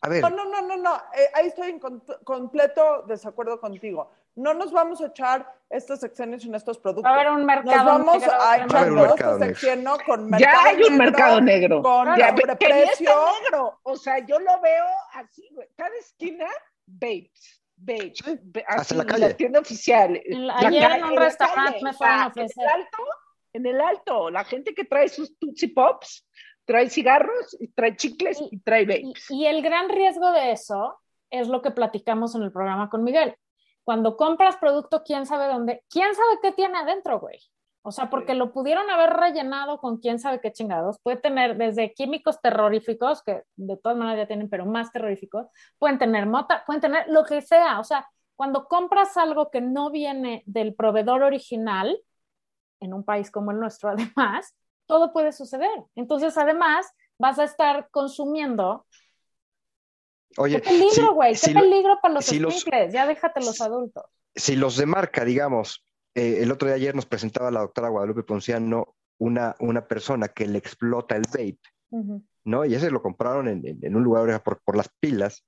a 0.00 0.08
ver. 0.08 0.22
No, 0.22 0.30
no, 0.30 0.44
no, 0.62 0.76
no, 0.76 0.96
eh, 1.14 1.30
ahí 1.34 1.46
estoy 1.48 1.70
en 1.70 1.78
completo 2.24 3.04
desacuerdo 3.06 3.60
contigo. 3.60 4.10
No 4.34 4.54
nos 4.54 4.72
vamos 4.72 5.00
a 5.02 5.06
echar 5.06 5.46
estos 5.68 6.00
sexenios 6.00 6.44
en 6.44 6.54
estos 6.54 6.78
productos. 6.78 7.04
Va 7.04 7.16
a 7.16 7.20
haber 7.20 7.32
un 7.32 7.44
mercado 7.44 7.76
Nos 7.76 7.84
vamos 7.84 8.22
a 8.24 8.64
echar 8.64 8.88
todo 8.88 9.06
este 9.06 9.46
sexenio 9.46 9.96
con 10.06 10.30
mercado 10.30 10.52
Ya 10.52 10.70
hay 10.70 10.82
un 10.82 10.96
mercado 10.96 11.40
negro. 11.40 11.82
Con 11.82 12.16
ya, 12.16 12.32
negro. 12.32 13.78
O 13.82 13.96
sea, 13.96 14.18
yo 14.24 14.38
lo 14.38 14.60
veo 14.60 14.84
así, 15.14 15.46
güey. 15.52 15.68
Cada 15.76 15.94
esquina, 15.96 16.46
babes. 16.86 17.59
Babes. 17.80 18.22
hasta 18.66 18.94
la 18.94 19.04
calle. 19.04 19.28
La 19.28 19.36
tienda 19.36 19.60
oficial. 19.60 20.20
ayer 20.56 20.90
en 20.92 21.04
un 21.04 21.16
restaurante 21.16 21.78
me 21.82 21.92
fueron 21.92 22.20
a 22.20 22.26
ofrecer. 22.28 22.64
En 22.64 22.68
el 22.68 22.82
alto, 22.82 23.02
en 23.52 23.66
el 23.66 23.80
alto, 23.80 24.30
la 24.30 24.44
gente 24.44 24.74
que 24.74 24.84
trae 24.84 25.08
sus 25.08 25.36
Tootsie 25.38 25.72
Pops 25.74 26.26
trae 26.70 26.88
cigarros, 26.88 27.56
y 27.58 27.66
trae 27.68 27.96
chicles 27.96 28.40
y, 28.48 28.60
trae 28.60 28.84
vapes. 28.84 29.28
Y, 29.30 29.46
el 29.46 29.60
gran 29.60 29.88
riesgo 29.88 30.30
de 30.30 30.52
eso 30.52 31.00
es 31.28 31.48
lo 31.48 31.62
que 31.62 31.72
platicamos 31.72 32.36
en 32.36 32.42
el 32.42 32.52
programa 32.52 32.88
con 32.88 33.02
Miguel. 33.02 33.34
Cuando 33.82 34.16
compras 34.16 34.56
producto, 34.56 35.02
quién 35.04 35.26
sabe 35.26 35.48
dónde, 35.48 35.82
quién 35.90 36.14
sabe 36.14 36.38
qué 36.40 36.52
tiene 36.52 36.78
adentro, 36.78 37.18
güey. 37.18 37.40
O 37.82 37.92
sea, 37.92 38.10
porque 38.10 38.34
lo 38.34 38.52
pudieron 38.52 38.90
haber 38.90 39.10
rellenado 39.10 39.78
con 39.78 39.98
quién 39.98 40.18
sabe 40.18 40.40
qué 40.40 40.52
chingados. 40.52 40.98
Puede 41.02 41.16
tener 41.16 41.56
desde 41.56 41.94
químicos 41.94 42.40
terroríficos, 42.40 43.22
que 43.22 43.42
de 43.56 43.76
todas 43.78 43.96
maneras 43.96 44.24
ya 44.24 44.26
tienen, 44.26 44.50
pero 44.50 44.66
más 44.66 44.92
terroríficos. 44.92 45.46
Pueden 45.78 45.98
tener 45.98 46.26
mota, 46.26 46.62
pueden 46.66 46.82
tener 46.82 47.06
lo 47.08 47.24
que 47.24 47.40
sea. 47.40 47.80
O 47.80 47.84
sea, 47.84 48.06
cuando 48.36 48.66
compras 48.66 49.16
algo 49.16 49.50
que 49.50 49.62
no 49.62 49.90
viene 49.90 50.42
del 50.46 50.74
proveedor 50.74 51.22
original, 51.22 51.98
en 52.80 52.92
un 52.92 53.04
país 53.04 53.30
como 53.30 53.50
el 53.50 53.60
nuestro, 53.60 53.88
además, 54.16 54.54
todo 54.86 55.12
puede 55.12 55.32
suceder. 55.32 55.70
Entonces, 55.94 56.36
además, 56.36 56.86
vas 57.18 57.38
a 57.38 57.44
estar 57.44 57.88
consumiendo. 57.90 58.86
Oye, 60.36 60.60
qué 60.60 60.68
peligro, 60.68 61.14
güey, 61.14 61.34
qué 61.34 61.52
peligro 61.52 61.98
para 62.00 62.14
los 62.14 62.24
si 62.26 62.40
ya 62.90 63.06
déjate 63.06 63.40
los 63.40 63.60
adultos. 63.60 64.04
Si 64.34 64.54
los 64.54 64.76
de 64.76 64.86
marca, 64.86 65.24
digamos, 65.24 65.84
eh, 66.14 66.38
el 66.42 66.50
otro 66.50 66.68
día 66.68 66.76
ayer 66.76 66.94
nos 66.94 67.06
presentaba 67.06 67.50
la 67.50 67.60
doctora 67.60 67.88
Guadalupe 67.88 68.22
Ponciano 68.22 68.96
una, 69.18 69.54
una 69.60 69.86
persona 69.86 70.28
que 70.28 70.46
le 70.46 70.58
explota 70.58 71.14
el 71.14 71.22
vape, 71.22 71.60
¿no? 72.44 72.64
Y 72.64 72.74
ese 72.74 72.90
lo 72.90 73.02
compraron 73.02 73.48
en, 73.48 73.96
un 73.96 74.02
lugar 74.02 74.42
por, 74.42 74.60
por, 74.62 74.76
las 74.76 74.88
pilas. 74.98 75.44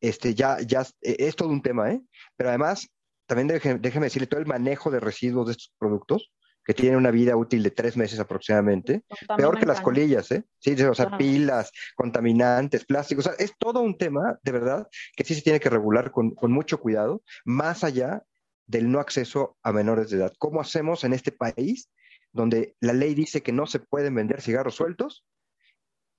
Este, 0.00 0.34
ya, 0.34 0.60
ya 0.60 0.82
eh, 1.00 1.16
es 1.20 1.34
todo 1.34 1.48
un 1.48 1.62
tema, 1.62 1.90
¿eh? 1.90 2.02
Pero 2.36 2.50
además, 2.50 2.88
también 3.26 3.48
déjeme, 3.48 3.80
déjeme 3.80 4.06
decirle, 4.06 4.26
todo 4.26 4.40
el 4.40 4.46
manejo 4.46 4.90
de 4.90 5.00
residuos 5.00 5.46
de 5.46 5.52
estos 5.52 5.72
productos 5.78 6.30
que 6.66 6.74
tiene 6.74 6.96
una 6.96 7.10
vida 7.10 7.36
útil 7.36 7.62
de 7.62 7.70
tres 7.70 7.96
meses 7.96 8.18
aproximadamente, 8.18 9.04
peor 9.36 9.58
que 9.58 9.66
las 9.66 9.80
colillas, 9.80 10.30
¿eh? 10.30 10.44
Sí, 10.58 10.72
o 10.82 10.94
sea, 10.94 11.16
pilas, 11.16 11.70
contaminantes, 11.94 12.86
plásticos, 12.86 13.26
o 13.26 13.30
sea, 13.30 13.44
es 13.44 13.52
todo 13.58 13.80
un 13.80 13.98
tema, 13.98 14.38
de 14.42 14.52
verdad, 14.52 14.88
que 15.14 15.24
sí 15.24 15.34
se 15.34 15.42
tiene 15.42 15.60
que 15.60 15.68
regular 15.68 16.10
con, 16.10 16.34
con 16.34 16.52
mucho 16.52 16.80
cuidado, 16.80 17.22
más 17.44 17.84
allá 17.84 18.22
del 18.66 18.90
no 18.90 19.00
acceso 19.00 19.56
a 19.62 19.72
menores 19.72 20.10
de 20.10 20.18
edad. 20.18 20.32
¿Cómo 20.38 20.60
hacemos 20.60 21.04
en 21.04 21.12
este 21.12 21.32
país 21.32 21.90
donde 22.32 22.74
la 22.80 22.92
ley 22.92 23.14
dice 23.14 23.42
que 23.42 23.52
no 23.52 23.66
se 23.66 23.78
pueden 23.78 24.14
vender 24.14 24.42
cigarros 24.42 24.74
sueltos 24.74 25.24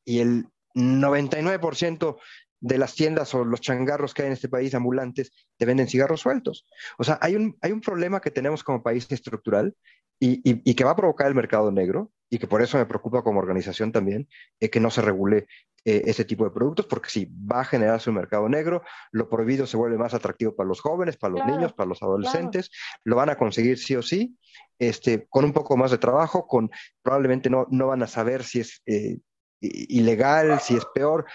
y 0.05 0.19
el 0.19 0.47
99% 0.75 2.17
de 2.61 2.77
las 2.77 2.95
tiendas 2.95 3.33
o 3.35 3.43
los 3.43 3.61
changarros 3.61 4.13
que 4.13 4.23
hay 4.23 4.27
en 4.27 4.33
este 4.33 4.49
país 4.49 4.73
ambulantes 4.73 5.31
te 5.57 5.65
venden 5.65 5.87
cigarros 5.87 6.21
sueltos. 6.21 6.65
O 6.97 7.03
sea, 7.03 7.19
hay 7.21 7.35
un, 7.35 7.57
hay 7.61 7.71
un 7.71 7.81
problema 7.81 8.21
que 8.21 8.31
tenemos 8.31 8.63
como 8.63 8.81
país 8.81 9.07
estructural 9.09 9.75
y, 10.19 10.73
que 10.73 10.83
va 10.83 10.91
a 10.91 10.95
provocar 10.95 11.27
el 11.27 11.35
mercado 11.35 11.71
negro 11.71 12.11
y 12.29 12.39
que 12.39 12.47
por 12.47 12.61
eso 12.61 12.77
me 12.77 12.85
preocupa 12.85 13.21
como 13.21 13.39
organización 13.39 13.91
también 13.91 14.27
eh, 14.59 14.69
que 14.69 14.79
no 14.79 14.89
se 14.89 15.01
regule 15.01 15.47
eh, 15.85 16.01
ese 16.05 16.25
tipo 16.25 16.43
de 16.43 16.51
productos, 16.51 16.87
porque 16.87 17.09
si 17.09 17.25
va 17.25 17.61
a 17.61 17.65
generarse 17.65 18.09
un 18.09 18.15
mercado 18.15 18.49
negro, 18.49 18.81
lo 19.11 19.29
prohibido 19.29 19.67
se 19.67 19.77
vuelve 19.77 19.97
más 19.97 20.13
atractivo 20.13 20.55
para 20.55 20.67
los 20.67 20.81
jóvenes, 20.81 21.15
para 21.15 21.35
los 21.35 21.45
niños, 21.45 21.73
para 21.73 21.87
los 21.87 22.01
adolescentes, 22.01 22.71
lo 23.03 23.15
van 23.15 23.29
a 23.29 23.37
conseguir 23.37 23.77
sí 23.77 23.95
o 23.95 24.01
sí, 24.01 24.35
este, 24.79 25.27
con 25.29 25.45
un 25.45 25.53
poco 25.53 25.77
más 25.77 25.91
de 25.91 25.97
trabajo, 25.97 26.47
con 26.47 26.71
probablemente 27.01 27.49
no, 27.49 27.67
no 27.69 27.87
van 27.87 28.03
a 28.03 28.07
saber 28.07 28.43
si 28.43 28.61
es 28.61 28.81
eh, 28.85 29.19
ilegal, 29.61 30.59
si 30.59 30.75
es 30.75 30.85
peor. 30.93 31.25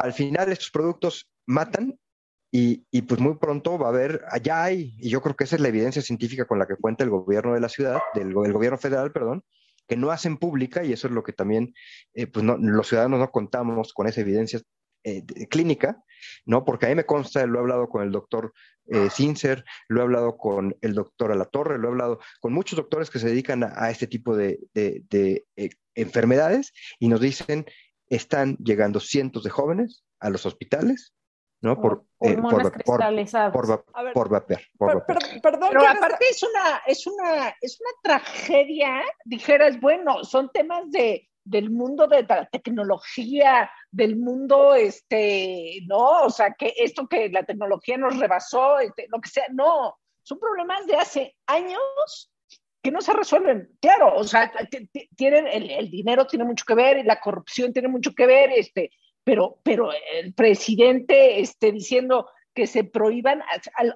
Al 0.00 0.12
final 0.12 0.50
estos 0.50 0.70
productos 0.70 1.28
matan 1.46 1.98
y, 2.50 2.86
y, 2.90 3.02
pues 3.02 3.20
muy 3.20 3.36
pronto 3.36 3.78
va 3.78 3.86
a 3.86 3.90
haber, 3.90 4.22
allá 4.30 4.64
hay, 4.64 4.94
y 4.98 5.10
yo 5.10 5.20
creo 5.20 5.36
que 5.36 5.44
esa 5.44 5.56
es 5.56 5.62
la 5.62 5.68
evidencia 5.68 6.00
científica 6.00 6.44
con 6.44 6.58
la 6.58 6.66
que 6.66 6.76
cuenta 6.76 7.04
el 7.04 7.10
gobierno 7.10 7.54
de 7.54 7.60
la 7.60 7.68
ciudad, 7.68 8.00
del, 8.14 8.32
gobierno 8.32 8.78
federal, 8.78 9.12
perdón, 9.12 9.44
que 9.86 9.96
no 9.96 10.10
hacen 10.10 10.36
pública 10.36 10.84
y 10.84 10.92
eso 10.92 11.06
es 11.08 11.12
lo 11.12 11.22
que 11.22 11.32
también, 11.32 11.74
eh, 12.14 12.26
pues 12.26 12.44
los 12.44 12.88
ciudadanos 12.88 13.20
no 13.20 13.30
contamos 13.30 13.92
con 13.92 14.06
esa 14.06 14.20
evidencia 14.20 14.60
eh, 15.08 15.24
clínica, 15.48 16.02
¿no? 16.46 16.64
Porque 16.64 16.86
a 16.86 16.88
mí 16.88 16.96
me 16.96 17.06
consta, 17.06 17.46
lo 17.46 17.58
he 17.58 17.60
hablado 17.60 17.88
con 17.88 18.02
el 18.02 18.10
doctor 18.10 18.52
eh, 18.86 19.08
Sincer, 19.08 19.64
lo 19.86 20.00
he 20.00 20.02
hablado 20.02 20.36
con 20.36 20.76
el 20.80 20.94
doctor 20.94 21.30
Alatorre, 21.30 21.78
lo 21.78 21.86
he 21.86 21.90
hablado 21.92 22.18
con 22.40 22.52
muchos 22.52 22.76
doctores 22.76 23.08
que 23.08 23.20
se 23.20 23.28
dedican 23.28 23.62
a, 23.62 23.88
este 23.90 24.08
tipo 24.08 24.36
de, 24.36 24.58
de, 24.74 25.44
eh, 25.54 25.70
enfermedades 25.94 26.72
y 26.98 27.06
nos 27.06 27.20
dicen, 27.20 27.66
están 28.08 28.56
llegando 28.56 28.98
cientos 28.98 29.44
de 29.44 29.50
jóvenes 29.50 30.02
a 30.18 30.28
los 30.28 30.44
hospitales 30.44 31.14
¿no? 31.60 31.80
Por, 31.80 32.04
eh, 32.20 32.34
por, 32.34 32.50
por, 32.50 32.72
por, 32.82 33.84
por, 34.18 34.28
vapor. 34.78 35.06
perdón, 35.42 35.68
Pero 35.70 35.88
aparte 35.88 36.24
es 36.30 36.42
una, 36.42 36.82
es, 36.86 37.06
una, 37.06 37.54
es 37.60 37.80
una 37.80 37.90
tragedia, 38.02 39.02
dijeras, 39.24 39.80
bueno, 39.80 40.24
son 40.24 40.50
temas 40.52 40.90
de, 40.90 41.28
del 41.44 41.70
mundo 41.70 42.06
de 42.06 42.22
la 42.22 42.46
tecnología, 42.46 43.70
del 43.90 44.16
mundo, 44.16 44.74
este, 44.74 45.80
no, 45.86 46.24
o 46.24 46.30
sea, 46.30 46.52
que 46.52 46.74
esto 46.76 47.06
que 47.08 47.28
la 47.30 47.44
tecnología 47.44 47.96
nos 47.96 48.18
rebasó, 48.18 48.78
este, 48.80 49.06
lo 49.08 49.20
que 49.20 49.30
sea, 49.30 49.46
no, 49.52 49.96
son 50.22 50.38
problemas 50.38 50.86
de 50.86 50.96
hace 50.96 51.36
años 51.46 52.30
que 52.82 52.90
no 52.90 53.00
se 53.00 53.12
resuelven. 53.12 53.70
Claro, 53.80 54.14
o 54.16 54.24
sea, 54.24 54.52
tienen, 55.16 55.46
el, 55.48 55.70
el 55.70 55.90
dinero 55.90 56.26
tiene 56.26 56.44
mucho 56.44 56.64
que 56.64 56.74
ver, 56.74 56.98
y 56.98 57.02
la 57.02 57.20
corrupción 57.20 57.72
tiene 57.72 57.88
mucho 57.88 58.12
que 58.14 58.26
ver, 58.26 58.50
este, 58.52 58.90
pero, 59.26 59.58
pero 59.64 59.90
el 59.92 60.34
presidente 60.34 61.40
este, 61.40 61.72
diciendo 61.72 62.30
que 62.54 62.68
se 62.68 62.84
prohíban 62.84 63.42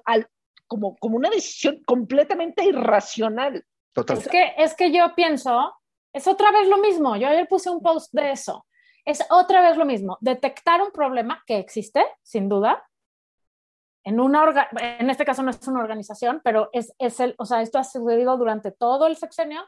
al, 0.03 0.27
como, 0.67 0.97
como 0.97 1.15
una 1.15 1.29
decisión 1.29 1.81
completamente 1.85 2.65
irracional. 2.65 3.65
Es 3.95 4.27
que, 4.27 4.53
es 4.57 4.75
que 4.75 4.91
yo 4.91 5.15
pienso, 5.15 5.73
es 6.11 6.27
otra 6.27 6.51
vez 6.51 6.67
lo 6.67 6.79
mismo, 6.79 7.15
yo 7.15 7.29
ayer 7.29 7.47
puse 7.47 7.69
un 7.69 7.81
post 7.81 8.13
de 8.13 8.31
eso, 8.31 8.65
es 9.05 9.25
otra 9.29 9.61
vez 9.61 9.77
lo 9.77 9.85
mismo, 9.85 10.17
detectar 10.19 10.81
un 10.81 10.91
problema 10.91 11.41
que 11.47 11.59
existe, 11.59 12.05
sin 12.21 12.49
duda, 12.49 12.85
en 14.03 14.19
una 14.19 14.69
en 14.81 15.09
este 15.09 15.23
caso 15.23 15.43
no 15.43 15.51
es 15.51 15.65
una 15.65 15.79
organización, 15.79 16.41
pero 16.43 16.69
es, 16.73 16.93
es 16.99 17.21
el, 17.21 17.35
o 17.37 17.45
sea, 17.45 17.61
esto 17.61 17.79
ha 17.79 17.85
sucedido 17.85 18.35
durante 18.35 18.71
todo 18.71 19.07
el 19.07 19.15
sexenio, 19.15 19.63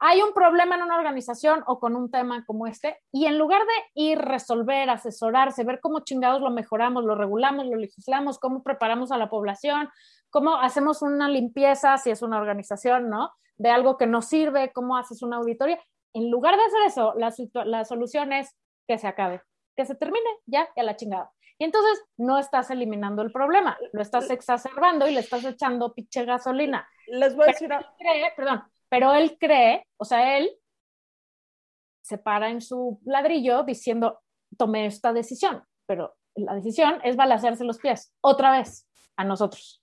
hay 0.00 0.22
un 0.22 0.32
problema 0.32 0.76
en 0.76 0.82
una 0.82 0.96
organización 0.96 1.62
o 1.66 1.78
con 1.78 1.94
un 1.94 2.10
tema 2.10 2.44
como 2.46 2.66
este, 2.66 2.98
y 3.12 3.26
en 3.26 3.38
lugar 3.38 3.60
de 3.60 4.02
ir, 4.02 4.18
resolver, 4.18 4.88
asesorarse, 4.88 5.62
ver 5.62 5.78
cómo 5.80 6.00
chingados 6.00 6.40
lo 6.40 6.50
mejoramos, 6.50 7.04
lo 7.04 7.14
regulamos, 7.14 7.66
lo 7.66 7.76
legislamos, 7.76 8.38
cómo 8.38 8.62
preparamos 8.62 9.12
a 9.12 9.18
la 9.18 9.28
población, 9.28 9.90
cómo 10.30 10.56
hacemos 10.56 11.02
una 11.02 11.28
limpieza, 11.28 11.98
si 11.98 12.10
es 12.10 12.22
una 12.22 12.38
organización, 12.38 13.10
¿no? 13.10 13.30
De 13.58 13.70
algo 13.70 13.98
que 13.98 14.06
no 14.06 14.22
sirve, 14.22 14.72
cómo 14.72 14.96
haces 14.96 15.22
una 15.22 15.36
auditoría. 15.36 15.78
En 16.14 16.30
lugar 16.30 16.56
de 16.56 16.64
hacer 16.64 16.80
eso, 16.86 17.14
la, 17.16 17.32
la 17.66 17.84
solución 17.84 18.32
es 18.32 18.56
que 18.88 18.96
se 18.96 19.06
acabe, 19.06 19.42
que 19.76 19.84
se 19.84 19.94
termine, 19.94 20.30
ya, 20.46 20.66
ya 20.74 20.82
la 20.82 20.96
chingada. 20.96 21.30
Y 21.58 21.64
entonces 21.64 22.02
no 22.16 22.38
estás 22.38 22.70
eliminando 22.70 23.20
el 23.20 23.32
problema, 23.32 23.76
lo 23.92 24.00
estás 24.00 24.30
exacerbando 24.30 25.06
y 25.06 25.12
le 25.12 25.20
estás 25.20 25.44
echando 25.44 25.92
pinche 25.92 26.24
gasolina. 26.24 26.88
Les 27.06 27.36
voy 27.36 27.44
a 27.44 27.46
decir... 27.48 27.68
perdón, 28.34 28.64
pero 28.90 29.14
él 29.14 29.38
cree, 29.38 29.86
o 29.96 30.04
sea, 30.04 30.36
él 30.36 30.50
se 32.02 32.18
para 32.18 32.50
en 32.50 32.60
su 32.60 33.00
ladrillo 33.04 33.62
diciendo, 33.62 34.20
tomé 34.58 34.86
esta 34.86 35.12
decisión, 35.12 35.64
pero 35.86 36.16
la 36.34 36.54
decisión 36.56 37.00
es 37.04 37.16
balancearse 37.16 37.64
los 37.64 37.78
pies, 37.78 38.12
otra 38.20 38.50
vez, 38.50 38.86
a 39.16 39.24
nosotros. 39.24 39.82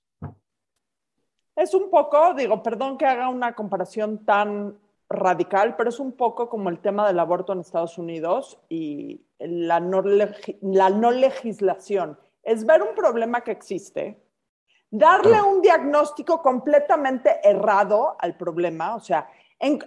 Es 1.56 1.74
un 1.74 1.90
poco, 1.90 2.34
digo, 2.36 2.62
perdón 2.62 2.98
que 2.98 3.06
haga 3.06 3.30
una 3.30 3.56
comparación 3.56 4.26
tan 4.26 4.78
radical, 5.10 5.76
pero 5.78 5.90
es 5.90 6.00
un 6.00 6.12
poco 6.12 6.50
como 6.50 6.70
el 6.70 6.80
tema 6.80 7.08
del 7.08 7.20
aborto 7.20 7.54
en 7.54 7.62
Estados 7.62 7.98
Unidos 7.98 8.60
y 8.70 9.26
la 9.40 9.80
no 9.80 10.02
legislación. 11.12 12.20
Es 12.44 12.66
ver 12.66 12.82
un 12.84 12.94
problema 12.94 13.42
que 13.42 13.52
existe, 13.52 14.22
darle 14.90 15.42
un 15.42 15.62
diagnóstico 15.62 16.42
completamente 16.42 17.40
errado 17.44 18.16
al 18.20 18.36
problema, 18.38 18.96
o 18.96 19.00
sea, 19.00 19.30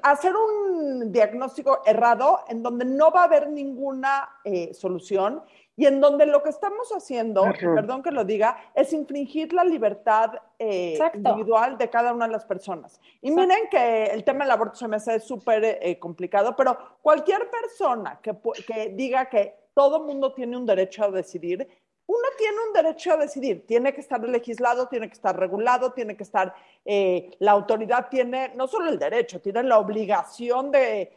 hacer 0.02 0.34
un 0.34 1.12
diagnóstico 1.12 1.80
errado 1.86 2.40
en 2.48 2.62
donde 2.62 2.84
no 2.84 3.10
va 3.10 3.22
a 3.22 3.24
haber 3.24 3.48
ninguna 3.48 4.28
eh, 4.44 4.74
solución 4.74 5.42
y 5.76 5.86
en 5.86 6.00
donde 6.00 6.26
lo 6.26 6.42
que 6.42 6.50
estamos 6.50 6.90
haciendo, 6.90 7.42
perdón 7.58 8.02
que 8.02 8.10
lo 8.10 8.24
diga, 8.24 8.58
es 8.74 8.92
infringir 8.92 9.54
la 9.54 9.64
libertad 9.64 10.32
eh, 10.58 10.98
individual 11.14 11.78
de 11.78 11.88
cada 11.88 12.12
una 12.12 12.26
de 12.26 12.32
las 12.32 12.44
personas. 12.44 13.00
Y 13.22 13.30
miren 13.30 13.68
que 13.70 14.04
el 14.04 14.22
tema 14.22 14.44
del 14.44 14.50
aborto 14.50 14.74
se 14.74 14.88
me 14.88 14.96
hace 14.96 15.20
súper 15.20 15.64
eh, 15.64 15.98
complicado, 15.98 16.54
pero 16.54 16.76
cualquier 17.00 17.48
persona 17.48 18.20
que, 18.20 18.36
que 18.66 18.90
diga 18.90 19.30
que 19.30 19.54
todo 19.72 20.04
mundo 20.04 20.34
tiene 20.34 20.58
un 20.58 20.66
derecho 20.66 21.04
a 21.04 21.10
decidir, 21.10 21.66
uno 22.10 22.28
tiene 22.36 22.56
un 22.66 22.72
derecho 22.72 23.12
a 23.12 23.16
decidir, 23.18 23.64
tiene 23.66 23.94
que 23.94 24.00
estar 24.00 24.20
legislado, 24.20 24.88
tiene 24.88 25.06
que 25.06 25.14
estar 25.14 25.38
regulado, 25.38 25.92
tiene 25.92 26.16
que 26.16 26.24
estar, 26.24 26.52
eh, 26.84 27.30
la 27.38 27.52
autoridad 27.52 28.08
tiene 28.10 28.52
no 28.56 28.66
solo 28.66 28.90
el 28.90 28.98
derecho, 28.98 29.40
tiene 29.40 29.62
la 29.62 29.78
obligación 29.78 30.72
de 30.72 31.16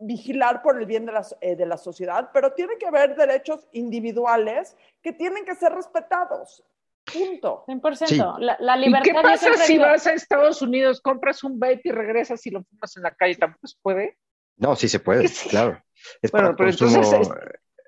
vigilar 0.00 0.60
por 0.60 0.76
el 0.76 0.86
bien 0.86 1.06
de 1.06 1.12
la, 1.12 1.24
eh, 1.40 1.54
de 1.54 1.66
la 1.66 1.76
sociedad, 1.76 2.30
pero 2.32 2.52
tiene 2.52 2.76
que 2.78 2.86
haber 2.86 3.14
derechos 3.14 3.68
individuales 3.72 4.76
que 5.00 5.12
tienen 5.12 5.44
que 5.44 5.54
ser 5.54 5.72
respetados. 5.72 6.64
Punto. 7.12 7.64
100%. 7.68 8.56
La, 8.58 8.76
libertad. 8.76 9.06
¿Y 9.06 9.14
qué 9.14 9.22
pasa 9.22 9.54
si 9.54 9.78
vas 9.78 10.04
a 10.08 10.14
Estados 10.14 10.60
Unidos, 10.62 11.00
compras 11.00 11.44
un 11.44 11.60
vape 11.60 11.82
y 11.84 11.92
regresas 11.92 12.44
y 12.44 12.50
lo 12.50 12.64
fumas 12.64 12.96
en 12.96 13.04
la 13.04 13.12
calle? 13.12 13.36
¿Tampoco 13.36 13.68
se 13.68 13.76
puede? 13.80 14.18
No, 14.56 14.74
sí 14.74 14.88
se 14.88 14.98
puede, 14.98 15.28
claro. 15.48 15.80
Es 16.20 16.32
bueno, 16.32 16.54
pero 16.56 16.70
entonces 16.70 17.08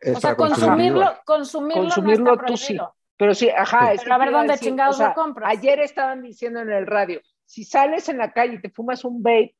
o 0.03 0.21
sea, 0.21 0.35
consumirlo, 0.37 1.19
consumirlo, 1.25 1.83
consumirlo 1.83 2.39
tú 2.47 2.57
sí. 2.57 2.79
Pero 3.17 3.35
sí, 3.35 3.51
ajá. 3.51 3.93
Es 3.93 4.11
a 4.11 4.17
ver 4.17 4.31
dónde 4.31 4.59
chingados 4.59 4.99
lo 4.99 5.13
compras. 5.13 5.51
Ayer 5.51 5.81
estaban 5.81 6.23
diciendo 6.23 6.61
en 6.61 6.71
el 6.71 6.87
radio, 6.87 7.21
si 7.45 7.65
sales 7.65 8.09
en 8.09 8.17
la 8.17 8.33
calle 8.33 8.55
y 8.55 8.63
te 8.63 8.71
fumas 8.71 9.05
un 9.05 9.23
vape, 9.23 9.55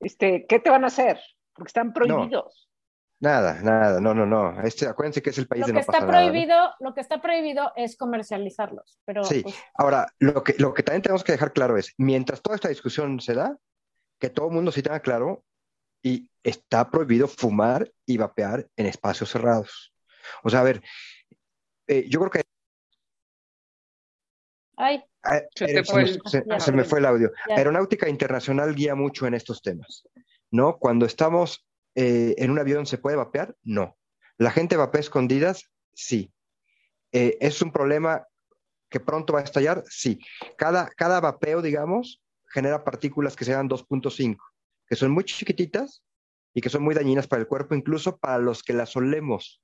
este, 0.00 0.46
¿qué 0.46 0.58
te 0.60 0.70
van 0.70 0.84
a 0.84 0.86
hacer? 0.86 1.20
Porque 1.54 1.68
están 1.68 1.92
prohibidos. 1.92 2.70
Nada, 3.18 3.60
nada, 3.62 4.00
no, 4.00 4.14
no, 4.14 4.26
no. 4.26 4.60
Este, 4.62 4.86
acuérdense 4.86 5.22
que 5.22 5.30
es 5.30 5.38
el 5.38 5.46
país 5.46 5.62
lo 5.62 5.68
de 5.68 5.72
que 5.74 5.80
está 5.80 6.06
prohibido, 6.06 6.74
Lo 6.80 6.94
que 6.94 7.00
está 7.00 7.20
prohibido 7.20 7.72
es 7.74 7.96
comercializarlos. 7.96 8.98
Pero, 9.04 9.24
sí, 9.24 9.42
pues, 9.42 9.54
ahora, 9.74 10.06
lo 10.18 10.42
que, 10.42 10.54
lo 10.58 10.74
que 10.74 10.82
también 10.82 11.02
tenemos 11.02 11.24
que 11.24 11.32
dejar 11.32 11.52
claro 11.52 11.78
es, 11.78 11.94
mientras 11.98 12.42
toda 12.42 12.56
esta 12.56 12.68
discusión 12.68 13.20
se 13.20 13.34
da, 13.34 13.56
que 14.18 14.30
todo 14.30 14.48
el 14.48 14.54
mundo 14.54 14.70
sí 14.70 14.82
tenga 14.82 15.00
claro 15.00 15.44
y 16.02 16.30
está 16.42 16.90
prohibido 16.90 17.26
fumar 17.28 17.90
y 18.04 18.16
vapear 18.16 18.68
en 18.76 18.86
espacios 18.86 19.30
cerrados. 19.30 19.92
O 20.42 20.50
sea, 20.50 20.60
a 20.60 20.64
ver, 20.64 20.82
eh, 21.88 22.06
yo 22.08 22.20
creo 22.20 22.30
que... 22.30 22.42
Ay, 24.76 25.02
ah, 25.22 25.40
se, 25.54 26.72
me 26.72 26.84
fue 26.84 26.98
el 26.98 27.06
audio. 27.06 27.32
Aeronáutica 27.48 28.08
Internacional 28.08 28.74
guía 28.74 28.94
mucho 28.94 29.26
en 29.26 29.34
estos 29.34 29.62
temas, 29.62 30.06
¿no? 30.50 30.76
Cuando 30.78 31.06
estamos 31.06 31.66
eh, 31.94 32.34
en 32.38 32.50
un 32.50 32.58
avión, 32.58 32.84
¿se 32.86 32.98
puede 32.98 33.16
vapear? 33.16 33.56
No. 33.62 33.96
¿La 34.36 34.50
gente 34.50 34.76
vapea 34.76 35.00
escondidas? 35.00 35.70
Sí. 35.94 36.30
Eh, 37.10 37.38
¿Es 37.40 37.62
un 37.62 37.72
problema 37.72 38.26
que 38.90 39.00
pronto 39.00 39.32
va 39.32 39.40
a 39.40 39.44
estallar? 39.44 39.82
Sí. 39.88 40.20
Cada, 40.58 40.88
cada 40.90 41.20
vapeo, 41.20 41.62
digamos, 41.62 42.22
genera 42.48 42.84
partículas 42.84 43.34
que 43.34 43.46
se 43.46 43.52
llaman 43.52 43.70
2.5 43.70 44.36
que 44.86 44.96
son 44.96 45.10
muy 45.10 45.24
chiquititas 45.24 46.04
y 46.54 46.60
que 46.60 46.70
son 46.70 46.82
muy 46.82 46.94
dañinas 46.94 47.26
para 47.26 47.40
el 47.40 47.48
cuerpo, 47.48 47.74
incluso 47.74 48.16
para 48.18 48.38
los 48.38 48.62
que 48.62 48.72
las 48.72 48.96
olemos, 48.96 49.62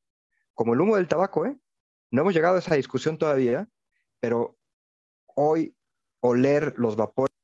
como 0.55 0.75
el 0.75 0.81
humo 0.81 0.97
del 0.97 1.09
tabaco, 1.09 1.47
¿eh? 1.47 1.57
No 2.11 2.21
hemos 2.21 2.35
llegado 2.35 2.57
a 2.57 2.59
esa 2.59 2.75
discusión 2.75 3.17
todavía, 3.17 3.67
pero 4.21 4.59
hoy 5.35 5.75
oler 6.21 6.75
los 6.77 6.97
vapores, 6.97 7.35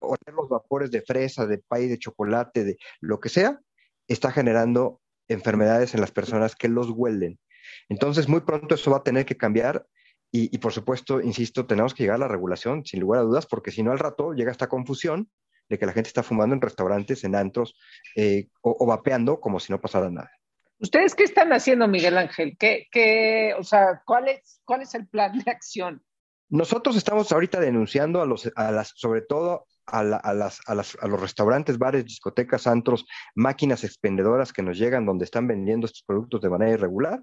oler 0.00 0.34
los 0.34 0.48
vapores 0.48 0.90
de 0.90 1.00
fresa, 1.00 1.46
de 1.46 1.58
pay, 1.58 1.88
de 1.88 1.98
chocolate, 1.98 2.64
de 2.64 2.78
lo 3.00 3.18
que 3.18 3.30
sea, 3.30 3.60
está 4.06 4.30
generando 4.30 5.00
enfermedades 5.26 5.94
en 5.94 6.00
las 6.00 6.12
personas 6.12 6.54
que 6.54 6.68
los 6.68 6.90
huelen. 6.90 7.38
Entonces, 7.88 8.28
muy 8.28 8.40
pronto 8.40 8.74
eso 8.74 8.90
va 8.90 8.98
a 8.98 9.02
tener 9.02 9.24
que 9.24 9.36
cambiar 9.36 9.86
y, 10.30 10.54
y, 10.54 10.58
por 10.58 10.72
supuesto, 10.72 11.22
insisto, 11.22 11.66
tenemos 11.66 11.94
que 11.94 12.02
llegar 12.02 12.16
a 12.16 12.20
la 12.20 12.28
regulación, 12.28 12.84
sin 12.84 13.00
lugar 13.00 13.20
a 13.20 13.24
dudas, 13.24 13.46
porque 13.46 13.70
si 13.70 13.82
no 13.82 13.92
al 13.92 13.98
rato 13.98 14.34
llega 14.34 14.52
esta 14.52 14.68
confusión 14.68 15.30
de 15.68 15.78
que 15.78 15.86
la 15.86 15.92
gente 15.92 16.08
está 16.08 16.22
fumando 16.22 16.54
en 16.54 16.60
restaurantes, 16.60 17.24
en 17.24 17.34
antros 17.34 17.76
eh, 18.16 18.48
o, 18.62 18.86
vapeando 18.86 19.40
como 19.40 19.60
si 19.60 19.72
no 19.72 19.80
pasara 19.80 20.10
nada. 20.10 20.30
¿Ustedes 20.80 21.14
qué 21.14 21.24
están 21.24 21.52
haciendo, 21.52 21.88
Miguel 21.88 22.16
Ángel? 22.16 22.56
¿Qué, 22.58 22.86
qué, 22.90 23.54
o 23.58 23.64
sea, 23.64 24.02
¿cuál 24.06 24.28
es, 24.28 24.60
¿cuál 24.64 24.82
es 24.82 24.94
el 24.94 25.08
plan 25.08 25.36
de 25.38 25.50
acción? 25.50 26.02
Nosotros 26.50 26.96
estamos 26.96 27.30
ahorita 27.32 27.60
denunciando 27.60 28.22
a 28.22 28.26
los, 28.26 28.50
a 28.54 28.70
las, 28.70 28.92
sobre 28.94 29.20
todo 29.22 29.66
a, 29.86 30.00
a, 30.00 30.34
las, 30.34 30.60
a, 30.66 30.74
las, 30.74 30.96
a, 31.00 31.08
los 31.08 31.20
restaurantes, 31.20 31.78
bares, 31.78 32.04
discotecas, 32.04 32.66
antros, 32.66 33.06
máquinas 33.34 33.84
expendedoras 33.84 34.52
que 34.52 34.62
nos 34.62 34.78
llegan 34.78 35.04
donde 35.04 35.24
están 35.24 35.46
vendiendo 35.46 35.86
estos 35.86 36.04
productos 36.04 36.40
de 36.40 36.50
manera 36.50 36.72
irregular. 36.72 37.22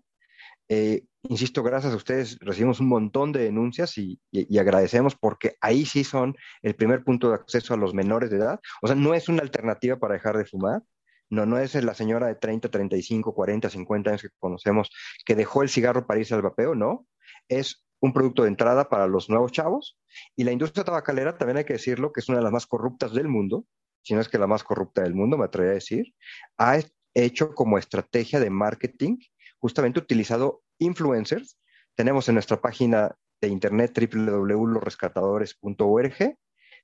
Eh, 0.68 1.04
insisto, 1.24 1.64
gracias 1.64 1.94
a 1.94 1.98
ustedes 1.98 2.38
recibimos 2.40 2.80
un 2.80 2.88
montón 2.88 3.32
de 3.32 3.44
denuncias 3.44 3.98
y, 3.98 4.20
agradecemos 4.58 5.16
porque 5.16 5.56
ahí 5.62 5.86
sí 5.86 6.04
son 6.04 6.36
el 6.62 6.76
primer 6.76 7.04
punto 7.04 7.30
de 7.30 7.36
acceso 7.36 7.74
a 7.74 7.78
los 7.78 7.94
menores 7.94 8.30
de 8.30 8.38
edad. 8.38 8.60
O 8.82 8.88
sea, 8.88 8.96
no 8.96 9.14
es 9.14 9.30
una 9.30 9.42
alternativa 9.42 9.98
para 9.98 10.16
dejar 10.16 10.38
de 10.38 10.46
fumar. 10.46 10.84
No, 11.30 11.46
no 11.46 11.58
es 11.58 11.74
la 11.76 11.96
señora 11.96 12.28
de 12.28 12.36
30, 12.36 12.70
35, 12.70 13.34
40, 13.34 13.70
50 13.70 14.10
años 14.10 14.22
que 14.22 14.30
conocemos 14.38 14.92
que 15.26 15.36
dejó 15.36 15.64
el 15.64 15.70
cigarro 15.70 16.06
para 16.06 16.20
irse 16.20 16.36
al 16.36 16.44
vapeo, 16.44 16.76
no. 16.76 17.08
Es 17.48 17.84
un 18.00 18.14
producto 18.14 18.44
de 18.44 18.50
entrada 18.50 18.90
para 18.90 19.08
los 19.08 19.30
nuevos 19.30 19.52
chavos. 19.52 19.98
Y 20.36 20.44
la 20.44 20.52
industria 20.52 20.84
tabacalera, 20.84 21.38
también 21.38 21.58
hay 21.58 21.66
que 21.66 21.74
decirlo, 21.74 22.12
que 22.12 22.20
es 22.22 22.30
una 22.30 22.38
de 22.38 22.44
las 22.44 22.54
más 22.54 22.68
corruptas 22.68 23.14
del 23.14 23.28
mundo, 23.28 23.66
si 24.04 24.14
no 24.14 24.22
es 24.22 24.30
que 24.30 24.38
la 24.38 24.48
más 24.48 24.64
corrupta 24.64 25.02
del 25.02 25.16
mundo, 25.16 25.38
me 25.38 25.46
atrevería 25.46 25.72
a 25.72 25.76
decir, 25.76 26.14
ha 26.58 26.78
hecho 27.16 27.56
como 27.56 27.80
estrategia 27.80 28.40
de 28.40 28.52
marketing 28.52 29.18
justamente 29.66 30.00
utilizado 30.00 30.62
influencers. 30.78 31.58
Tenemos 31.96 32.30
en 32.30 32.36
nuestra 32.36 32.62
página 32.62 33.16
de 33.42 33.48
internet 33.48 33.98
www.losrescatadores.org, 33.98 36.38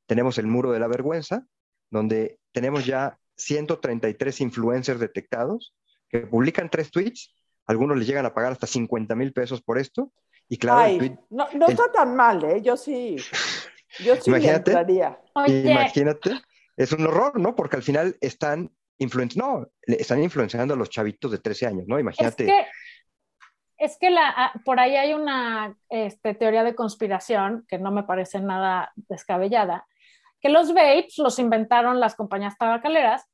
tenemos 0.07 0.39
el 0.39 0.47
muro 0.47 0.71
de 0.71 0.79
la 0.79 0.87
vergüenza, 0.87 1.45
donde 1.91 2.39
tenemos 2.51 2.87
ya 2.87 3.19
133 3.37 4.41
influencers 4.41 4.99
detectados 4.99 5.75
que 6.09 6.21
publican 6.21 6.71
tres 6.71 6.89
tweets. 6.89 7.35
Algunos 7.67 7.99
les 7.99 8.07
llegan 8.07 8.25
a 8.25 8.33
pagar 8.33 8.53
hasta 8.53 8.65
50 8.65 9.13
mil 9.13 9.31
pesos 9.31 9.61
por 9.61 9.77
esto. 9.77 10.11
Y 10.49 10.57
claro, 10.57 10.97
no, 11.29 11.47
no 11.53 11.67
está 11.67 11.91
tan 11.91 12.15
mal, 12.15 12.43
¿eh? 12.45 12.63
Yo 12.63 12.77
sí, 12.77 13.17
yo 14.03 14.15
sí 14.15 14.31
imagínate, 14.31 14.71
Imagínate, 15.45 16.31
es 16.77 16.91
un 16.93 17.05
horror, 17.05 17.39
¿no? 17.39 17.55
Porque 17.55 17.75
al 17.75 17.83
final 17.83 18.17
están 18.21 18.71
no, 19.35 19.67
están 19.85 20.23
influenciando 20.23 20.73
a 20.73 20.77
los 20.77 20.89
chavitos 20.89 21.31
de 21.31 21.39
13 21.39 21.67
años, 21.67 21.83
¿no? 21.87 21.99
Imagínate. 21.99 22.67
Es 23.77 23.97
que, 23.99 24.11
la, 24.11 24.29
ah, 24.29 24.53
por 24.63 24.79
ahí 24.79 24.95
hay 24.95 25.13
una 25.13 25.75
este, 25.89 26.35
teoría 26.35 26.63
de 26.63 26.75
conspiración 26.75 27.65
que 27.67 27.79
no 27.79 27.91
me 27.91 28.03
parece 28.03 28.39
nada 28.39 28.91
descabellada, 28.95 29.87
que 30.39 30.49
los 30.49 30.73
vapes 30.73 31.17
los 31.17 31.39
inventaron 31.39 31.99
las 31.99 32.15
compañías 32.15 32.57
tabacaleras 32.57 33.27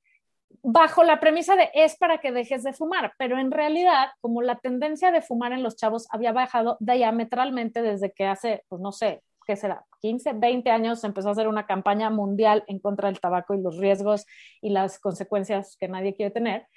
bajo 0.64 1.04
la 1.04 1.20
premisa 1.20 1.56
de 1.56 1.70
es 1.74 1.98
para 1.98 2.20
que 2.20 2.32
dejes 2.32 2.64
de 2.64 2.74
fumar, 2.74 3.14
pero 3.18 3.38
en 3.38 3.52
realidad, 3.52 4.10
como 4.22 4.42
la 4.42 4.58
tendencia 4.60 5.12
de 5.12 5.22
fumar 5.22 5.52
en 5.52 5.64
los 5.64 5.76
chavos 5.76 6.08
había 6.12 6.32
bajado 6.32 6.78
diametralmente 6.80 7.82
desde 7.82 8.12
que 8.12 8.26
hace, 8.26 8.64
pues 8.70 8.82
no 8.82 8.92
sé, 8.92 9.22
¿qué 9.48 9.56
será? 9.56 9.86
15, 10.02 10.34
20 10.34 10.70
años 10.70 11.00
se 11.00 11.08
empezó 11.08 11.30
a 11.30 11.32
hacer 11.32 11.48
una 11.48 11.66
campaña 11.66 12.10
mundial 12.10 12.64
en 12.68 12.80
contra 12.80 13.08
del 13.08 13.20
tabaco 13.20 13.56
y 13.56 13.62
los 13.62 13.78
riesgos 13.78 14.26
y 14.62 14.70
las 14.70 15.00
consecuencias 15.00 15.78
que 15.80 15.88
nadie 15.88 16.14
quiere 16.14 16.32
tener. 16.32 16.68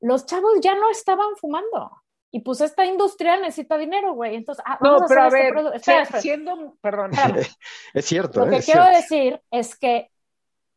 Los 0.00 0.26
chavos 0.26 0.60
ya 0.60 0.74
no 0.74 0.90
estaban 0.90 1.36
fumando. 1.36 1.90
Y 2.30 2.40
pues 2.40 2.60
esta 2.60 2.84
industria 2.84 3.38
necesita 3.38 3.78
dinero, 3.78 4.12
güey. 4.12 4.34
Entonces, 4.34 4.62
ah, 4.66 4.78
no, 4.82 4.98
pero 5.08 5.22
a 5.22 5.28
este 5.74 5.92
ver, 5.92 6.06
siendo, 6.20 6.76
perdón. 6.82 7.12
es 7.94 8.04
cierto. 8.04 8.44
Lo 8.44 8.50
que 8.50 8.62
quiero 8.62 8.84
decir 8.84 9.40
es 9.50 9.78
que 9.78 10.10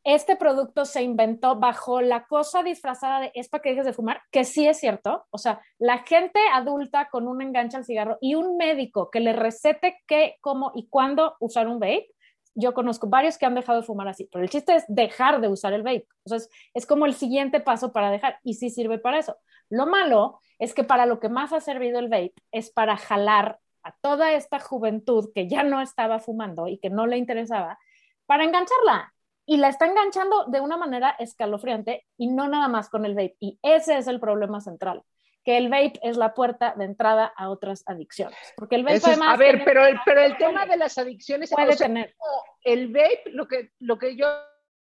este 0.04 0.36
producto 0.36 0.86
se 0.86 1.04
inventó 1.04 1.58
bajo 1.58 2.02
la 2.02 2.26
cosa 2.26 2.64
disfrazada 2.64 3.20
de 3.20 3.32
es 3.36 3.50
para 3.50 3.62
que 3.62 3.70
dejes 3.70 3.86
de 3.86 3.94
fumar, 3.94 4.22
que 4.32 4.44
sí 4.44 4.68
es 4.68 4.80
cierto. 4.80 5.26
O 5.30 5.38
sea, 5.38 5.62
la 5.78 6.00
gente 6.00 6.40
adulta 6.54 7.10
con 7.10 7.28
un 7.28 7.42
enganche 7.42 7.78
al 7.78 7.86
cigarro 7.86 8.18
y 8.20 8.36
un 8.36 8.58
médico 8.58 9.12
que 9.12 9.20
le 9.20 9.34
recete 9.34 10.00
qué, 10.08 10.38
cómo 10.42 10.72
y 10.76 10.88
cuándo 10.88 11.36
usar 11.40 11.68
un 11.68 11.80
vape. 11.80 12.10
Yo 12.56 12.74
conozco 12.74 13.08
varios 13.08 13.38
que 13.38 13.46
han 13.46 13.56
dejado 13.56 13.82
de 13.82 13.86
fumar 13.86 14.08
así, 14.08 14.28
pero 14.32 14.44
el 14.44 14.50
chiste 14.50 14.76
es 14.76 14.86
dejar 14.88 15.40
de 15.40 15.48
usar 15.48 15.74
el 15.74 15.84
vape. 15.84 16.08
O 16.26 16.30
sea, 16.30 16.38
es, 16.38 16.50
es 16.74 16.86
como 16.86 17.06
el 17.06 17.14
siguiente 17.14 17.60
paso 17.60 17.94
para 17.94 18.10
dejar 18.10 18.40
y 18.44 18.56
sí 18.56 18.70
sirve 18.70 18.98
para 18.98 19.20
eso. 19.20 19.38
Lo 19.70 19.86
malo 19.86 20.40
es 20.60 20.74
que 20.74 20.84
para 20.84 21.06
lo 21.06 21.20
que 21.20 21.30
más 21.30 21.54
ha 21.54 21.62
servido 21.62 22.00
el 22.00 22.10
vape 22.10 22.34
es 22.52 22.72
para 22.72 22.98
jalar 22.98 23.60
a 23.84 23.94
toda 24.02 24.34
esta 24.34 24.60
juventud 24.60 25.30
que 25.34 25.48
ya 25.48 25.64
no 25.64 25.80
estaba 25.82 26.20
fumando 26.20 26.68
y 26.68 26.78
que 26.80 26.90
no 26.90 27.08
le 27.08 27.18
interesaba, 27.18 27.80
para 28.26 28.44
engancharla 28.44 29.14
y 29.52 29.58
la 29.58 29.68
está 29.68 29.86
enganchando 29.86 30.46
de 30.46 30.62
una 30.62 30.78
manera 30.78 31.14
escalofriante 31.20 32.08
y 32.16 32.28
no 32.28 32.48
nada 32.48 32.70
más 32.70 32.90
con 32.90 33.04
el 33.04 33.16
vape. 33.16 33.36
Y 33.42 33.60
ese 33.62 33.98
es 33.98 34.08
el 34.08 34.22
problema 34.22 34.62
central, 34.62 35.04
que 35.44 35.58
el 35.58 35.68
vape 35.68 36.00
es 36.04 36.16
la 36.16 36.34
puerta 36.34 36.74
de 36.78 36.86
entrada 36.86 37.34
a 37.36 37.50
otras 37.50 37.84
adicciones. 37.86 38.38
Porque 38.56 38.76
el 38.76 38.86
vape 38.86 39.02
además... 39.04 39.34
a 39.34 39.38
ver, 39.38 39.64
pero 39.66 39.86
el, 39.86 40.00
pero 40.06 40.22
el 40.22 40.38
tema 40.38 40.66
de 40.66 40.78
las 40.78 40.98
adicciones... 40.98 41.50
Puede 41.50 41.76
tener. 41.76 42.16
El 42.64 42.94
vape, 42.94 43.24
lo 43.26 43.46
que, 43.46 43.74
lo 43.80 44.00
que 44.00 44.16
yo 44.16 44.26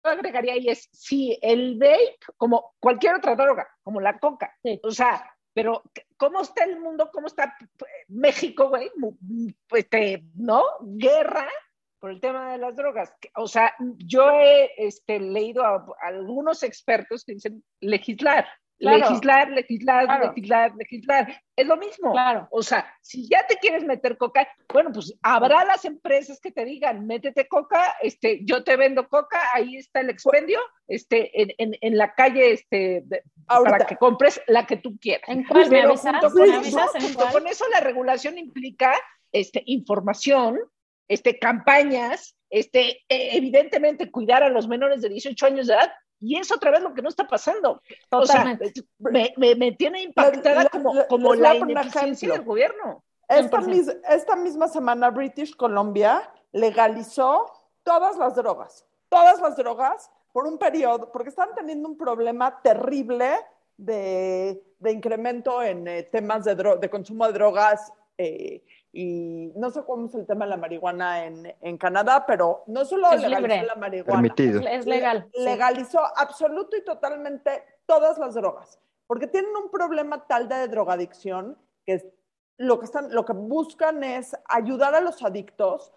agregaría 0.02 0.54
ahí 0.54 0.69
es, 0.69 0.88
si 0.93 1.38
el 1.41 1.78
vape, 1.78 2.19
como 2.38 2.73
cualquier 2.80 3.15
otra 3.15 3.36
droga, 3.36 3.67
como 3.84 3.99
la 3.99 4.17
coca, 4.17 4.56
o 4.82 4.91
sea, 4.91 5.30
pero 5.54 5.84
¿cómo 6.15 6.39
está 6.39 6.63
el 6.63 6.80
mundo? 6.80 7.10
¿Cómo 7.12 7.28
está 7.28 7.54
México, 8.08 8.69
güey? 8.69 8.89
Pues, 9.67 9.88
¿no? 10.36 10.63
Guerra 10.80 11.49
por 12.04 12.12
el 12.12 12.20
tema 12.20 12.52
de 12.52 12.58
las 12.58 12.76
drogas. 12.76 13.13
O 13.38 13.48
sea, 13.48 13.74
yo 13.96 14.30
he 14.30 14.72
este, 14.76 15.22
leído 15.22 15.63
a, 15.63 15.86
algunos 16.02 16.62
expertos 16.62 17.24
que 17.24 17.36
dicen 17.36 17.63
legislar, 17.80 18.46
legislar, 18.78 19.50
legislar, 19.50 20.20
legislar, 20.20 20.76
legislar. 20.76 21.42
Es 21.56 21.66
lo 21.66 21.78
mismo. 21.78 22.12
Claro. 22.12 22.50
O 22.52 22.62
sea, 22.62 22.94
si 23.00 23.30
ya 23.30 23.48
te 23.48 23.56
quieres 23.56 23.86
meter 23.86 24.18
coca, 24.18 24.46
bueno, 24.74 24.92
pues 24.92 25.18
habrá 25.22 25.63
las 25.63 25.86
empresas 25.86 26.42
que 26.42 26.52
te 26.52 26.66
digan, 26.66 27.08
métete 27.08 27.48
coca, 27.48 27.96
este, 28.02 28.42
yo 28.44 28.66
te 28.66 28.76
vendo 28.76 29.08
coca, 29.08 29.39
ahí 29.54 29.78
está 29.78 30.02
el 30.02 30.10
expendio, 30.10 30.60
este, 30.89 31.42
en, 31.42 31.54
en, 31.58 31.78
en 31.80 31.98
la 31.98 32.13
calle, 32.16 32.52
este, 32.52 33.06
para 33.48 33.86
que 33.86 33.96
compres 33.96 34.42
la 34.48 34.66
que 34.66 34.76
tú 34.76 34.98
quieras. 35.00 35.30
¿En 35.30 35.46
cuál 35.46 35.68
Pero 35.70 35.96
junto, 35.96 36.32
con, 36.32 36.52
eso, 36.52 36.88
junto 37.00 37.28
con 37.32 37.48
eso, 37.48 37.63
la 37.70 37.80
regulación 37.80 38.38
implica 38.38 38.94
este, 39.32 39.63
información, 39.68 40.60
este, 41.08 41.39
campañas, 41.39 42.36
este, 42.50 43.04
e, 43.10 43.38
evidentemente 43.38 44.12
cuidar 44.12 44.44
a 44.44 44.50
los 44.50 44.68
menores 44.68 45.02
de 45.02 45.10
18 45.10 45.46
años 45.46 45.68
de 45.68 45.74
edad, 45.74 45.92
y 46.20 46.38
es 46.38 46.52
otra 46.52 46.72
vez 46.72 46.82
lo 46.82 46.94
que 46.94 47.02
no 47.02 47.10
está 47.10 47.28
pasando. 47.28 47.82
O 48.10 48.26
sea, 48.26 48.58
me, 49.00 49.34
me, 49.36 49.72
tiene 49.74 50.04
impactada 50.04 50.70
como, 50.70 50.94
como 51.08 51.36
la 51.36 51.56
ineficiencia 51.56 52.32
del 52.32 52.44
gobierno. 52.44 53.04
Esta, 53.28 53.60
esta 54.10 54.36
misma 54.36 54.68
semana 54.70 55.10
British 55.10 55.56
Columbia 55.56 56.32
legalizó 56.54 57.52
todas 57.84 58.18
las 58.18 58.36
drogas, 58.36 58.86
todas 59.10 59.42
las 59.42 59.58
drogas 59.58 60.10
por 60.32 60.48
un 60.48 60.58
periodo, 60.58 61.12
porque 61.12 61.30
están 61.30 61.50
teniendo 61.56 61.89
un 61.89 61.98
problema 61.98 62.62
terrible 62.62 63.36
de, 63.78 64.63
de 64.80 64.92
incremento 64.92 65.62
en 65.62 65.88
eh, 65.88 66.04
temas 66.04 66.46
de, 66.46 66.56
de, 66.56 66.89
consumo 66.89 67.28
de 67.28 67.34
drogas 67.34 67.92
eh, 68.18 68.63
y 68.95 69.51
no 69.56 69.71
sé 69.71 69.84
cómo 69.84 70.06
es 70.06 70.13
el 70.13 70.27
tema 70.27 70.45
de 70.45 70.51
la 70.51 70.58
marihuana 70.58 71.25
en, 71.25 71.51
en 71.62 71.77
Canadá, 71.79 72.25
pero 72.27 72.63
no 72.67 72.86
solo 72.86 73.10
legalizó 73.15 73.65
la 73.65 73.75
marihuana, 73.75 74.34
es 74.38 74.86
legal. 74.86 75.27
Legalizó 75.34 75.99
absoluto 76.15 76.77
y 76.77 76.84
totalmente 76.84 77.63
todas 77.88 78.19
las 78.19 78.36
drogas, 78.36 78.79
porque 79.08 79.25
tienen 79.25 79.49
un 79.56 79.71
problema 79.71 80.27
tal 80.27 80.47
de 80.47 80.67
drogadicción 80.67 81.58
que 81.88 82.13
lo 82.58 82.77
que, 82.77 82.86
están, 82.86 83.12
lo 83.12 83.25
que 83.25 83.34
buscan 83.34 84.03
es 84.03 84.38
ayudar 84.47 84.93
a 84.93 85.01
los 85.01 85.23
adictos, 85.23 85.91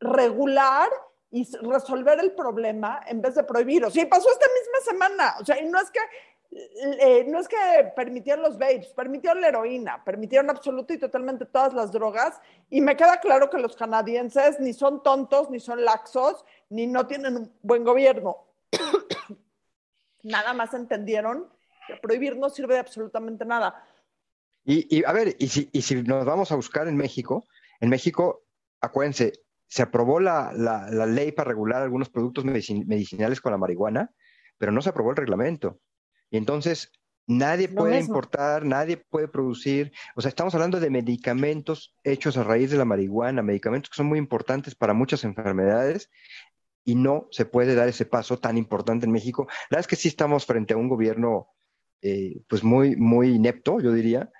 regular 0.00 0.88
y 1.30 1.48
resolver 1.62 2.18
el 2.18 2.32
problema 2.32 3.00
en 3.06 3.22
vez 3.22 3.36
de 3.36 3.44
prohibir. 3.44 3.84
O 3.84 3.90
sea, 3.90 4.08
pasó 4.08 4.28
esta 4.30 4.46
misma 4.46 4.92
semana. 4.92 5.34
O 5.40 5.44
sea, 5.44 5.60
y 5.60 5.66
no 5.66 5.80
es 5.80 5.90
que 5.92 6.00
eh, 6.54 7.24
no 7.28 7.38
es 7.40 7.48
que 7.48 7.56
permitieron 7.96 8.42
los 8.42 8.58
vapes, 8.58 8.88
permitieron 8.88 9.40
la 9.40 9.48
heroína, 9.48 10.04
permitieron 10.04 10.50
absoluto 10.50 10.92
y 10.92 10.98
totalmente 10.98 11.46
todas 11.46 11.72
las 11.72 11.92
drogas. 11.92 12.40
Y 12.68 12.82
me 12.82 12.94
queda 12.94 13.20
claro 13.20 13.48
que 13.48 13.58
los 13.58 13.74
canadienses 13.74 14.60
ni 14.60 14.74
son 14.74 15.02
tontos, 15.02 15.50
ni 15.50 15.60
son 15.60 15.82
laxos, 15.82 16.44
ni 16.68 16.86
no 16.86 17.06
tienen 17.06 17.36
un 17.36 17.52
buen 17.62 17.84
gobierno. 17.84 18.36
Nada 20.22 20.52
más 20.52 20.74
entendieron 20.74 21.48
que 21.86 21.96
prohibir 21.96 22.36
no 22.36 22.50
sirve 22.50 22.74
de 22.74 22.80
absolutamente 22.80 23.46
nada. 23.46 23.86
Y, 24.64 25.04
a 25.04 25.12
ver, 25.12 25.34
y 25.38 25.48
si, 25.48 26.02
nos 26.02 26.24
vamos 26.24 26.52
a 26.52 26.56
buscar 26.56 26.86
en 26.86 26.96
México, 26.96 27.48
en 27.80 27.88
México, 27.88 28.44
acuérdense, 28.80 29.32
se 29.66 29.82
aprobó 29.82 30.20
la 30.20 30.52
ley 31.06 31.32
para 31.32 31.48
regular 31.48 31.82
algunos 31.82 32.10
productos 32.10 32.44
medicinales 32.44 33.40
con 33.40 33.52
la 33.52 33.58
marihuana, 33.58 34.12
pero 34.58 34.70
no 34.70 34.82
se 34.82 34.90
aprobó 34.90 35.10
el 35.10 35.16
reglamento. 35.16 35.80
Y 36.32 36.38
entonces 36.38 36.90
nadie 37.26 37.68
puede 37.68 38.00
importar, 38.00 38.64
nadie 38.64 38.96
puede 38.96 39.28
producir, 39.28 39.92
o 40.16 40.22
sea, 40.22 40.30
estamos 40.30 40.54
hablando 40.54 40.80
de 40.80 40.88
medicamentos 40.88 41.94
hechos 42.02 42.38
a 42.38 42.42
raíz 42.42 42.70
de 42.70 42.78
la 42.78 42.86
marihuana, 42.86 43.42
medicamentos 43.42 43.90
que 43.90 43.96
son 43.96 44.06
muy 44.06 44.18
importantes 44.18 44.74
para 44.74 44.94
muchas 44.94 45.24
enfermedades 45.24 46.10
y 46.84 46.94
no 46.94 47.28
se 47.30 47.44
puede 47.44 47.74
dar 47.74 47.86
ese 47.86 48.06
paso 48.06 48.38
tan 48.38 48.56
importante 48.56 49.04
en 49.04 49.12
México. 49.12 49.46
La 49.68 49.76
verdad 49.76 49.80
es 49.80 49.86
que 49.86 49.96
sí 49.96 50.08
estamos 50.08 50.46
frente 50.46 50.72
a 50.72 50.78
un 50.78 50.88
gobierno 50.88 51.48
eh, 52.00 52.40
pues 52.48 52.64
muy, 52.64 52.96
muy 52.96 53.34
inepto, 53.34 53.78
yo 53.78 53.92
diría, 53.92 54.32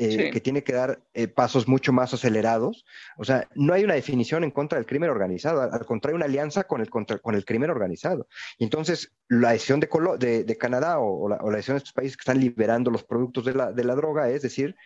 eh, 0.00 0.30
que 0.30 0.40
tiene 0.40 0.62
que 0.62 0.72
dar 0.72 1.02
eh, 1.12 1.26
pasos 1.26 1.66
mucho 1.66 1.92
más 1.92 2.14
acelerados. 2.14 2.84
O 3.16 3.24
sea, 3.24 3.48
no 3.56 3.74
hay 3.74 3.82
una 3.82 3.94
definición 3.94 4.44
en 4.44 4.52
contra 4.52 4.78
del 4.78 4.86
crimen 4.86 5.10
organizado, 5.10 5.60
al, 5.60 5.84
contrario, 5.86 6.14
una 6.14 6.26
alianza 6.26 6.64
con 6.64 6.80
el, 6.80 6.88
contra, 6.88 7.18
con 7.18 7.34
el 7.34 7.44
crimen 7.44 7.68
organizado. 7.68 8.28
Y 8.58 8.64
entonces, 8.64 9.12
la 9.28 9.50
decisión 9.50 9.80
de, 9.80 9.88
de, 10.18 10.44
de 10.44 10.56
Canadá 10.56 11.00
o, 11.00 11.28
la, 11.28 11.36
o, 11.36 11.50
la, 11.50 11.56
decisión 11.56 11.74
de 11.74 11.78
estos 11.78 11.94
países 11.94 12.16
que 12.16 12.22
están 12.22 12.38
liberando 12.38 12.92
los 12.92 13.02
productos 13.02 13.44
de 13.44 13.54
la, 13.54 13.72
de 13.72 13.82
la 13.82 13.96
droga 13.96 14.30
es 14.30 14.42
decir, 14.42 14.76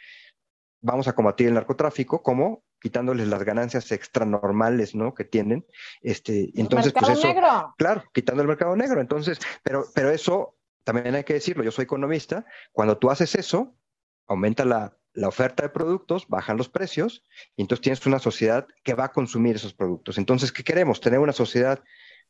vamos 0.81 1.07
a 1.09 1.15
combatir 1.15 1.49
el 1.49 1.55
narcotráfico 1.55 2.23
como 2.23 2.65
quitándoles 2.81 3.29
las 3.29 3.45
ganancias 3.45 3.93
extranormales, 3.93 4.95
¿no? 4.95 5.13
Que 5.13 5.25
tienen, 5.25 5.67
este, 6.01 6.51
entonces, 6.55 6.95
pues 6.95 7.11
eso, 7.11 7.29
negro. 7.29 7.75
claro, 7.77 8.03
quitando 8.15 8.41
el 8.41 8.49
mercado 8.49 8.75
negro, 8.77 9.01
entonces, 9.01 9.39
pero, 9.63 9.85
pero 9.95 10.11
eso 10.11 10.57
también 10.85 11.15
hay 11.15 11.25
que 11.25 11.35
decirlo, 11.35 11.63
yo 11.63 11.71
soy 11.71 11.85
economista, 11.85 12.47
cuando 12.73 12.97
tú 12.97 13.11
haces 13.11 13.35
eso, 13.35 13.77
aumenta 14.27 14.65
la, 14.65 14.97
la 15.15 15.29
oferta 15.29 15.63
de 15.63 15.69
productos, 15.69 16.27
bajan 16.29 16.57
los 16.57 16.69
precios, 16.69 17.25
y 17.57 17.63
entonces 17.63 17.83
tienes 17.83 18.07
una 18.07 18.19
sociedad 18.19 18.67
que 18.83 18.95
va 18.95 19.05
a 19.05 19.13
consumir 19.13 19.57
esos 19.57 19.75
productos. 19.75 20.19
Entonces, 20.19 20.53
¿qué 20.53 20.65
queremos? 20.65 21.01
Tener 21.01 21.19
una 21.19 21.33
sociedad 21.33 21.83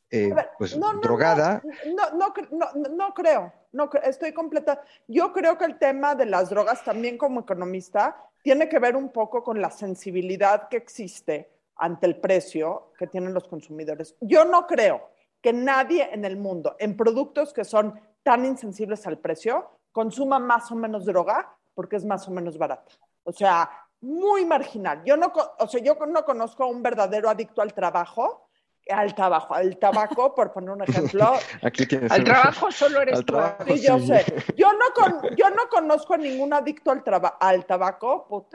eh, 0.09 0.33
pues, 0.59 0.77
drogada. 1.01 1.63
No, 1.85 2.09
no, 2.11 2.89
no, 2.89 3.13
creo, 3.13 3.53
no, 3.71 3.89
estoy 4.03 4.33
completa. 4.33 4.83
Yo 5.07 5.31
creo 5.33 5.57
que 5.57 5.65
el 5.65 5.79
tema 5.79 6.13
de 6.13 6.25
las 6.25 6.49
drogas, 6.49 6.83
también 6.83 7.17
como 7.17 7.41
economista, 7.41 8.15
tiene 8.43 8.67
que 8.67 8.79
ver 8.79 8.95
un 8.95 9.09
poco 9.09 9.43
con 9.43 9.61
la 9.61 9.71
sensibilidad 9.71 10.67
que 10.67 10.77
existe 10.77 11.49
ante 11.77 12.05
el 12.05 12.19
precio 12.19 12.91
que 12.97 13.07
tienen 13.07 13.33
los 13.33 13.47
consumidores. 13.47 14.15
Yo 14.21 14.45
no 14.45 14.67
creo 14.67 15.09
que 15.41 15.53
nadie 15.53 16.09
en 16.11 16.25
el 16.25 16.37
mundo, 16.37 16.75
en 16.79 16.95
productos 16.95 17.53
que 17.53 17.63
son 17.63 17.99
tan 18.21 18.45
insensibles 18.45 19.07
al 19.07 19.17
precio, 19.17 19.79
consuma 19.91 20.39
más 20.39 20.71
o 20.71 20.75
menos 20.75 21.05
droga 21.05 21.55
porque 21.73 21.95
es 21.95 22.05
más 22.05 22.27
o 22.27 22.31
menos 22.31 22.57
barata. 22.57 22.91
O 23.23 23.31
sea, 23.31 23.69
muy 24.01 24.45
marginal. 24.45 25.01
Yo 25.05 25.17
no, 25.17 25.31
o 25.59 25.67
sea, 25.67 25.81
yo 25.81 25.95
no 26.07 26.25
conozco 26.25 26.63
a 26.63 26.67
un 26.67 26.83
verdadero 26.83 27.29
adicto 27.29 27.61
al 27.61 27.73
trabajo 27.73 28.49
al 28.89 29.15
tabaco, 29.15 29.53
al 29.53 29.77
tabaco, 29.77 30.35
por 30.35 30.51
poner 30.51 30.71
un 30.71 30.83
ejemplo. 30.83 31.33
Aquí 31.61 31.85
tienes 31.85 32.11
al 32.11 32.23
trabajo 32.23 32.71
solo 32.71 33.01
eres 33.01 33.25
tú. 33.25 33.37
sí, 33.67 33.81
yo 33.81 33.99
sé. 33.99 34.25
Yo 34.55 34.71
no, 34.73 35.35
yo 35.35 35.49
no 35.49 35.69
conozco 35.69 36.13
a 36.15 36.17
ningún 36.17 36.53
adicto 36.53 36.91
al, 36.91 37.03
al 37.39 37.65
tabaco 37.65 38.47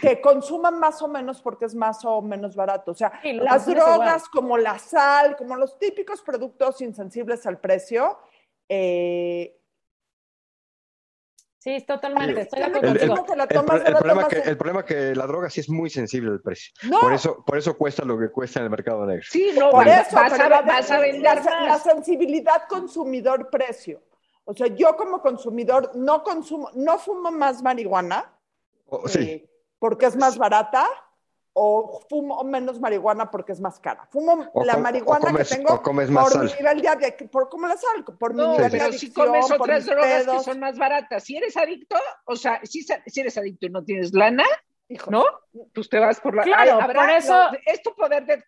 que 0.00 0.20
consuma 0.20 0.70
más 0.70 1.02
o 1.02 1.08
menos 1.08 1.42
porque 1.42 1.66
es 1.66 1.74
más 1.74 2.04
o 2.04 2.22
menos 2.22 2.56
barato. 2.56 2.92
O 2.92 2.94
sea, 2.94 3.20
las 3.24 3.66
drogas 3.66 4.28
como 4.28 4.56
la 4.56 4.78
sal, 4.78 5.36
como 5.36 5.56
los 5.56 5.78
típicos 5.78 6.22
productos 6.22 6.80
insensibles 6.80 7.46
al 7.46 7.58
precio, 7.58 8.18
eh, 8.68 9.58
Sí, 11.66 11.80
totalmente. 11.80 12.42
Estoy 12.42 12.60
de 12.60 12.64
acuerdo 12.66 12.90
el, 12.90 13.00
el, 13.00 13.96
problema 13.96 14.28
que, 14.28 14.38
el, 14.38 14.56
problema 14.56 14.84
que, 14.84 15.16
la 15.16 15.26
droga 15.26 15.50
sí 15.50 15.58
es 15.58 15.68
muy 15.68 15.90
sensible 15.90 16.30
al 16.30 16.40
precio. 16.40 16.72
Por, 17.00 17.12
eso, 17.12 17.42
por 17.44 17.58
eso 17.58 17.76
cuesta 17.76 18.04
lo 18.04 18.16
que 18.16 18.30
cuesta 18.30 18.60
en 18.60 18.66
el 18.66 18.70
mercado 18.70 19.04
negro. 19.04 19.24
Sí, 19.28 19.50
no, 19.58 19.72
por 19.72 19.88
eso, 19.88 20.14
vas, 20.14 20.38
a, 20.38 20.60
vas 20.62 20.90
a 20.92 21.00
vender 21.00 21.44
la, 21.44 21.60
la, 21.62 21.78
sensibilidad 21.80 22.68
consumidor-precio. 22.68 24.00
O 24.44 24.54
sea, 24.54 24.68
yo 24.68 24.94
como 24.94 25.20
consumidor 25.20 25.90
no 25.96 26.22
consumo, 26.22 26.70
no 26.76 27.00
fumo 27.00 27.32
más 27.32 27.60
marihuana. 27.64 28.32
Oh, 28.86 29.08
sí. 29.08 29.18
Eh, 29.18 29.50
porque 29.80 30.06
es 30.06 30.14
más 30.14 30.38
barata 30.38 30.86
o 31.58 32.00
fumo 32.10 32.44
menos 32.44 32.78
marihuana 32.80 33.30
porque 33.30 33.52
es 33.52 33.60
más 33.62 33.80
cara. 33.80 34.06
Fumo 34.12 34.50
la 34.62 34.76
marihuana 34.76 35.32
que 35.34 35.44
tengo 35.44 35.82
por 35.82 35.94
mi 35.94 36.04
nivel 36.04 36.82
de, 36.82 37.28
por 37.32 37.48
como 37.48 37.66
la 37.66 37.78
sal, 37.78 38.04
por 38.04 38.34
mi 38.34 38.46
nivel 38.46 38.70
de 38.70 38.80
adicción, 38.82 38.98
si 38.98 39.10
comes 39.10 39.50
otras 39.50 39.86
drogas 39.86 40.26
que 40.26 40.40
son 40.40 40.60
más 40.60 40.76
baratas, 40.76 41.24
si 41.24 41.38
eres 41.38 41.56
adicto, 41.56 41.96
o 42.26 42.36
sea, 42.36 42.60
si, 42.62 42.82
si 42.82 43.20
eres 43.20 43.38
adicto 43.38 43.64
y 43.64 43.70
no 43.70 43.82
tienes 43.82 44.12
lana, 44.12 44.44
¿no? 45.08 45.24
Pues 45.74 45.88
te 45.88 45.98
vas 45.98 46.20
por 46.20 46.36
la... 46.36 46.42
Claro, 46.42 46.78
por 46.94 47.08
eso... 47.08 47.48
es 47.64 47.82
tu 47.82 47.94
poder 47.94 48.26
de 48.26 48.44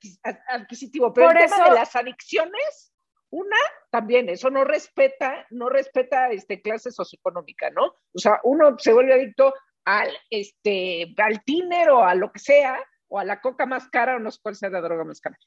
adquisitivo, 0.49 1.11
pero 1.11 1.31
el 1.31 1.49
tema 1.49 1.65
de 1.65 1.75
las 1.77 1.97
adicciones, 1.97 2.93
una, 3.31 3.57
también, 3.91 4.29
eso 4.29 4.51
no 4.51 4.65
respeta, 4.65 5.47
no 5.49 5.71
respeta 5.71 6.29
este, 6.29 6.61
clase 6.61 6.91
socioeconómica, 6.91 7.71
¿no? 7.71 7.87
O 8.13 8.19
sea, 8.19 8.39
uno 8.45 8.79
se 8.79 8.93
vuelve 8.93 9.15
adicto 9.15 9.55
al, 9.87 10.11
este, 10.29 11.15
al 11.17 11.43
tiner 11.43 11.89
o 11.89 12.05
a 12.05 12.15
lo 12.15 12.31
que 12.31 12.41
sea, 12.41 12.79
o 13.09 13.19
a 13.19 13.25
la 13.25 13.41
coca 13.41 13.67
más 13.67 13.89
cara 13.89 14.17
o 14.17 14.19
no 14.19 14.31
sé 14.31 14.39
cuál 14.43 14.57
sea 14.57 14.71
la 14.71 14.81
droga 14.81 15.05
más 15.05 15.21
cara. 15.21 15.39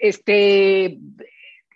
Este, 0.00 0.98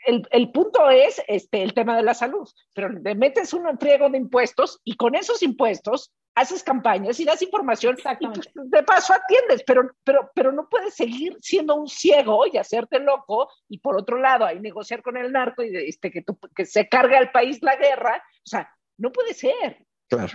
el, 0.06 0.28
el, 0.30 0.52
punto 0.52 0.90
es 0.90 1.22
este, 1.28 1.62
el 1.62 1.74
tema 1.74 1.96
de 1.96 2.02
la 2.02 2.14
salud, 2.14 2.48
pero 2.74 2.88
le 2.88 3.14
metes 3.14 3.52
un 3.54 3.78
friego 3.78 4.08
de 4.10 4.18
impuestos 4.18 4.80
y 4.84 4.96
con 4.96 5.14
esos 5.14 5.42
impuestos 5.42 6.12
haces 6.34 6.64
campañas 6.64 7.18
y 7.20 7.24
das 7.24 7.42
información 7.42 7.96
y 8.20 8.26
pues, 8.26 8.50
de 8.54 8.82
paso 8.82 9.14
atiendes, 9.14 9.62
pero, 9.64 9.90
pero, 10.02 10.30
pero 10.34 10.52
no 10.52 10.68
puedes 10.68 10.94
seguir 10.94 11.36
siendo 11.40 11.76
un 11.76 11.88
ciego 11.88 12.44
y 12.52 12.56
hacerte 12.58 12.98
loco 12.98 13.48
y 13.68 13.78
por 13.78 13.96
otro 13.96 14.18
lado 14.18 14.44
hay 14.44 14.58
negociar 14.60 15.02
con 15.02 15.16
el 15.16 15.30
narco 15.30 15.62
y 15.62 15.76
este, 15.76 16.10
que, 16.10 16.24
que 16.54 16.66
se 16.66 16.88
cargue 16.88 17.16
al 17.16 17.30
país 17.30 17.62
la 17.62 17.76
guerra, 17.76 18.16
o 18.16 18.48
sea, 18.48 18.68
no 18.98 19.12
puede 19.12 19.34
ser. 19.34 19.86
Claro, 20.06 20.32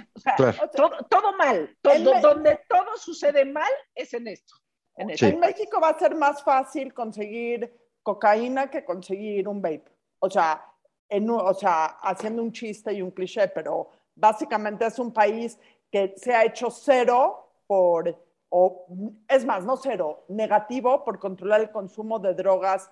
Todo, 0.75 0.97
todo, 1.09 1.37
mal, 1.37 1.77
todo, 1.81 2.19
donde 2.21 2.59
todo 2.67 2.97
sucede 2.97 3.45
mal 3.45 3.71
es 3.93 4.13
en 4.13 4.27
esto. 4.27 4.55
En, 4.99 5.39
México 5.39 5.79
va 5.79 5.89
a 5.89 5.99
ser 5.99 6.13
más 6.13 6.43
fácil 6.43 6.93
conseguir 6.93 7.73
cocaína 8.03 8.69
que 8.69 8.83
conseguir 8.83 9.47
un 9.47 9.61
vape. 9.61 9.85
O 10.19 10.29
sea, 10.29 10.65
en, 11.07 11.29
o 11.29 11.53
sea, 11.53 11.85
haciendo 12.01 12.43
un 12.43 12.51
chiste 12.51 12.91
y 12.91 13.01
un 13.01 13.11
cliché, 13.11 13.47
pero 13.47 13.89
básicamente 14.13 14.85
es 14.85 14.99
un 14.99 15.13
país 15.13 15.57
que 15.89 16.13
se 16.17 16.35
ha 16.35 16.43
hecho 16.43 16.69
cero 16.69 17.49
por, 17.65 18.13
o 18.49 18.85
es 19.27 19.45
más, 19.45 19.63
no 19.63 19.77
cero, 19.77 20.25
negativo 20.27 21.05
por 21.05 21.17
controlar 21.17 21.61
el 21.61 21.71
consumo 21.71 22.19
de 22.19 22.33
drogas 22.33 22.91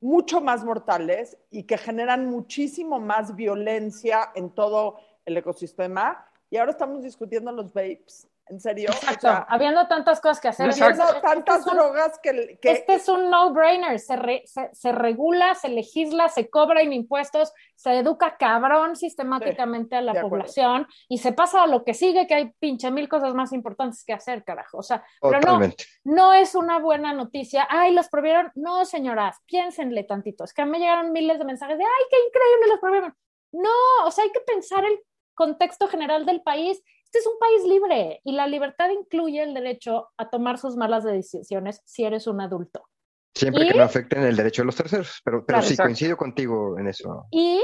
mucho 0.00 0.40
más 0.40 0.64
mortales 0.64 1.36
y 1.50 1.64
que 1.64 1.76
generan 1.76 2.26
muchísimo 2.26 2.98
más 2.98 3.36
violencia 3.36 4.32
en 4.34 4.50
todo 4.50 4.98
el 5.26 5.36
ecosistema. 5.36 6.26
Y 6.50 6.56
ahora 6.56 6.72
estamos 6.72 7.02
discutiendo 7.02 7.52
los 7.52 7.72
vapes. 7.74 8.26
¿En 8.52 8.60
serio? 8.60 8.90
Exacto. 8.90 9.46
Habiendo 9.48 9.88
tantas 9.88 10.20
cosas 10.20 10.38
que 10.38 10.48
hacer. 10.48 10.70
Habiendo 10.70 11.20
tantas 11.22 11.60
este 11.60 11.74
drogas 11.74 12.18
que, 12.22 12.58
Este 12.60 12.94
es 12.94 13.08
un 13.08 13.30
no-brainer. 13.30 13.98
Se, 13.98 14.42
se, 14.74 14.92
regula, 14.92 15.54
se 15.54 15.70
legisla, 15.70 16.28
se 16.28 16.50
cobran 16.50 16.92
impuestos, 16.92 17.54
se 17.74 17.96
educa 17.96 18.36
cabrón 18.36 18.94
sistemáticamente 18.94 19.96
a 19.96 20.02
la 20.02 20.20
población 20.20 20.86
y 21.08 21.18
se 21.18 21.32
pasa 21.32 21.62
a 21.62 21.66
lo 21.66 21.82
que 21.82 21.94
sigue, 21.94 22.26
que 22.26 22.34
hay 22.34 22.52
pinche 22.58 22.90
mil 22.90 23.08
cosas 23.08 23.32
más 23.32 23.54
importantes 23.54 24.04
que 24.04 24.12
hacer, 24.12 24.44
carajo. 24.44 24.76
O 24.78 24.82
sea, 24.82 25.02
pero 25.22 25.40
no, 25.40 25.60
no 26.04 26.34
es 26.34 26.54
una 26.54 26.78
buena 26.78 27.14
noticia. 27.14 27.66
Ay, 27.70 27.94
los 27.94 28.10
prohibieron. 28.10 28.52
No, 28.54 28.84
señoras, 28.84 29.38
piénsenle 29.46 30.04
tantito. 30.04 30.44
Es 30.44 30.52
que 30.52 30.60
a 30.60 30.66
mí 30.66 30.72
me 30.72 30.78
llegaron 30.78 31.10
miles 31.10 31.38
de 31.38 31.46
mensajes 31.46 31.78
de, 31.78 31.84
ay, 31.84 32.04
qué 32.10 32.16
increíble 32.18 32.66
los 32.68 32.80
prohibieron. 32.80 33.16
No, 33.52 34.06
o 34.06 34.10
sea, 34.10 34.24
hay 34.24 34.30
que 34.30 34.40
pensar 34.40 34.84
el 34.84 35.00
contexto 35.34 35.88
general 35.88 36.26
del 36.26 36.42
país 36.42 36.82
este 37.12 37.18
es 37.18 37.26
un 37.26 37.38
país 37.38 37.62
libre 37.64 38.22
y 38.24 38.32
la 38.32 38.46
libertad 38.46 38.88
incluye 38.88 39.42
el 39.42 39.52
derecho 39.52 40.08
a 40.16 40.30
tomar 40.30 40.56
sus 40.56 40.76
malas 40.76 41.04
decisiones 41.04 41.82
si 41.84 42.04
eres 42.04 42.26
un 42.26 42.40
adulto. 42.40 42.88
Siempre 43.34 43.68
que 43.68 43.74
no 43.74 43.82
afecten 43.82 44.22
el 44.22 44.34
derecho 44.34 44.62
de 44.62 44.66
los 44.66 44.76
terceros, 44.76 45.20
pero, 45.22 45.44
pero 45.44 45.60
sí 45.60 45.76
coincido 45.76 46.16
contigo 46.16 46.78
en 46.78 46.88
eso. 46.88 47.26
Y 47.30 47.62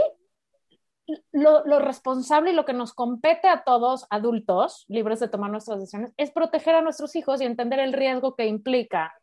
lo, 1.32 1.64
lo, 1.64 1.78
responsable 1.78 2.50
y 2.50 2.54
lo 2.54 2.66
que 2.66 2.74
nos 2.74 2.92
compete 2.92 3.48
a 3.48 3.64
todos 3.64 4.06
adultos, 4.10 4.84
libres 4.88 5.18
de 5.18 5.28
tomar 5.28 5.50
nuestras 5.50 5.78
decisiones, 5.78 6.12
es 6.18 6.30
proteger 6.30 6.74
a 6.74 6.82
nuestros 6.82 7.16
hijos 7.16 7.40
y 7.40 7.44
entender 7.44 7.78
el 7.78 7.94
riesgo 7.94 8.36
que 8.36 8.44
implica 8.44 9.14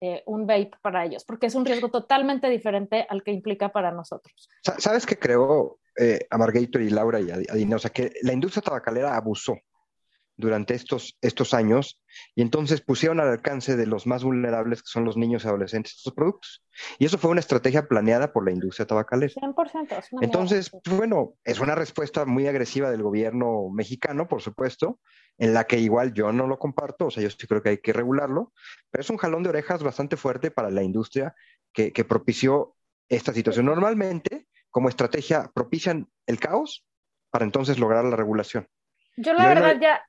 eh, 0.00 0.24
un 0.26 0.46
vape 0.46 0.72
para 0.82 1.04
ellos, 1.04 1.24
porque 1.24 1.46
es 1.46 1.54
un 1.54 1.64
riesgo 1.64 1.90
totalmente 1.90 2.48
diferente 2.48 3.06
al 3.08 3.22
que 3.22 3.32
implica 3.32 3.68
para 3.68 3.92
nosotros. 3.92 4.48
¿Sabes 4.78 5.06
qué 5.06 5.16
creo, 5.16 5.78
eh, 5.96 6.26
a 6.30 6.38
Margator 6.38 6.82
y 6.82 6.90
Laura 6.90 7.20
y 7.20 7.30
a, 7.30 7.76
O 7.76 7.78
sea, 7.78 7.90
que 7.90 8.12
la 8.22 8.32
industria 8.32 8.62
tabacalera 8.62 9.16
abusó 9.16 9.56
durante 10.40 10.74
estos, 10.74 11.18
estos 11.20 11.54
años 11.54 12.02
y 12.34 12.42
entonces 12.42 12.80
pusieron 12.80 13.20
al 13.20 13.28
alcance 13.28 13.76
de 13.76 13.86
los 13.86 14.06
más 14.06 14.24
vulnerables, 14.24 14.82
que 14.82 14.88
son 14.88 15.04
los 15.04 15.16
niños 15.16 15.44
y 15.44 15.48
adolescentes, 15.48 15.96
estos 15.96 16.14
productos. 16.14 16.64
Y 16.98 17.04
eso 17.04 17.18
fue 17.18 17.30
una 17.30 17.40
estrategia 17.40 17.86
planeada 17.86 18.32
por 18.32 18.44
la 18.44 18.52
industria 18.52 18.86
tabacalera. 18.86 19.32
100%. 19.34 20.22
Entonces, 20.22 20.70
bueno, 20.96 21.34
es 21.44 21.60
una 21.60 21.74
respuesta 21.74 22.24
muy 22.24 22.46
agresiva 22.46 22.90
del 22.90 23.02
gobierno 23.02 23.68
mexicano, 23.70 24.26
por 24.26 24.40
supuesto, 24.40 24.98
en 25.38 25.54
la 25.54 25.64
que 25.64 25.78
igual 25.78 26.12
yo 26.12 26.32
no 26.32 26.46
lo 26.46 26.58
comparto, 26.58 27.06
o 27.06 27.10
sea, 27.10 27.22
yo 27.22 27.30
sí 27.30 27.46
creo 27.46 27.62
que 27.62 27.70
hay 27.70 27.78
que 27.78 27.92
regularlo, 27.92 28.52
pero 28.90 29.02
es 29.02 29.10
un 29.10 29.18
jalón 29.18 29.42
de 29.42 29.50
orejas 29.50 29.82
bastante 29.82 30.16
fuerte 30.16 30.50
para 30.50 30.70
la 30.70 30.82
industria 30.82 31.34
que, 31.72 31.92
que 31.92 32.04
propició 32.04 32.76
esta 33.08 33.32
situación. 33.32 33.66
Normalmente, 33.66 34.46
como 34.70 34.88
estrategia, 34.88 35.50
propician 35.54 36.08
el 36.26 36.38
caos 36.38 36.84
para 37.30 37.44
entonces 37.44 37.78
lograr 37.78 38.04
la 38.04 38.16
regulación. 38.16 38.68
Yo 39.16 39.34
la 39.34 39.48
verdad 39.48 39.76
ya 39.80 40.02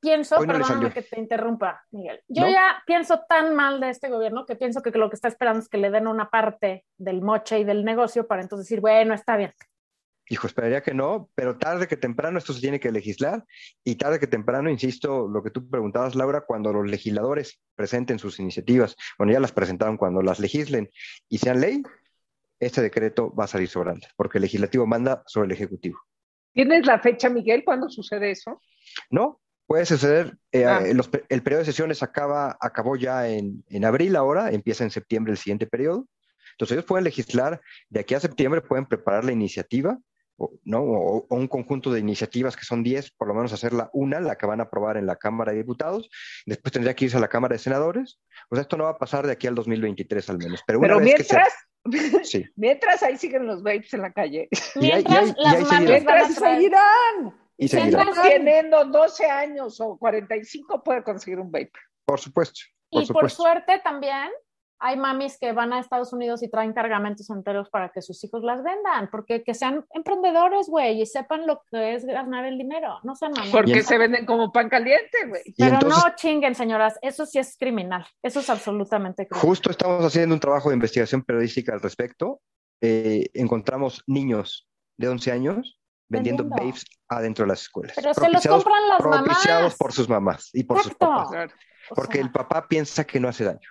pienso, 0.00 0.36
perdóname 0.38 0.92
que 0.92 1.02
te 1.02 1.18
interrumpa, 1.18 1.84
Miguel, 1.90 2.20
yo 2.28 2.48
ya 2.48 2.82
pienso 2.86 3.20
tan 3.28 3.54
mal 3.54 3.80
de 3.80 3.90
este 3.90 4.08
gobierno 4.08 4.46
que 4.46 4.56
pienso 4.56 4.82
que 4.82 4.90
lo 4.90 5.08
que 5.08 5.16
está 5.16 5.28
esperando 5.28 5.60
es 5.60 5.68
que 5.68 5.78
le 5.78 5.90
den 5.90 6.06
una 6.06 6.30
parte 6.30 6.84
del 6.96 7.22
moche 7.22 7.58
y 7.58 7.64
del 7.64 7.84
negocio 7.84 8.26
para 8.26 8.42
entonces 8.42 8.66
decir, 8.66 8.80
bueno, 8.80 9.14
está 9.14 9.36
bien. 9.36 9.52
Hijo, 10.30 10.46
esperaría 10.46 10.82
que 10.82 10.92
no, 10.92 11.30
pero 11.34 11.56
tarde 11.56 11.88
que 11.88 11.96
temprano 11.96 12.36
esto 12.36 12.52
se 12.52 12.60
tiene 12.60 12.78
que 12.78 12.92
legislar 12.92 13.46
y 13.82 13.96
tarde 13.96 14.20
que 14.20 14.26
temprano, 14.26 14.68
insisto, 14.68 15.26
lo 15.26 15.42
que 15.42 15.50
tú 15.50 15.70
preguntabas, 15.70 16.14
Laura, 16.14 16.42
cuando 16.42 16.70
los 16.70 16.86
legisladores 16.86 17.62
presenten 17.74 18.18
sus 18.18 18.38
iniciativas, 18.38 18.94
bueno, 19.16 19.32
ya 19.32 19.40
las 19.40 19.52
presentaron, 19.52 19.96
cuando 19.96 20.20
las 20.20 20.38
legislen 20.38 20.90
y 21.30 21.38
sean 21.38 21.62
ley, 21.62 21.82
este 22.60 22.82
decreto 22.82 23.34
va 23.34 23.44
a 23.44 23.48
salir 23.48 23.68
sobrante, 23.68 24.08
porque 24.16 24.38
el 24.38 24.42
legislativo 24.42 24.86
manda 24.86 25.22
sobre 25.26 25.46
el 25.46 25.52
ejecutivo. 25.52 25.98
¿Tienes 26.52 26.86
la 26.86 26.98
fecha, 26.98 27.28
Miguel, 27.28 27.64
cuándo 27.64 27.88
sucede 27.88 28.30
eso? 28.30 28.60
No, 29.10 29.40
Puede 29.68 29.84
suceder, 29.84 30.38
eh, 30.50 30.64
ah. 30.64 30.82
el 30.82 31.42
periodo 31.42 31.58
de 31.58 31.66
sesiones 31.66 32.02
acaba, 32.02 32.56
acabó 32.58 32.96
ya 32.96 33.28
en, 33.28 33.62
en, 33.68 33.84
abril 33.84 34.16
ahora, 34.16 34.50
empieza 34.50 34.82
en 34.82 34.90
septiembre 34.90 35.30
el 35.30 35.36
siguiente 35.36 35.66
periodo. 35.66 36.08
Entonces 36.52 36.74
ellos 36.74 36.86
pueden 36.86 37.04
legislar, 37.04 37.60
de 37.90 38.00
aquí 38.00 38.14
a 38.14 38.20
septiembre 38.20 38.62
pueden 38.62 38.86
preparar 38.86 39.26
la 39.26 39.32
iniciativa, 39.32 39.98
o, 40.38 40.52
¿no? 40.64 40.80
O, 40.80 41.26
un 41.28 41.48
conjunto 41.48 41.92
de 41.92 42.00
iniciativas 42.00 42.56
que 42.56 42.64
son 42.64 42.82
10, 42.82 43.10
por 43.10 43.28
lo 43.28 43.34
menos 43.34 43.52
hacerla 43.52 43.90
una, 43.92 44.20
la 44.20 44.36
que 44.36 44.46
van 44.46 44.60
a 44.60 44.64
aprobar 44.64 44.96
en 44.96 45.04
la 45.04 45.16
Cámara 45.16 45.52
de 45.52 45.58
Diputados, 45.58 46.08
después 46.46 46.72
tendría 46.72 46.94
que 46.94 47.04
irse 47.04 47.18
a 47.18 47.20
la 47.20 47.28
Cámara 47.28 47.52
de 47.52 47.58
Senadores. 47.58 48.20
O 48.48 48.56
sea, 48.56 48.62
esto 48.62 48.78
no 48.78 48.84
va 48.84 48.90
a 48.90 48.98
pasar 48.98 49.26
de 49.26 49.32
aquí 49.32 49.46
al 49.46 49.54
2023 49.54 50.30
al 50.30 50.38
menos. 50.38 50.62
Pero, 50.66 50.78
una 50.78 50.96
vez 50.96 51.04
mientras, 51.04 51.28
que 51.28 51.67
sí. 52.24 52.46
mientras 52.56 53.02
ahí 53.02 53.16
siguen 53.16 53.46
los 53.46 53.62
vapes 53.62 53.94
en 53.94 54.02
la 54.02 54.12
calle. 54.12 54.48
Mientras 54.76 55.34
las 55.36 55.72
madres 55.72 56.34
seguirán. 56.34 57.34
Y 57.56 57.68
si 57.68 57.76
teniendo 58.22 58.84
12 58.84 59.26
años 59.26 59.80
o 59.80 59.98
45 59.98 60.82
puede 60.84 61.02
conseguir 61.02 61.40
un 61.40 61.50
vape. 61.50 61.72
Por 62.04 62.20
supuesto. 62.20 62.60
y 62.90 63.06
por 63.06 63.30
suerte 63.30 63.80
también 63.84 64.30
hay 64.80 64.96
mamis 64.96 65.38
que 65.38 65.52
van 65.52 65.72
a 65.72 65.80
Estados 65.80 66.12
Unidos 66.12 66.42
y 66.42 66.48
traen 66.48 66.72
cargamentos 66.72 67.28
enteros 67.30 67.68
para 67.70 67.90
que 67.90 68.02
sus 68.02 68.22
hijos 68.24 68.42
las 68.42 68.62
vendan, 68.62 69.08
porque 69.10 69.42
que 69.42 69.54
sean 69.54 69.84
emprendedores, 69.90 70.68
güey, 70.68 71.00
y 71.00 71.06
sepan 71.06 71.46
lo 71.46 71.62
que 71.70 71.94
es 71.94 72.04
ganar 72.04 72.44
el 72.44 72.58
dinero, 72.58 72.98
no 73.02 73.14
sean 73.16 73.32
mamis. 73.32 73.52
Porque 73.52 73.82
se 73.82 73.98
venden 73.98 74.24
como 74.24 74.52
pan 74.52 74.68
caliente, 74.68 75.26
güey. 75.26 75.42
Pero 75.56 75.80
no 75.80 75.96
chinguen, 76.16 76.54
señoras, 76.54 76.98
eso 77.02 77.26
sí 77.26 77.38
es 77.38 77.56
criminal, 77.56 78.06
eso 78.22 78.40
es 78.40 78.50
absolutamente 78.50 79.26
criminal. 79.26 79.48
Justo 79.48 79.70
estamos 79.70 80.04
haciendo 80.04 80.34
un 80.34 80.40
trabajo 80.40 80.68
de 80.68 80.76
investigación 80.76 81.22
periodística 81.22 81.72
al 81.72 81.80
respecto. 81.80 82.40
Eh, 82.80 83.28
encontramos 83.34 84.04
niños 84.06 84.68
de 84.96 85.08
11 85.08 85.32
años 85.32 85.80
vendiendo, 86.08 86.44
babes 86.44 86.84
adentro 87.08 87.44
de 87.44 87.48
las 87.48 87.62
escuelas. 87.62 87.94
Pero 87.96 88.14
se 88.14 88.28
los 88.28 88.46
compran 88.46 88.88
las 88.88 89.02
propiciados 89.02 89.74
por 89.76 89.92
sus 89.92 90.08
mamás 90.08 90.50
y 90.52 90.64
por 90.64 90.82
sus 90.82 90.94
papás. 90.94 91.50
Porque 91.94 92.20
el 92.20 92.30
papá 92.30 92.66
piensa 92.68 93.04
que 93.04 93.18
no 93.18 93.28
hace 93.28 93.44
daño. 93.44 93.68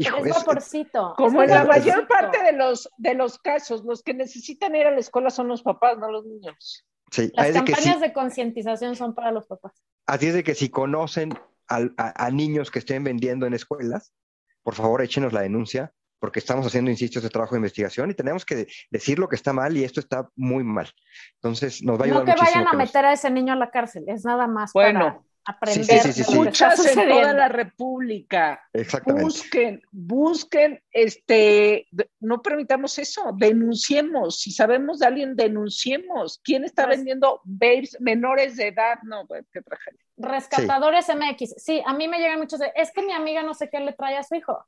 Hijo, 0.00 0.16
es 0.24 0.34
vaporcito. 0.34 1.14
Como 1.16 1.42
en 1.42 1.50
la 1.50 1.64
mayor 1.64 2.08
parte 2.08 2.42
de 2.42 2.52
los, 2.52 2.88
de 2.96 3.14
los 3.14 3.38
casos, 3.38 3.84
los 3.84 4.02
que 4.02 4.14
necesitan 4.14 4.74
ir 4.74 4.86
a 4.86 4.90
la 4.90 4.98
escuela 4.98 5.28
son 5.28 5.48
los 5.48 5.62
papás, 5.62 5.98
no 5.98 6.10
los 6.10 6.24
niños. 6.24 6.86
Sí, 7.10 7.30
Las 7.34 7.52
campañas 7.52 8.00
de 8.00 8.12
concientización 8.12 8.96
son 8.96 9.14
para 9.14 9.30
los 9.30 9.46
papás. 9.46 9.72
Así 10.06 10.28
es 10.28 10.34
de 10.34 10.42
que 10.42 10.54
si 10.54 10.70
conocen 10.70 11.34
a, 11.68 11.82
a, 11.96 12.30
niños 12.30 12.70
que 12.70 12.78
estén 12.78 13.04
vendiendo 13.04 13.46
en 13.46 13.52
escuelas, 13.52 14.14
por 14.62 14.74
favor 14.74 15.02
échenos 15.02 15.34
la 15.34 15.42
denuncia 15.42 15.92
porque 16.18 16.38
estamos 16.38 16.66
haciendo, 16.66 16.90
insisto, 16.90 17.18
ese 17.18 17.30
trabajo 17.30 17.54
de 17.54 17.60
investigación 17.60 18.10
y 18.10 18.14
tenemos 18.14 18.44
que 18.44 18.66
decir 18.90 19.18
lo 19.18 19.28
que 19.28 19.36
está 19.36 19.52
mal 19.52 19.76
y 19.76 19.84
esto 19.84 20.00
está 20.00 20.28
muy 20.36 20.62
mal. 20.62 20.88
Entonces, 21.36 21.82
nos 21.82 21.98
va 21.98 22.02
a 22.02 22.04
ayudar 22.06 22.26
No 22.26 22.34
que 22.34 22.40
vayan 22.40 22.68
a 22.68 22.72
meter 22.74 23.04
a 23.06 23.12
ese 23.12 23.30
niño 23.30 23.54
a 23.54 23.56
la 23.56 23.70
cárcel, 23.70 24.04
es 24.06 24.24
nada 24.24 24.46
más 24.46 24.72
bueno, 24.72 25.00
para 25.00 25.20
aprender. 25.44 26.12
Sí, 26.12 26.34
Muchas 26.34 26.84
en 26.86 27.08
toda 27.08 27.32
la 27.32 27.48
República. 27.48 28.62
Exactamente. 28.72 29.24
Busquen, 29.24 29.82
busquen, 29.90 30.82
este, 30.92 31.88
no 32.20 32.42
permitamos 32.42 32.98
eso, 32.98 33.32
denunciemos. 33.36 34.40
Si 34.40 34.52
sabemos 34.52 34.98
de 34.98 35.06
alguien, 35.06 35.36
denunciemos. 35.36 36.40
¿Quién 36.42 36.64
está 36.64 36.86
vendiendo 36.86 37.40
babes 37.44 37.96
menores 38.00 38.56
de 38.56 38.68
edad? 38.68 38.98
No, 39.02 39.26
qué 39.52 39.62
tragedia. 39.62 40.00
Rescatadores 40.16 41.08
MX. 41.08 41.54
Sí, 41.56 41.82
a 41.84 41.94
mí 41.94 42.08
me 42.08 42.18
llegan 42.18 42.38
muchos 42.38 42.58
de, 42.58 42.72
es 42.74 42.92
que 42.92 43.02
mi 43.02 43.12
amiga 43.12 43.42
no 43.42 43.54
sé 43.54 43.70
qué 43.70 43.80
le 43.80 43.92
trae 43.92 44.16
a 44.16 44.22
su 44.22 44.34
hijo 44.34 44.66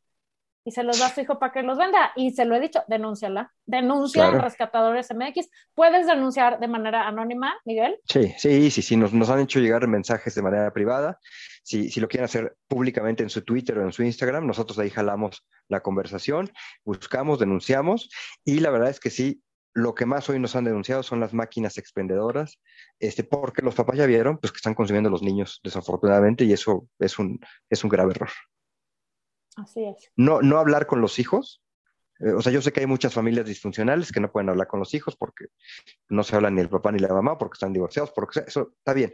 y 0.65 0.71
se 0.71 0.83
los 0.83 0.99
da 0.99 1.07
a 1.07 1.15
su 1.15 1.21
hijo 1.21 1.39
para 1.39 1.53
que 1.53 1.63
los 1.63 1.79
venda. 1.79 2.13
Y 2.17 2.33
se 2.33 2.45
lo 2.45 2.55
he 2.55 2.61
dicho, 2.61 2.83
denúnciala. 2.89 3.53
Denuncia 3.67 4.29
a 4.29 4.31
Rescatadores 4.31 5.09
MX. 5.15 5.49
¿Puedes 5.75 6.07
denunciar 6.07 6.61
de 6.61 6.69
manera 6.69 7.07
anónima, 7.07 7.55
Miguel? 7.65 7.99
Sí, 8.05 8.33
sí, 8.39 8.71
sí, 8.71 8.83
sí. 8.83 8.97
Nos, 8.97 9.13
nos 9.13 9.31
han 9.31 9.41
hecho 9.41 9.61
llegar 9.61 9.87
mensajes 9.89 10.35
de 10.35 10.43
manera 10.43 10.73
privada. 10.73 11.19
Si, 11.63 11.91
si, 11.91 12.01
lo 12.01 12.09
quieren 12.09 12.25
hacer 12.25 12.57
públicamente 12.69 13.23
en 13.23 13.31
su 13.31 13.43
Twitter 13.43 13.79
o 13.79 13.83
en 13.83 13.93
su 13.93 14.03
Instagram, 14.03 14.47
nosotros 14.47 14.79
ahí 14.79 14.91
jalamos 14.91 15.47
la 15.69 15.81
conversación, 15.81 16.51
buscamos, 16.85 17.39
denunciamos. 17.39 18.11
Y 18.45 18.61
la 18.61 18.71
verdad 18.71 18.91
es 18.91 18.99
que 18.99 19.11
sí, 19.11 19.43
lo 19.75 19.95
que 19.95 20.07
más 20.07 20.29
hoy 20.29 20.39
nos 20.39 20.55
han 20.57 20.65
denunciado 20.65 21.03
son 21.03 21.21
las 21.21 21.33
máquinas 21.33 21.79
expendedoras, 21.79 22.61
este, 22.99 23.25
porque 23.25 23.63
los 23.63 23.75
papás 23.75 23.97
ya 23.97 24.07
vieron 24.07 24.39
pues, 24.39 24.53
que 24.53 24.57
están 24.57 24.75
consumiendo 24.75 25.11
los 25.11 25.23
niños, 25.23 25.61
desafortunadamente, 25.63 26.45
y 26.45 26.53
eso 26.53 26.89
es 26.99 27.19
un, 27.19 27.41
es 27.71 27.83
un 27.83 27.91
grave 27.91 28.13
error. 28.13 28.31
Así 29.57 29.85
es. 29.85 30.11
No, 30.17 30.43
no 30.43 30.59
hablar 30.59 30.87
con 30.87 31.01
los 31.01 31.19
hijos. 31.19 31.63
Eh, 32.21 32.33
o 32.33 32.41
sea, 32.43 32.53
yo 32.53 32.63
sé 32.63 32.73
que 32.73 32.81
hay 32.81 32.87
muchas 32.87 33.15
familias 33.15 33.47
disfuncionales 33.47 34.13
que 34.13 34.21
no 34.21 34.31
pueden 34.31 34.49
hablar 34.49 34.67
con 34.67 34.81
los 34.81 34.95
hijos 34.95 35.17
porque 35.17 35.47
no 36.09 36.23
se 36.23 36.37
hablan 36.37 36.55
ni 36.55 36.61
el 36.61 36.69
papá 36.69 36.93
ni 36.93 36.99
la 36.99 37.09
mamá, 37.09 37.39
porque 37.39 37.57
están 37.57 37.73
divorciados, 37.73 38.13
porque 38.13 38.41
eso 38.47 38.73
está 38.79 38.93
bien. 38.93 39.13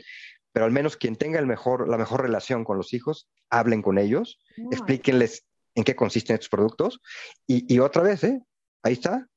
Pero 0.52 0.66
al 0.66 0.72
menos 0.72 0.96
quien 0.96 1.16
tenga 1.16 1.38
el 1.38 1.46
mejor, 1.46 1.88
la 1.88 1.98
mejor 1.98 2.22
relación 2.22 2.64
con 2.64 2.76
los 2.76 2.92
hijos, 2.92 3.28
hablen 3.50 3.82
con 3.82 3.98
ellos, 3.98 4.40
explíquenles 4.70 5.46
en 5.74 5.84
qué 5.84 5.94
consisten 5.94 6.34
estos 6.34 6.48
productos. 6.48 7.00
Y, 7.46 7.72
y 7.72 7.78
otra 7.80 8.02
vez, 8.02 8.24
¿eh? 8.24 8.42
ahí 8.82 8.94
está, 8.94 9.28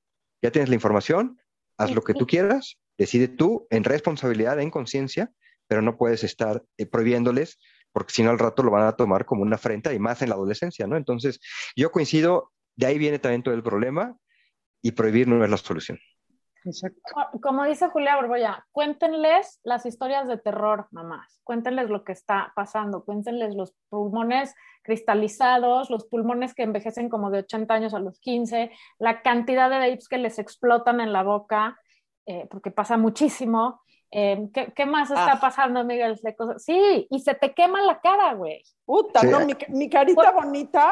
ya 0.41 0.51
tienes 0.51 0.69
la 0.69 0.75
información, 0.75 1.39
haz 1.77 1.91
lo 1.91 2.01
que 2.03 2.13
tú 2.13 2.25
quieras, 2.25 2.77
decide 2.97 3.27
tú 3.27 3.67
en 3.69 3.83
responsabilidad, 3.83 4.59
en 4.59 4.71
conciencia, 4.71 5.31
pero 5.67 5.81
no 5.81 5.97
puedes 5.97 6.23
estar 6.23 6.63
eh, 6.77 6.85
prohibiéndoles 6.85 7.59
porque 7.91 8.13
si 8.13 8.23
no 8.23 8.31
al 8.31 8.39
rato 8.39 8.63
lo 8.63 8.71
van 8.71 8.85
a 8.85 8.95
tomar 8.95 9.25
como 9.25 9.41
una 9.41 9.55
afrenta 9.55 9.93
y 9.93 9.99
más 9.99 10.21
en 10.21 10.29
la 10.29 10.35
adolescencia, 10.35 10.87
¿no? 10.87 10.97
Entonces, 10.97 11.39
yo 11.75 11.91
coincido, 11.91 12.51
de 12.75 12.85
ahí 12.87 12.97
viene 12.97 13.19
también 13.19 13.43
todo 13.43 13.53
el 13.53 13.63
problema 13.63 14.17
y 14.81 14.91
prohibir 14.91 15.27
no 15.27 15.43
es 15.43 15.49
la 15.49 15.57
solución. 15.57 15.99
Exacto. 16.63 17.01
Como 17.41 17.63
dice 17.65 17.89
Julia 17.89 18.15
Borboya, 18.15 18.67
cuéntenles 18.71 19.59
las 19.63 19.85
historias 19.85 20.27
de 20.27 20.37
terror, 20.37 20.87
mamás. 20.91 21.39
Cuéntenles 21.43 21.89
lo 21.89 22.03
que 22.03 22.11
está 22.11 22.53
pasando. 22.55 23.03
Cuéntenles 23.03 23.55
los 23.55 23.73
pulmones 23.89 24.53
cristalizados, 24.83 25.89
los 25.89 26.05
pulmones 26.05 26.53
que 26.53 26.63
envejecen 26.63 27.09
como 27.09 27.31
de 27.31 27.39
80 27.39 27.73
años 27.73 27.93
a 27.93 27.99
los 27.99 28.19
15, 28.19 28.71
la 28.99 29.21
cantidad 29.21 29.69
de 29.69 29.79
vapes 29.79 30.07
que 30.07 30.17
les 30.17 30.37
explotan 30.37 31.01
en 31.01 31.13
la 31.13 31.23
boca, 31.23 31.79
eh, 32.27 32.47
porque 32.49 32.69
pasa 32.69 32.97
muchísimo. 32.97 33.81
Em, 34.13 34.51
¿qué, 34.51 34.85
más 34.85 35.09
está 35.09 35.33
ah. 35.33 35.39
pasando, 35.39 35.85
Miguel? 35.85 36.19
Sí, 36.57 37.07
y 37.09 37.19
se 37.19 37.33
te 37.33 37.53
quema 37.53 37.81
la 37.81 38.01
cara, 38.01 38.33
güey. 38.33 38.61
Puta, 38.85 39.23
no, 39.23 39.39
mi, 39.69 39.89
carita 39.89 40.31
bonita. 40.31 40.91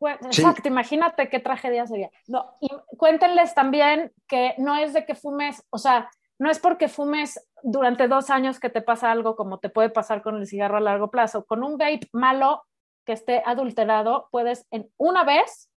exacto, 0.00 0.66
imagínate 0.66 1.28
qué 1.28 1.38
tragedia 1.38 1.86
sería. 1.86 2.10
No, 2.26 2.52
y 2.60 2.68
cuéntenles 2.96 3.54
también 3.54 4.12
que 4.26 4.54
no 4.58 4.74
es 4.74 4.92
de 4.92 5.06
que 5.06 5.14
fumes, 5.14 5.64
o 5.70 5.78
sea, 5.78 6.10
no 6.40 6.50
es 6.50 6.58
porque 6.58 6.88
fumes 6.88 7.48
durante 7.62 8.08
dos 8.08 8.28
años 8.28 8.58
que 8.58 8.70
te 8.70 8.82
pasa 8.82 9.12
algo 9.12 9.36
como 9.36 9.58
te 9.58 9.68
puede 9.68 9.90
pasar 9.90 10.22
con 10.22 10.36
el 10.36 10.46
cigarro 10.46 10.78
a 10.78 10.80
largo 10.80 11.10
plazo. 11.10 11.44
Con 11.46 11.62
un 11.62 11.78
vape 11.78 12.08
malo 12.12 12.64
que 13.04 13.12
esté 13.12 13.42
adulterado, 13.46 14.28
puedes 14.32 14.66
en 14.72 14.90
una 14.96 15.22
vez, 15.22 15.70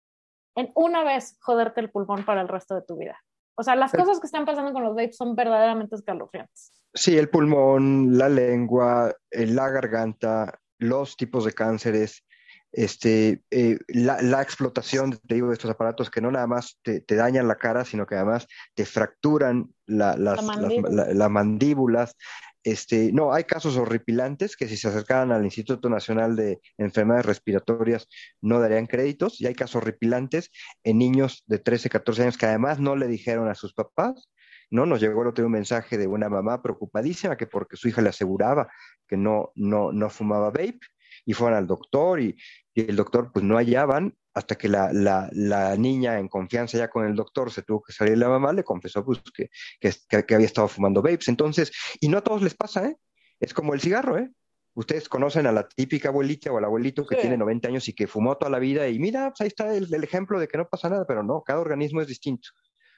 en 0.55 0.71
una 0.73 1.03
vez 1.03 1.37
joderte 1.41 1.79
el 1.79 1.91
pulmón 1.91 2.25
para 2.25 2.41
el 2.41 2.47
resto 2.47 2.73
de 2.73 2.81
tu 2.81 2.97
vida. 2.97 3.19
O 3.61 3.63
sea, 3.63 3.75
las 3.75 3.91
cosas 3.91 4.19
que 4.19 4.25
están 4.25 4.43
pasando 4.43 4.73
con 4.73 4.83
los 4.83 4.95
vapes 4.95 5.15
son 5.15 5.35
verdaderamente 5.35 5.95
escalofriantes. 5.95 6.71
Sí, 6.95 7.15
el 7.15 7.29
pulmón, 7.29 8.17
la 8.17 8.27
lengua, 8.27 9.15
eh, 9.29 9.45
la 9.45 9.69
garganta, 9.69 10.59
los 10.79 11.15
tipos 11.15 11.45
de 11.45 11.53
cánceres, 11.53 12.25
este, 12.71 13.43
eh, 13.51 13.77
la, 13.87 14.41
explotación, 14.41 15.19
te 15.27 15.35
digo, 15.35 15.49
de 15.49 15.53
estos 15.53 15.69
aparatos 15.69 16.09
que 16.09 16.21
no 16.21 16.31
nada 16.31 16.47
más 16.47 16.79
te, 16.81 17.03
dañan 17.07 17.47
la 17.47 17.55
cara, 17.55 17.85
sino 17.85 18.07
que 18.07 18.15
además 18.15 18.47
te 18.73 18.85
fracturan 18.85 19.69
las, 19.85 20.17
las, 20.17 21.29
mandíbulas, 21.29 22.15
este, 22.63 23.11
no, 23.11 23.33
hay 23.33 23.45
casos 23.45 23.75
horripilantes 23.77 24.55
que 24.55 24.67
si 24.67 24.77
se 24.77 24.87
acercaran 24.87 25.31
al 25.31 25.43
Instituto 25.43 25.89
Nacional 25.89 26.35
de 26.35 26.61
Enfermedades 26.77 27.25
Respiratorias 27.25 28.07
no 28.39 28.59
darían 28.59 28.85
créditos 28.85 29.41
y 29.41 29.47
hay 29.47 29.55
casos 29.55 29.77
horripilantes 29.77 30.51
en 30.83 30.99
niños 30.99 31.43
de 31.47 31.57
13, 31.57 31.89
14 31.89 32.21
años 32.23 32.37
que 32.37 32.45
además 32.45 32.79
no 32.79 32.95
le 32.95 33.07
dijeron 33.07 33.49
a 33.49 33.55
sus 33.55 33.73
papás, 33.73 34.29
¿no? 34.69 34.85
Nos 34.85 35.01
llegó 35.01 35.23
el 35.23 35.29
otro 35.29 35.45
un 35.45 35.51
mensaje 35.51 35.97
de 35.97 36.07
una 36.07 36.29
mamá 36.29 36.61
preocupadísima 36.61 37.35
que 37.35 37.47
porque 37.47 37.77
su 37.77 37.87
hija 37.87 38.01
le 38.01 38.09
aseguraba 38.09 38.69
que 39.07 39.17
no, 39.17 39.51
no, 39.55 39.91
no 39.91 40.09
fumaba 40.09 40.51
vape 40.51 40.79
y 41.25 41.33
fueron 41.33 41.57
al 41.57 41.67
doctor 41.67 42.19
y, 42.19 42.37
y 42.73 42.81
el 42.89 42.95
doctor 42.95 43.31
pues 43.33 43.43
no 43.43 43.57
hallaban 43.57 44.15
hasta 44.33 44.55
que 44.55 44.67
la, 44.69 44.91
la, 44.93 45.29
la, 45.33 45.75
niña 45.75 46.19
en 46.19 46.27
confianza 46.27 46.77
ya 46.77 46.89
con 46.89 47.05
el 47.05 47.15
doctor 47.15 47.51
se 47.51 47.63
tuvo 47.63 47.81
que 47.81 47.93
salir 47.93 48.17
la 48.17 48.29
mamá, 48.29 48.53
le 48.53 48.63
confesó 48.63 49.03
pues, 49.03 49.19
que, 49.33 49.49
que, 49.79 50.23
que, 50.25 50.35
había 50.35 50.45
estado 50.45 50.67
fumando 50.67 51.01
vapes. 51.01 51.27
Entonces, 51.27 51.71
y 51.99 52.07
no 52.07 52.19
a 52.19 52.21
todos 52.21 52.41
les 52.41 52.55
pasa, 52.55 52.87
¿eh? 52.87 52.97
Es 53.39 53.53
como 53.53 53.73
el 53.73 53.81
cigarro, 53.81 54.17
¿eh? 54.17 54.29
Ustedes 54.73 55.09
conocen 55.09 55.47
a 55.47 55.51
la 55.51 55.67
típica 55.67 56.09
abuelita 56.09 56.51
o 56.51 56.57
al 56.57 56.63
abuelito 56.63 57.05
que 57.05 57.17
tiene 57.17 57.35
90 57.35 57.67
años 57.67 57.89
y 57.89 57.93
que 57.93 58.07
fumó 58.07 58.37
toda 58.37 58.49
la 58.49 58.59
vida 58.59 58.87
y 58.87 58.99
mira, 58.99 59.29
pues 59.29 59.41
ahí 59.41 59.47
está 59.47 59.75
el, 59.75 59.93
el, 59.93 60.03
ejemplo 60.03 60.39
de 60.39 60.47
que 60.47 60.57
no 60.57 60.65
pasa 60.65 60.89
nada, 60.89 61.05
pero 61.05 61.23
no, 61.23 61.41
cada 61.41 61.59
organismo 61.59 61.99
es 61.99 62.07
distinto. 62.07 62.49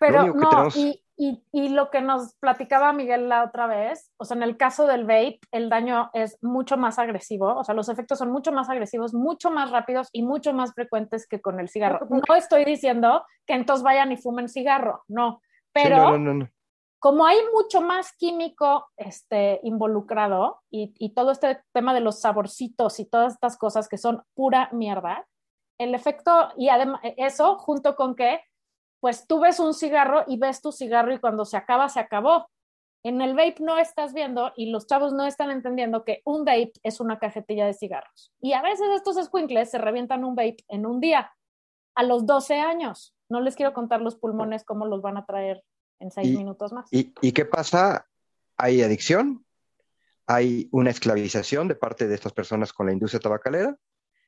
Pero 0.06 0.34
no, 0.34 0.68
y, 0.76 1.02
y, 1.16 1.44
y, 1.52 1.70
lo 1.70 1.90
que 1.90 2.02
nos 2.02 2.36
platicaba 2.36 2.92
Miguel 2.92 3.30
la 3.30 3.44
otra 3.44 3.68
vez, 3.68 4.12
o 4.18 4.26
sea, 4.26 4.36
en 4.36 4.44
el 4.44 4.58
caso 4.58 4.86
del 4.86 5.04
vape, 5.04 5.40
el 5.52 5.70
daño 5.70 6.10
es 6.14 6.38
mucho 6.42 6.76
más 6.76 7.00
agresivo, 7.00 7.56
o 7.56 7.64
sea, 7.64 7.74
los 7.74 7.88
efectos 7.88 8.20
son 8.20 8.32
mucho 8.32 8.52
más 8.52 8.70
agresivos, 8.70 9.14
mucho 9.14 9.50
más 9.50 9.72
rápidos 9.72 10.10
y 10.12 10.24
mucho 10.24 10.54
más 10.54 10.74
frecuentes 10.74 11.28
que 11.28 11.40
con 11.40 11.60
el 11.60 11.70
cigarro. 11.70 12.06
No 12.10 12.36
estoy 12.36 12.66
diciendo 12.66 13.26
que 13.46 13.54
entonces 13.54 13.84
vayan 13.84 14.12
y 14.12 14.18
fumen 14.18 14.50
cigarro, 14.50 15.04
no, 15.08 15.42
pero 15.72 16.18
como 17.00 17.26
hay 17.26 17.38
mucho 17.54 17.82
más 17.82 18.14
químico 18.14 18.88
este, 18.96 19.60
involucrado 19.64 20.62
y, 20.70 20.94
y, 20.98 21.14
todo 21.14 21.32
este 21.32 21.62
tema 21.74 21.94
de 21.94 22.00
los 22.00 22.22
saborcitos 22.22 23.00
y 23.00 23.06
todas 23.06 23.34
estas 23.34 23.58
cosas 23.58 23.90
que 23.90 23.98
son 23.98 24.24
pura 24.34 24.70
mierda, 24.72 25.28
el 25.78 25.96
efecto, 25.96 26.50
y 26.58 26.70
además 26.70 27.02
eso 27.18 27.58
junto 27.58 27.96
con 27.96 28.16
que, 28.16 28.40
pues 29.04 29.28
tú 29.28 29.42
ves 29.42 29.60
un 29.60 29.74
cigarro 29.74 30.24
y 30.28 30.38
ves 30.38 30.62
tu 30.62 30.72
cigarro 30.72 31.14
y 31.14 31.20
cuando 31.20 31.44
se 31.44 31.58
acaba, 31.58 31.90
se 31.90 32.00
acabó. 32.00 32.50
En 33.04 33.20
el 33.20 33.36
vape 33.36 33.58
no 33.60 33.78
estás 33.78 34.14
viendo 34.14 34.54
y 34.56 34.68
los 34.68 34.88
chavos 34.88 35.12
no 35.12 35.26
están 35.26 35.52
entendiendo 35.52 36.06
que 36.06 36.22
un 36.24 36.46
vape 36.46 36.72
es 36.84 37.02
una 37.02 37.20
cajetilla 37.20 37.66
de 37.66 37.74
cigarros. 37.74 38.32
Y 38.40 38.54
a 38.54 38.62
veces 38.62 38.88
estos 38.96 39.22
squinkles 39.26 39.70
se 39.70 39.78
revientan 39.78 40.24
un 40.24 40.36
vape 40.36 40.64
en 40.70 40.86
un 40.86 41.02
día, 41.02 41.34
a 41.96 42.04
los 42.04 42.26
12 42.26 42.62
años. 42.62 43.14
No 43.28 43.42
les 43.42 43.58
quiero 43.58 43.74
contar 43.74 44.00
los 44.00 44.16
pulmones 44.16 44.64
cómo 44.64 44.86
los 44.86 45.02
van 45.02 45.18
a 45.18 45.26
traer 45.26 45.66
en 46.00 46.10
seis 46.10 46.38
minutos 46.38 46.72
más. 46.72 46.88
¿y, 46.90 47.14
¿Y 47.20 47.34
qué 47.34 47.44
pasa? 47.44 48.08
Hay 48.56 48.84
adicción, 48.84 49.46
hay 50.28 50.70
una 50.72 50.92
esclavización 50.92 51.68
de 51.68 51.76
parte 51.76 52.08
de 52.08 52.16
estas 52.16 52.32
personas 52.32 52.72
con 52.72 52.86
la 52.86 52.94
industria 52.94 53.20
tabacalera, 53.20 53.76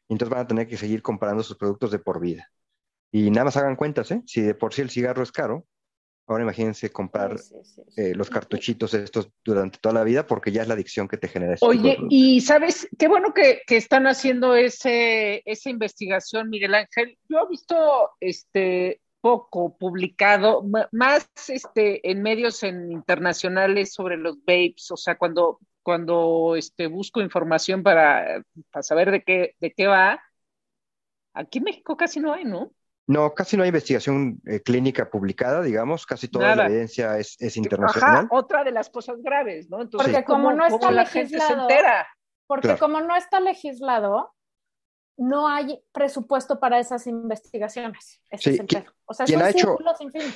y 0.09 0.15
entonces 0.15 0.35
van 0.35 0.43
a 0.43 0.47
tener 0.47 0.67
que 0.67 0.75
seguir 0.75 1.01
comprando 1.01 1.43
sus 1.43 1.55
productos 1.55 1.91
de 1.91 1.99
por 1.99 2.19
vida. 2.19 2.51
Y 3.17 3.31
nada 3.31 3.45
más 3.45 3.55
hagan 3.55 3.77
cuentas, 3.77 4.11
¿eh? 4.11 4.21
Si 4.25 4.41
de 4.41 4.55
por 4.55 4.73
sí 4.73 4.81
el 4.81 4.89
cigarro 4.89 5.23
es 5.23 5.31
caro, 5.31 5.65
Ahora 6.27 6.43
imagínense 6.43 6.91
comprar 6.91 7.35
eh, 7.97 8.15
los 8.15 8.31
cartuchitos 8.31 8.95
estos 8.95 9.29
durante 9.43 9.77
toda 9.77 9.93
la 9.93 10.03
vida 10.03 10.25
porque 10.25 10.51
ya 10.51 10.63
es 10.63 10.67
la 10.67 10.73
adicción 10.73 11.07
que 11.07 11.17
te 11.17 11.27
genera. 11.27 11.53
Este 11.53 11.65
Oye, 11.67 11.99
y 12.09 12.41
sabes, 12.41 12.87
qué 12.97 13.07
bueno 13.07 13.31
que, 13.31 13.61
están 13.67 14.07
haciendo 14.07 14.55
ese, 14.55 15.43
esa 15.45 15.69
investigación, 15.69 16.49
Miguel 16.49 16.73
Ángel. 16.73 17.19
Yo 17.29 17.37
he 17.43 17.47
visto 17.47 18.09
este 18.19 19.01
poco 19.21 19.77
publicado, 19.77 20.65
más 20.91 21.29
este, 21.47 22.09
en 22.09 22.23
medios 22.23 22.63
en 22.63 22.91
internacionales 22.91 23.93
sobre 23.93 24.17
los 24.17 24.37
vapes, 24.39 24.89
o 24.89 24.97
sea, 24.97 25.19
cuando, 25.19 25.59
cuando 25.83 26.55
este, 26.55 26.87
busco 26.87 27.21
información 27.21 27.83
para, 27.83 28.43
para 28.71 28.81
saber 28.81 29.11
de 29.11 29.23
qué, 29.23 29.55
de 29.59 29.71
qué 29.73 29.85
va, 29.85 30.19
aquí 31.35 31.59
en 31.59 31.65
México 31.65 31.95
casi 31.95 32.19
no 32.19 32.33
hay, 32.33 32.45
¿no? 32.45 32.71
No, 33.07 33.33
casi 33.35 33.55
no 33.55 33.63
hay 33.63 33.69
investigación 33.69 34.41
eh, 34.45 34.61
clínica 34.61 35.09
publicada, 35.09 35.61
digamos, 35.61 36.05
casi 36.05 36.27
toda 36.27 36.55
la 36.55 36.65
evidencia 36.65 37.19
es, 37.19 37.37
internacional. 37.55 38.15
Ajá, 38.15 38.27
otra 38.31 38.63
de 38.63 38.71
las 38.71 38.89
cosas 38.89 39.21
graves, 39.21 39.69
¿no? 39.69 39.81
Entonces, 39.81 40.11
porque 40.11 40.25
como 40.25 40.51
no 40.51 40.65
está 40.65 40.91
legislado, 40.91 41.67
porque 42.47 42.77
como 42.77 43.01
no 43.01 43.15
está 43.15 43.39
legislado, 43.39 44.33
no 45.17 45.47
hay 45.47 45.79
presupuesto 45.91 46.59
para 46.59 46.79
esas 46.79 47.05
investigaciones. 47.05 48.21
sí, 48.39 48.59
o 49.05 49.13
sea, 49.13 49.27
son 49.27 49.41
ha 49.41 49.49
hecho, 49.49 49.77
sin 49.97 50.11
fin. 50.11 50.33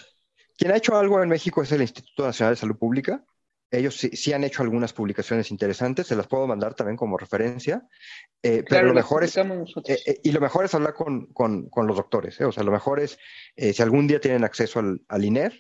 Quien 0.56 0.72
ha 0.72 0.78
hecho 0.78 0.96
algo 0.96 1.22
en 1.24 1.30
México 1.30 1.62
es 1.64 1.72
el 1.72 1.82
Instituto 1.82 2.26
Nacional 2.26 2.54
de 2.54 2.60
Salud 2.60 2.78
Pública, 2.78 3.24
ellos 3.72 3.96
sí, 3.98 4.34
han 4.34 4.44
hecho 4.44 4.64
algunas 4.64 4.94
publicaciones 4.94 5.52
interesantes, 5.52 6.08
se 6.08 6.16
las 6.16 6.28
puedo 6.28 6.48
mandar 6.48 6.74
también 6.74 6.98
como 6.98 7.18
referencia, 7.18 7.88
eh, 8.42 8.64
pero 8.68 8.88
lo 8.88 8.94
mejor 8.94 9.24
es, 9.24 9.38
eh, 9.38 9.44
eh, 9.86 10.20
y 10.24 10.32
lo 10.32 10.42
mejor 10.42 10.66
es 10.66 10.74
hablar 10.74 10.94
con, 10.94 11.30
los 11.76 11.96
doctores, 11.96 12.40
o 12.42 12.52
sea, 12.52 12.64
lo 12.64 12.72
mejor 12.72 13.00
es, 13.00 13.20
si 13.56 13.82
algún 13.82 14.08
día 14.08 14.20
tienen 14.20 14.44
acceso 14.44 14.80
al, 14.80 15.02
al, 15.08 15.24
INER, 15.24 15.54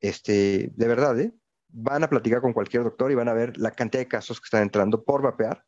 este, 0.00 0.70
de 0.74 0.88
verdad, 0.88 1.16
van 1.68 2.02
a 2.02 2.08
platicar 2.08 2.40
con 2.40 2.52
cualquier 2.52 2.84
doctor 2.84 3.12
y 3.12 3.14
van 3.14 3.28
a 3.28 3.34
ver 3.34 3.56
la 3.58 3.72
cantidad 3.72 4.02
de 4.02 4.08
casos 4.08 4.40
que 4.40 4.46
están 4.46 4.62
entrando 4.62 5.04
por 5.04 5.22
vapear, 5.22 5.64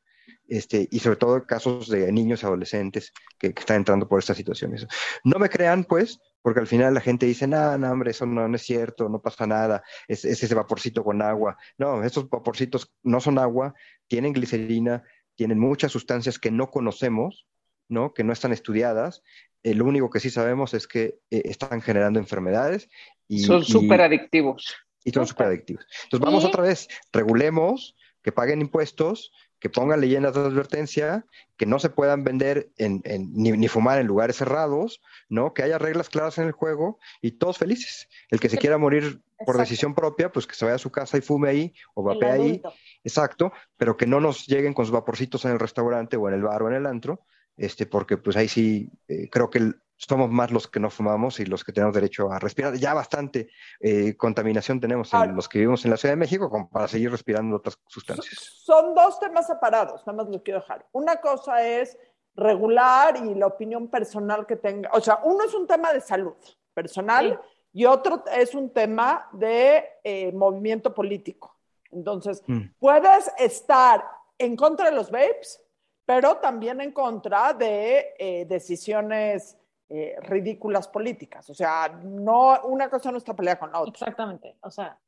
este, 0.52 0.86
y 0.90 0.98
sobre 0.98 1.16
todo 1.16 1.46
casos 1.46 1.88
de 1.88 2.12
niños 2.12 2.42
y 2.42 2.46
adolescentes 2.46 3.12
que, 3.38 3.54
que 3.54 3.60
están 3.60 3.78
entrando 3.78 4.06
por 4.06 4.18
estas 4.18 4.36
situaciones. 4.36 4.86
No 5.24 5.38
me 5.38 5.48
crean, 5.48 5.84
pues, 5.84 6.20
porque 6.42 6.60
al 6.60 6.66
final 6.66 6.92
la 6.92 7.00
gente 7.00 7.24
dice, 7.24 7.46
no, 7.46 7.78
no, 7.78 7.90
hombre, 7.90 8.10
eso 8.10 8.26
no, 8.26 8.54
es 8.54 8.62
cierto, 8.62 9.08
no 9.08 9.22
pasa 9.22 9.46
nada, 9.46 9.82
es, 10.08 10.26
ese 10.26 10.54
vaporcito 10.54 11.02
con 11.02 11.22
agua. 11.22 11.56
No, 11.78 12.04
estos 12.04 12.28
vaporcitos 12.28 12.92
no 13.02 13.20
son 13.20 13.38
agua, 13.38 13.74
tienen 14.08 14.34
glicerina, 14.34 15.04
tienen 15.36 15.58
muchas 15.58 15.90
sustancias 15.90 16.38
que 16.38 16.50
no 16.50 16.70
conocemos, 16.70 17.46
¿no? 17.88 18.12
que 18.12 18.22
no 18.22 18.34
están 18.34 18.52
estudiadas. 18.52 19.22
Eh, 19.62 19.74
lo 19.74 19.86
único 19.86 20.10
que 20.10 20.20
sí 20.20 20.28
sabemos 20.28 20.74
es 20.74 20.86
que 20.86 21.18
eh, 21.30 21.42
están 21.44 21.80
generando 21.80 22.18
enfermedades. 22.18 22.90
Y, 23.26 23.38
son 23.38 23.64
súper 23.64 24.02
adictivos. 24.02 24.74
Y 25.02 25.12
son 25.12 25.26
súper 25.26 25.46
adictivos. 25.46 25.86
Entonces 26.04 26.26
vamos 26.26 26.44
otra 26.44 26.62
vez, 26.62 26.88
regulemos, 27.10 27.96
que 28.22 28.32
paguen 28.32 28.60
impuestos, 28.60 29.32
que 29.62 29.70
pongan 29.70 30.00
leyendas 30.00 30.34
de 30.34 30.40
advertencia, 30.40 31.24
que 31.56 31.66
no 31.66 31.78
se 31.78 31.88
puedan 31.88 32.24
vender 32.24 32.72
en, 32.78 33.00
ni, 33.32 33.68
fumar 33.68 34.00
en 34.00 34.08
lugares 34.08 34.34
cerrados, 34.34 35.00
¿no? 35.28 35.54
Que 35.54 35.62
haya 35.62 35.78
reglas 35.78 36.08
claras 36.08 36.36
en 36.38 36.46
el 36.48 36.52
juego 36.52 36.98
y 37.20 37.30
todos 37.38 37.58
felices. 37.58 38.08
El 38.30 38.40
que 38.40 38.48
se 38.48 38.58
quiera 38.58 38.76
morir 38.76 39.20
por 39.46 39.56
decisión 39.58 39.94
propia, 39.94 40.32
pues 40.32 40.48
que 40.48 40.56
se 40.56 40.64
vaya 40.64 40.74
a 40.74 40.78
su 40.80 40.90
casa 40.90 41.16
y 41.16 41.20
fume 41.20 41.48
ahí 41.48 41.74
o 41.94 42.02
vapee 42.02 42.28
ahí. 42.28 42.62
Exacto, 43.04 43.52
pero 43.76 43.96
que 43.96 44.08
no 44.08 44.18
nos 44.18 44.48
lleguen 44.48 44.74
con 44.74 44.84
sus 44.84 44.92
vaporcitos 44.92 45.44
en 45.44 45.52
el 45.52 45.60
restaurante 45.60 46.16
o 46.16 46.26
en 46.26 46.34
el 46.34 46.42
bar 46.42 46.64
o 46.64 46.68
en 46.68 46.74
el 46.74 46.84
antro, 46.84 47.20
este, 47.56 47.86
porque 47.86 48.16
pues 48.16 48.36
ahí 48.36 48.48
sí 48.48 48.90
eh, 49.06 49.28
creo 49.30 49.48
que 49.48 49.58
el, 49.58 49.76
somos 50.08 50.30
más 50.30 50.50
los 50.50 50.66
que 50.66 50.80
no 50.80 50.90
fumamos 50.90 51.38
y 51.40 51.46
los 51.46 51.64
que 51.64 51.72
tenemos 51.72 51.94
derecho 51.94 52.30
a 52.30 52.38
respirar. 52.38 52.74
Ya 52.74 52.92
bastante 52.94 53.48
eh, 53.80 54.16
contaminación 54.16 54.80
tenemos 54.80 55.12
en 55.14 55.34
los 55.36 55.48
que 55.48 55.58
vivimos 55.58 55.84
en 55.84 55.92
la 55.92 55.96
Ciudad 55.96 56.12
de 56.12 56.18
México 56.18 56.50
como 56.50 56.68
para 56.68 56.88
seguir 56.88 57.10
respirando 57.10 57.56
otras 57.56 57.78
sustancias. 57.86 58.38
Son 58.64 58.94
dos 58.94 59.18
temas 59.20 59.46
separados, 59.46 60.06
nada 60.06 60.16
más 60.16 60.28
lo 60.28 60.42
quiero 60.42 60.60
dejar. 60.60 60.86
Una 60.92 61.16
cosa 61.16 61.66
es 61.66 61.96
regular 62.34 63.16
y 63.24 63.34
la 63.34 63.46
opinión 63.46 63.88
personal 63.88 64.46
que 64.46 64.56
tenga. 64.56 64.90
O 64.92 65.00
sea, 65.00 65.20
uno 65.24 65.44
es 65.44 65.54
un 65.54 65.66
tema 65.66 65.92
de 65.92 66.00
salud 66.00 66.34
personal 66.74 67.40
y 67.72 67.84
otro 67.84 68.24
es 68.36 68.54
un 68.54 68.70
tema 68.70 69.28
de 69.32 69.84
eh, 70.02 70.32
movimiento 70.32 70.92
político. 70.92 71.56
Entonces, 71.90 72.42
mm. 72.46 72.60
puedes 72.78 73.30
estar 73.38 74.04
en 74.38 74.56
contra 74.56 74.90
de 74.90 74.96
los 74.96 75.10
vapes, 75.10 75.62
pero 76.04 76.38
también 76.38 76.80
en 76.80 76.90
contra 76.90 77.52
de 77.52 78.14
eh, 78.18 78.46
decisiones 78.46 79.56
eh, 79.88 80.16
ridículas 80.22 80.88
políticas. 80.88 81.48
O 81.50 81.54
sea, 81.54 81.88
no, 81.88 82.60
una 82.64 82.88
cosa 82.88 83.10
no 83.10 83.18
está 83.18 83.34
peleada 83.34 83.58
con 83.58 83.72
la 83.72 83.80
otra. 83.80 83.92
Exactamente. 83.92 84.56
O 84.62 84.70
sea, 84.70 84.98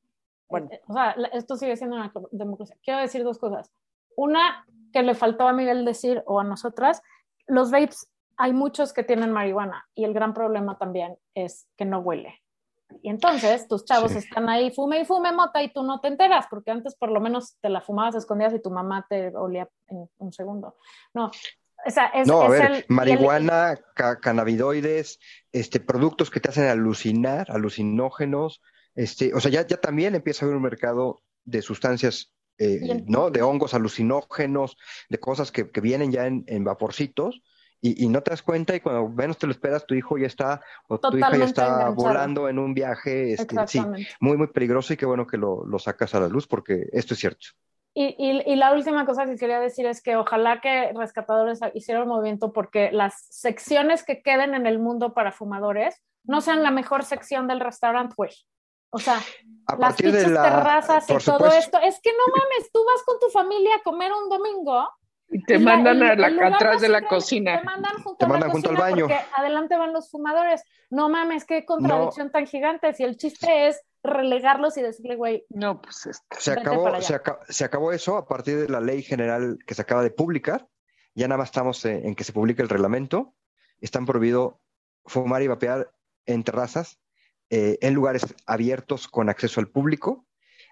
bueno. 0.48 0.68
Eh, 0.70 0.80
o 0.86 0.92
sea, 0.92 1.16
esto 1.32 1.56
sigue 1.56 1.76
siendo 1.76 1.96
una 1.96 2.12
democracia. 2.30 2.76
Quiero 2.82 3.00
decir 3.00 3.24
dos 3.24 3.38
cosas. 3.38 3.70
Una, 4.16 4.66
que 4.92 5.02
le 5.02 5.14
faltó 5.14 5.48
a 5.48 5.52
Miguel 5.52 5.84
decir, 5.84 6.22
o 6.26 6.38
a 6.38 6.44
nosotras, 6.44 7.02
los 7.46 7.70
vapes, 7.70 8.08
hay 8.36 8.52
muchos 8.52 8.92
que 8.92 9.04
tienen 9.04 9.32
marihuana 9.32 9.86
y 9.94 10.04
el 10.04 10.12
gran 10.12 10.34
problema 10.34 10.78
también 10.78 11.18
es 11.34 11.68
que 11.76 11.84
no 11.84 12.00
huele. 12.00 12.40
Y 13.02 13.10
entonces 13.10 13.66
tus 13.68 13.84
chavos 13.84 14.12
están 14.12 14.48
ahí, 14.48 14.70
fume 14.70 15.00
y 15.00 15.04
fume 15.04 15.32
mota 15.32 15.62
y 15.62 15.72
tú 15.72 15.82
no 15.82 16.00
te 16.00 16.08
enteras, 16.08 16.46
porque 16.48 16.70
antes 16.70 16.94
por 16.94 17.10
lo 17.10 17.20
menos 17.20 17.56
te 17.60 17.68
la 17.68 17.80
fumabas 17.80 18.14
escondidas 18.14 18.54
y 18.54 18.62
tu 18.62 18.70
mamá 18.70 19.06
te 19.08 19.34
olía 19.36 19.68
en 19.88 20.08
un 20.18 20.32
segundo. 20.32 20.76
No, 21.12 21.30
no, 22.26 22.42
a 22.42 22.48
ver, 22.48 22.86
marihuana, 22.88 23.78
cannabidoides, 24.20 25.18
este, 25.52 25.80
productos 25.80 26.30
que 26.30 26.40
te 26.40 26.50
hacen 26.50 26.68
alucinar, 26.68 27.50
alucinógenos, 27.50 28.62
este, 28.94 29.34
o 29.34 29.40
sea, 29.40 29.50
ya, 29.50 29.66
ya 29.66 29.76
también 29.76 30.14
empieza 30.14 30.44
a 30.44 30.46
haber 30.46 30.56
un 30.56 30.62
mercado 30.62 31.22
de 31.44 31.62
sustancias, 31.62 32.32
eh, 32.58 33.02
¿no? 33.06 33.30
De 33.30 33.42
hongos 33.42 33.74
alucinógenos, 33.74 34.76
de 35.08 35.18
cosas 35.18 35.50
que, 35.50 35.64
vienen 35.80 36.12
ya 36.12 36.26
en, 36.26 36.64
vaporcitos, 36.64 37.42
y, 37.80 38.08
no 38.08 38.22
te 38.22 38.30
das 38.30 38.40
cuenta 38.40 38.74
y 38.74 38.80
cuando 38.80 39.10
menos 39.10 39.36
te 39.36 39.46
lo 39.46 39.52
esperas, 39.52 39.84
tu 39.84 39.94
hijo 39.94 40.16
ya 40.16 40.26
está, 40.26 40.62
o 40.88 40.98
tu 40.98 41.18
hija 41.18 41.36
ya 41.36 41.44
está 41.44 41.88
volando 41.90 42.48
en 42.48 42.58
un 42.58 42.72
viaje, 42.72 43.34
este, 43.34 43.54
sí, 43.66 43.82
muy, 44.20 44.38
muy 44.38 44.46
peligroso 44.46 44.94
y 44.94 44.96
qué 44.96 45.04
bueno 45.04 45.26
que 45.26 45.36
lo, 45.36 45.66
lo 45.66 45.78
sacas 45.78 46.14
a 46.14 46.20
la 46.20 46.28
luz 46.28 46.46
porque 46.46 46.86
esto 46.92 47.12
es 47.12 47.20
cierto. 47.20 47.48
Y, 47.96 48.16
y, 48.18 48.56
la 48.56 48.72
última 48.72 49.06
cosa 49.06 49.24
que 49.24 49.36
quería 49.36 49.60
decir 49.60 49.86
es 49.86 50.02
que 50.02 50.16
ojalá 50.16 50.60
que 50.60 50.92
rescatadores 50.94 51.60
hicieran 51.74 52.02
un 52.02 52.08
movimiento 52.08 52.52
porque 52.52 52.90
las 52.90 53.24
secciones 53.30 54.02
que 54.02 54.20
queden 54.20 54.54
en 54.54 54.66
el 54.66 54.80
mundo 54.80 55.14
para 55.14 55.30
fumadores 55.30 56.02
no 56.24 56.40
sean 56.40 56.64
la 56.64 56.72
mejor 56.72 57.04
sección 57.04 57.46
del 57.46 57.60
restaurante, 57.60 58.14
pues. 58.16 58.48
O 58.90 58.98
sea, 58.98 59.20
las 59.78 59.94
pinches 59.94 60.24
terrazas 60.24 61.08
y 61.08 61.16
todo 61.18 61.46
esto. 61.52 61.78
Es 61.78 62.00
que 62.00 62.10
no 62.10 62.24
mames, 62.34 62.72
tú 62.72 62.84
vas 62.84 63.02
con 63.04 63.20
tu 63.20 63.28
familia 63.28 63.76
a 63.76 63.82
comer 63.82 64.10
un 64.12 64.28
domingo 64.28 64.88
y 65.30 65.42
te 65.42 65.58
mandan 65.58 66.02
a 66.02 66.14
la, 66.14 66.46
atrás 66.46 66.80
de 66.80 66.88
la 66.88 67.02
cocina. 67.02 67.58
Te 67.58 67.64
mandan 67.64 68.52
junto, 68.52 68.70
al 68.70 68.76
baño. 68.76 69.06
Porque 69.06 69.20
adelante 69.36 69.76
van 69.76 69.92
los 69.92 70.10
fumadores. 70.10 70.62
No 70.90 71.08
mames, 71.08 71.44
qué 71.44 71.64
contradicción 71.64 72.30
tan 72.30 72.46
gigante. 72.46 72.92
Si 72.92 73.02
el 73.02 73.16
chiste 73.16 73.68
es 73.68 73.82
relegarlos 74.04 74.76
y 74.76 74.82
decirle, 74.82 75.16
güey. 75.16 75.46
No, 75.48 75.80
pues 75.80 76.08
se 76.38 76.52
acabó, 76.52 76.88
se, 77.48 77.64
acabó 77.64 77.92
eso 77.92 78.16
a 78.16 78.28
partir 78.28 78.58
de 78.58 78.68
la 78.68 78.80
ley 78.80 79.02
general 79.02 79.58
que 79.66 79.74
se 79.74 79.82
acaba 79.82 80.02
de 80.02 80.10
publicar. 80.10 80.68
Ya 81.14 81.26
nada 81.26 81.38
más 81.38 81.48
estamos 81.48 81.84
en, 81.84 82.14
que 82.14 82.24
se 82.24 82.32
publique 82.32 82.62
el 82.62 82.68
reglamento. 82.68 83.34
Están 83.80 84.04
prohibido 84.06 84.60
fumar 85.06 85.42
y 85.42 85.48
vapear 85.48 85.90
en 86.26 86.44
terrazas, 86.44 87.00
eh, 87.50 87.78
en 87.80 87.94
lugares 87.94 88.34
abiertos 88.46 89.08
con 89.08 89.28
acceso 89.28 89.60
al 89.60 89.68
público. 89.68 90.26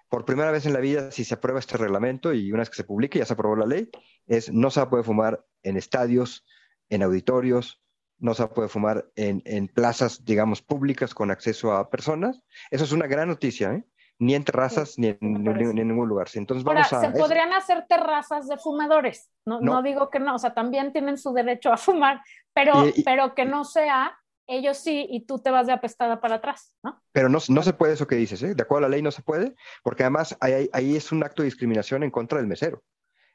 Por 0.09 0.25
primera 0.25 0.51
vez 0.51 0.65
en 0.65 0.73
la 0.73 0.79
vida, 0.79 1.11
si 1.11 1.25
se 1.25 1.33
aprueba 1.33 1.59
este 1.59 1.77
reglamento 1.77 2.33
y 2.33 2.51
una 2.51 2.61
vez 2.61 2.69
que 2.69 2.75
se 2.75 2.83
publique, 2.83 3.19
ya 3.19 3.25
se 3.25 3.33
aprobó 3.33 3.55
la 3.55 3.65
ley, 3.65 3.89
es 4.27 4.51
no 4.51 4.69
se 4.69 4.85
puede 4.85 5.03
fumar 5.03 5.43
en 5.63 5.75
estadios, 5.75 6.45
en 6.89 7.01
auditorios, 7.01 7.82
no 8.19 8.33
se 8.33 8.47
puede 8.47 8.69
fumar 8.69 9.05
en, 9.15 9.67
plazas, 9.67 10.23
digamos, 10.23 10.61
públicas 10.61 11.13
con 11.13 11.31
acceso 11.31 11.73
a 11.73 11.89
personas. 11.89 12.41
Eso 12.71 12.83
es 12.83 12.91
una 12.91 13.07
gran 13.07 13.27
noticia, 13.27 13.73
¿eh? 13.73 13.83
ni 14.19 14.35
en 14.35 14.43
terrazas 14.43 14.97
ni, 14.97 15.07
en, 15.07 15.43
ningún 15.43 16.07
lugar. 16.07 16.27
Entonces 16.33 16.65
Ahora, 16.65 16.83
se 16.83 17.09
podrían 17.09 17.51
hacer 17.53 17.85
terrazas 17.87 18.47
de 18.47 18.57
fumadores, 18.57 19.29
no, 19.45 19.59
no, 19.59 19.81
digo 19.81 20.09
que 20.09 20.19
no, 20.19 20.35
o 20.35 20.39
sea, 20.39 20.53
también 20.53 20.93
tienen 20.93 21.17
su 21.17 21.33
derecho 21.33 21.73
a 21.73 21.77
fumar, 21.77 22.21
pero, 22.53 22.73
pero 23.03 23.35
que 23.35 23.45
no 23.45 23.65
sea 23.65 24.17
ellos 24.47 24.77
sí 24.77 25.07
y 25.09 25.25
tú 25.25 25.39
te 25.39 25.51
vas 25.51 25.67
de 25.67 25.73
apestada 25.73 26.19
para 26.19 26.35
atrás, 26.35 26.73
¿no? 26.83 27.01
Pero 27.11 27.29
no, 27.29 27.39
no 27.47 27.63
se 27.63 27.73
puede 27.73 27.93
eso 27.93 28.07
que 28.07 28.15
dices, 28.15 28.43
¿eh? 28.43 28.55
De 28.55 28.63
acuerdo 28.63 28.85
a 28.85 28.89
la 28.89 28.95
ley 28.95 29.01
no 29.01 29.11
se 29.11 29.21
puede, 29.21 29.55
porque 29.83 30.03
además 30.03 30.37
ahí, 30.41 30.69
ahí 30.73 30.95
es 30.95 31.11
un 31.11 31.23
acto 31.23 31.41
de 31.41 31.47
discriminación 31.47 32.03
en 32.03 32.11
contra 32.11 32.37
del 32.37 32.47
mesero. 32.47 32.83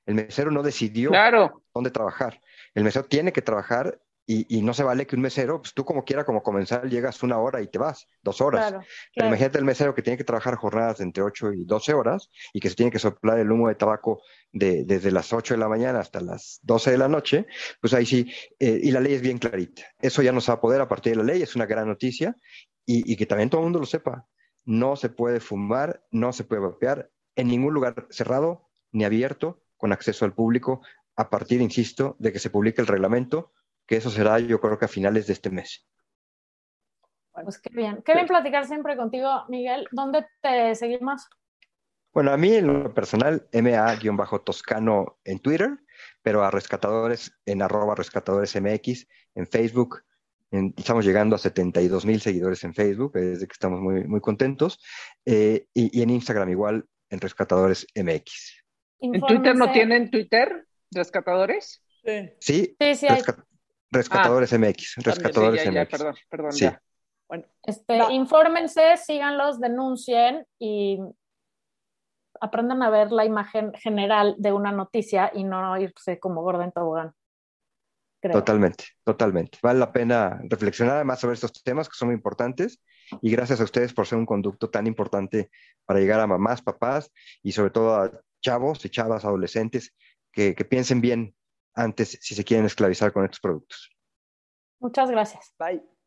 El 0.07 0.15
mesero 0.15 0.51
no 0.51 0.63
decidió 0.63 1.11
dónde 1.75 1.91
trabajar. 1.91 2.41
El 2.75 2.85
mesero 2.85 3.05
tiene 3.05 3.33
que 3.33 3.43
trabajar 3.43 4.01
y, 4.31 4.61
no 4.61 4.75
se 4.75 4.83
vale 4.83 5.07
que 5.07 5.17
un 5.17 5.23
mesero, 5.23 5.63
pues 5.63 5.73
tú 5.73 5.87
como 5.87 6.05
quiera, 6.05 6.27
como 6.27 6.43
comensal, 6.43 6.91
llegas 6.91 7.23
una 7.23 7.39
hora 7.39 7.63
y 7.63 7.69
te 7.69 7.79
vas, 7.79 8.07
dos 8.23 8.43
horas. 8.43 8.75
Pero 9.15 9.29
imagínate 9.29 9.57
el 9.57 9.65
mesero 9.65 9.95
que 9.95 10.03
tiene 10.03 10.19
que 10.19 10.25
trabajar 10.25 10.57
jornadas 10.57 10.99
de 10.99 11.05
entre 11.05 11.23
8 11.23 11.55
y 11.55 11.65
12 11.65 11.95
horas 11.95 12.29
y 12.53 12.61
que 12.61 12.69
se 12.69 12.77
tiene 12.77 12.93
que 12.93 12.99
soplar 12.99 13.39
el 13.39 13.51
humo 13.51 13.69
de 13.69 13.75
tabaco 13.75 14.21
de, 14.53 14.85
desde 14.85 15.13
las 15.13 15.33
8 15.33 15.55
de 15.55 15.59
la 15.59 15.69
mañana 15.69 16.01
hasta 16.01 16.21
las 16.21 16.61
12 16.61 16.91
de 16.91 16.99
la 16.99 17.09
noche, 17.09 17.47
pues 17.81 17.95
ahí 17.95 18.05
sí, 18.05 18.31
eh, 18.59 18.79
y 18.83 18.91
la 18.91 19.01
ley 19.01 19.15
es 19.15 19.23
bien 19.23 19.39
clarita. 19.39 19.85
Eso 19.99 20.21
ya 20.21 20.31
no 20.31 20.43
se 20.43 20.51
va 20.53 20.57
a 20.57 20.61
poder 20.61 20.83
a 20.83 20.89
partir 20.89 21.15
de 21.15 21.25
la 21.25 21.33
ley, 21.33 21.41
es 21.41 21.57
una 21.57 21.65
gran 21.65 21.89
noticia 21.89 22.37
y, 22.85 23.17
que 23.17 23.25
también 23.25 23.49
todo 23.49 23.63
el 23.63 23.65
mundo 23.65 23.79
lo 23.79 23.87
sepa. 23.87 24.27
No 24.67 24.97
se 24.97 25.09
puede 25.09 25.41
fumar, 25.41 26.05
no 26.11 26.35
se 26.35 26.45
puede 26.45 26.61
vapear 26.61 27.11
en 27.35 27.49
ningún 27.49 27.73
lugar 27.73 28.07
cerrado 28.11 28.69
ni 28.93 29.05
abierto 29.05 29.63
con 29.79 29.93
acceso 29.93 30.27
al 30.27 30.35
público 30.35 30.83
a 31.17 31.31
partir, 31.31 31.63
insisto, 31.63 32.15
de 32.19 32.31
que 32.31 32.39
se 32.39 32.51
publique 32.51 32.83
el 32.83 32.87
reglamento 32.87 33.53
que 33.89 33.97
eso 33.97 34.11
será 34.11 34.39
yo 34.39 34.61
creo 34.61 34.79
que 34.79 34.85
a 34.85 34.89
finales 34.89 35.27
de 35.27 35.33
este 35.33 35.51
mes. 35.51 35.89
Pues 37.33 37.59
qué 37.59 37.71
bien. 37.73 38.03
Qué 38.05 38.15
bien 38.15 38.27
platicar 38.27 38.67
siempre 38.67 38.97
contigo, 38.97 39.45
Miguel. 39.49 39.89
¿Dónde 39.93 40.27
te 40.43 40.75
seguimos? 40.75 41.27
Bueno, 42.13 42.33
a 42.33 42.37
mí 42.37 42.55
en 42.55 42.67
lo 42.67 42.93
personal, 42.93 43.49
MA-Toscano 43.53 45.19
en 45.25 45.39
Twitter, 45.39 45.71
pero 46.23 46.45
a 46.45 46.51
rescatadores 46.51 47.33
en 47.47 47.63
arroba 47.63 47.95
rescatadoresmx 47.95 49.07
en 49.35 49.47
Facebook. 49.47 50.03
estamos 50.51 51.05
llegando 51.05 51.37
a 51.37 51.39
72 51.39 52.05
mil 52.05 52.21
seguidores 52.21 52.65
en 52.65 52.75
Facebook, 52.75 53.13
desde 53.13 53.47
que 53.47 53.53
estamos 53.53 53.81
muy, 53.81 54.05
muy 54.05 54.21
contentos. 54.21 54.81
Eh, 55.25 55.67
y, 55.73 56.03
en 56.03 56.11
Instagram 56.11 56.51
igual, 56.51 56.85
en 57.09 57.21
rescatadores 57.21 57.87
MX. 57.95 58.65
¿En 59.01 59.21
Twitter 59.21 59.55
no 59.55 59.71
tienen 59.71 60.11
Twitter, 60.11 60.67
rescatadores? 60.91 61.83
Sí. 62.05 62.33
Sí, 62.41 62.77
sí, 62.81 62.97
sí 62.97 63.33
Rescatadores 63.91 64.53
ah, 64.53 64.59
MX, 64.59 64.97
Rescatadores 64.99 65.67
MX. 65.67 65.91
perdón, 65.91 66.15
perdón, 66.29 66.51
ya. 66.53 66.83
Bueno, 67.29 67.45
este, 67.63 67.99
infórmense, 68.13 68.97
síganlos, 68.97 69.61
denuncien 69.61 70.47
y 70.59 70.99
aprendan 72.41 72.83
a 72.83 72.91
ver 72.91 73.13
la 73.13 73.25
imagen 73.25 73.73
general 73.75 74.35
de 74.39 74.53
una 74.53 74.73
noticia 74.73 75.31
y 75.35 75.45
no 75.45 75.79
irse 75.79 76.19
como 76.19 76.43
gorda 76.43 76.65
en 76.65 76.73
tobogán. 76.73 77.13
Totalmente, 78.21 78.85
totalmente. 79.05 79.59
Vale 79.63 79.79
la 79.79 79.93
pena 79.93 80.41
reflexionar 80.45 80.97
además 80.97 81.21
sobre 81.21 81.35
estos 81.35 81.53
temas 81.63 81.89
que 81.89 81.95
son 81.95 82.09
muy 82.09 82.17
importantes 82.17 82.81
y 83.23 83.31
gracias 83.31 83.61
a 83.61 83.65
ustedes 83.65 83.95
por 83.95 84.07
ser 84.07 84.19
un 84.19 84.27
conducto 84.27 84.71
tan 84.71 84.87
importante 84.87 85.51
para 85.85 86.01
llegar 86.01 86.19
a 86.21 86.27
mamás, 86.27 86.61
papás 86.61 87.13
y 87.43 87.53
sobre 87.53 87.71
todo 87.71 87.95
a 87.95 88.11
chavos 88.41 88.85
y 88.85 88.91
chavas, 88.91 89.25
adolescentes 89.25 89.95
que, 90.33 90.55
que 90.55 90.65
piensen 90.65 91.01
bien 91.01 91.35
antes 91.79 92.19
si 92.21 92.35
se 92.35 92.45
quieren 92.45 92.67
esclavizar 92.67 93.13
con 93.13 93.25
estos 93.25 93.41
productos. 93.41 93.91
Muchas 94.81 95.11
gracias. 95.11 95.55
Bye. 95.59 95.98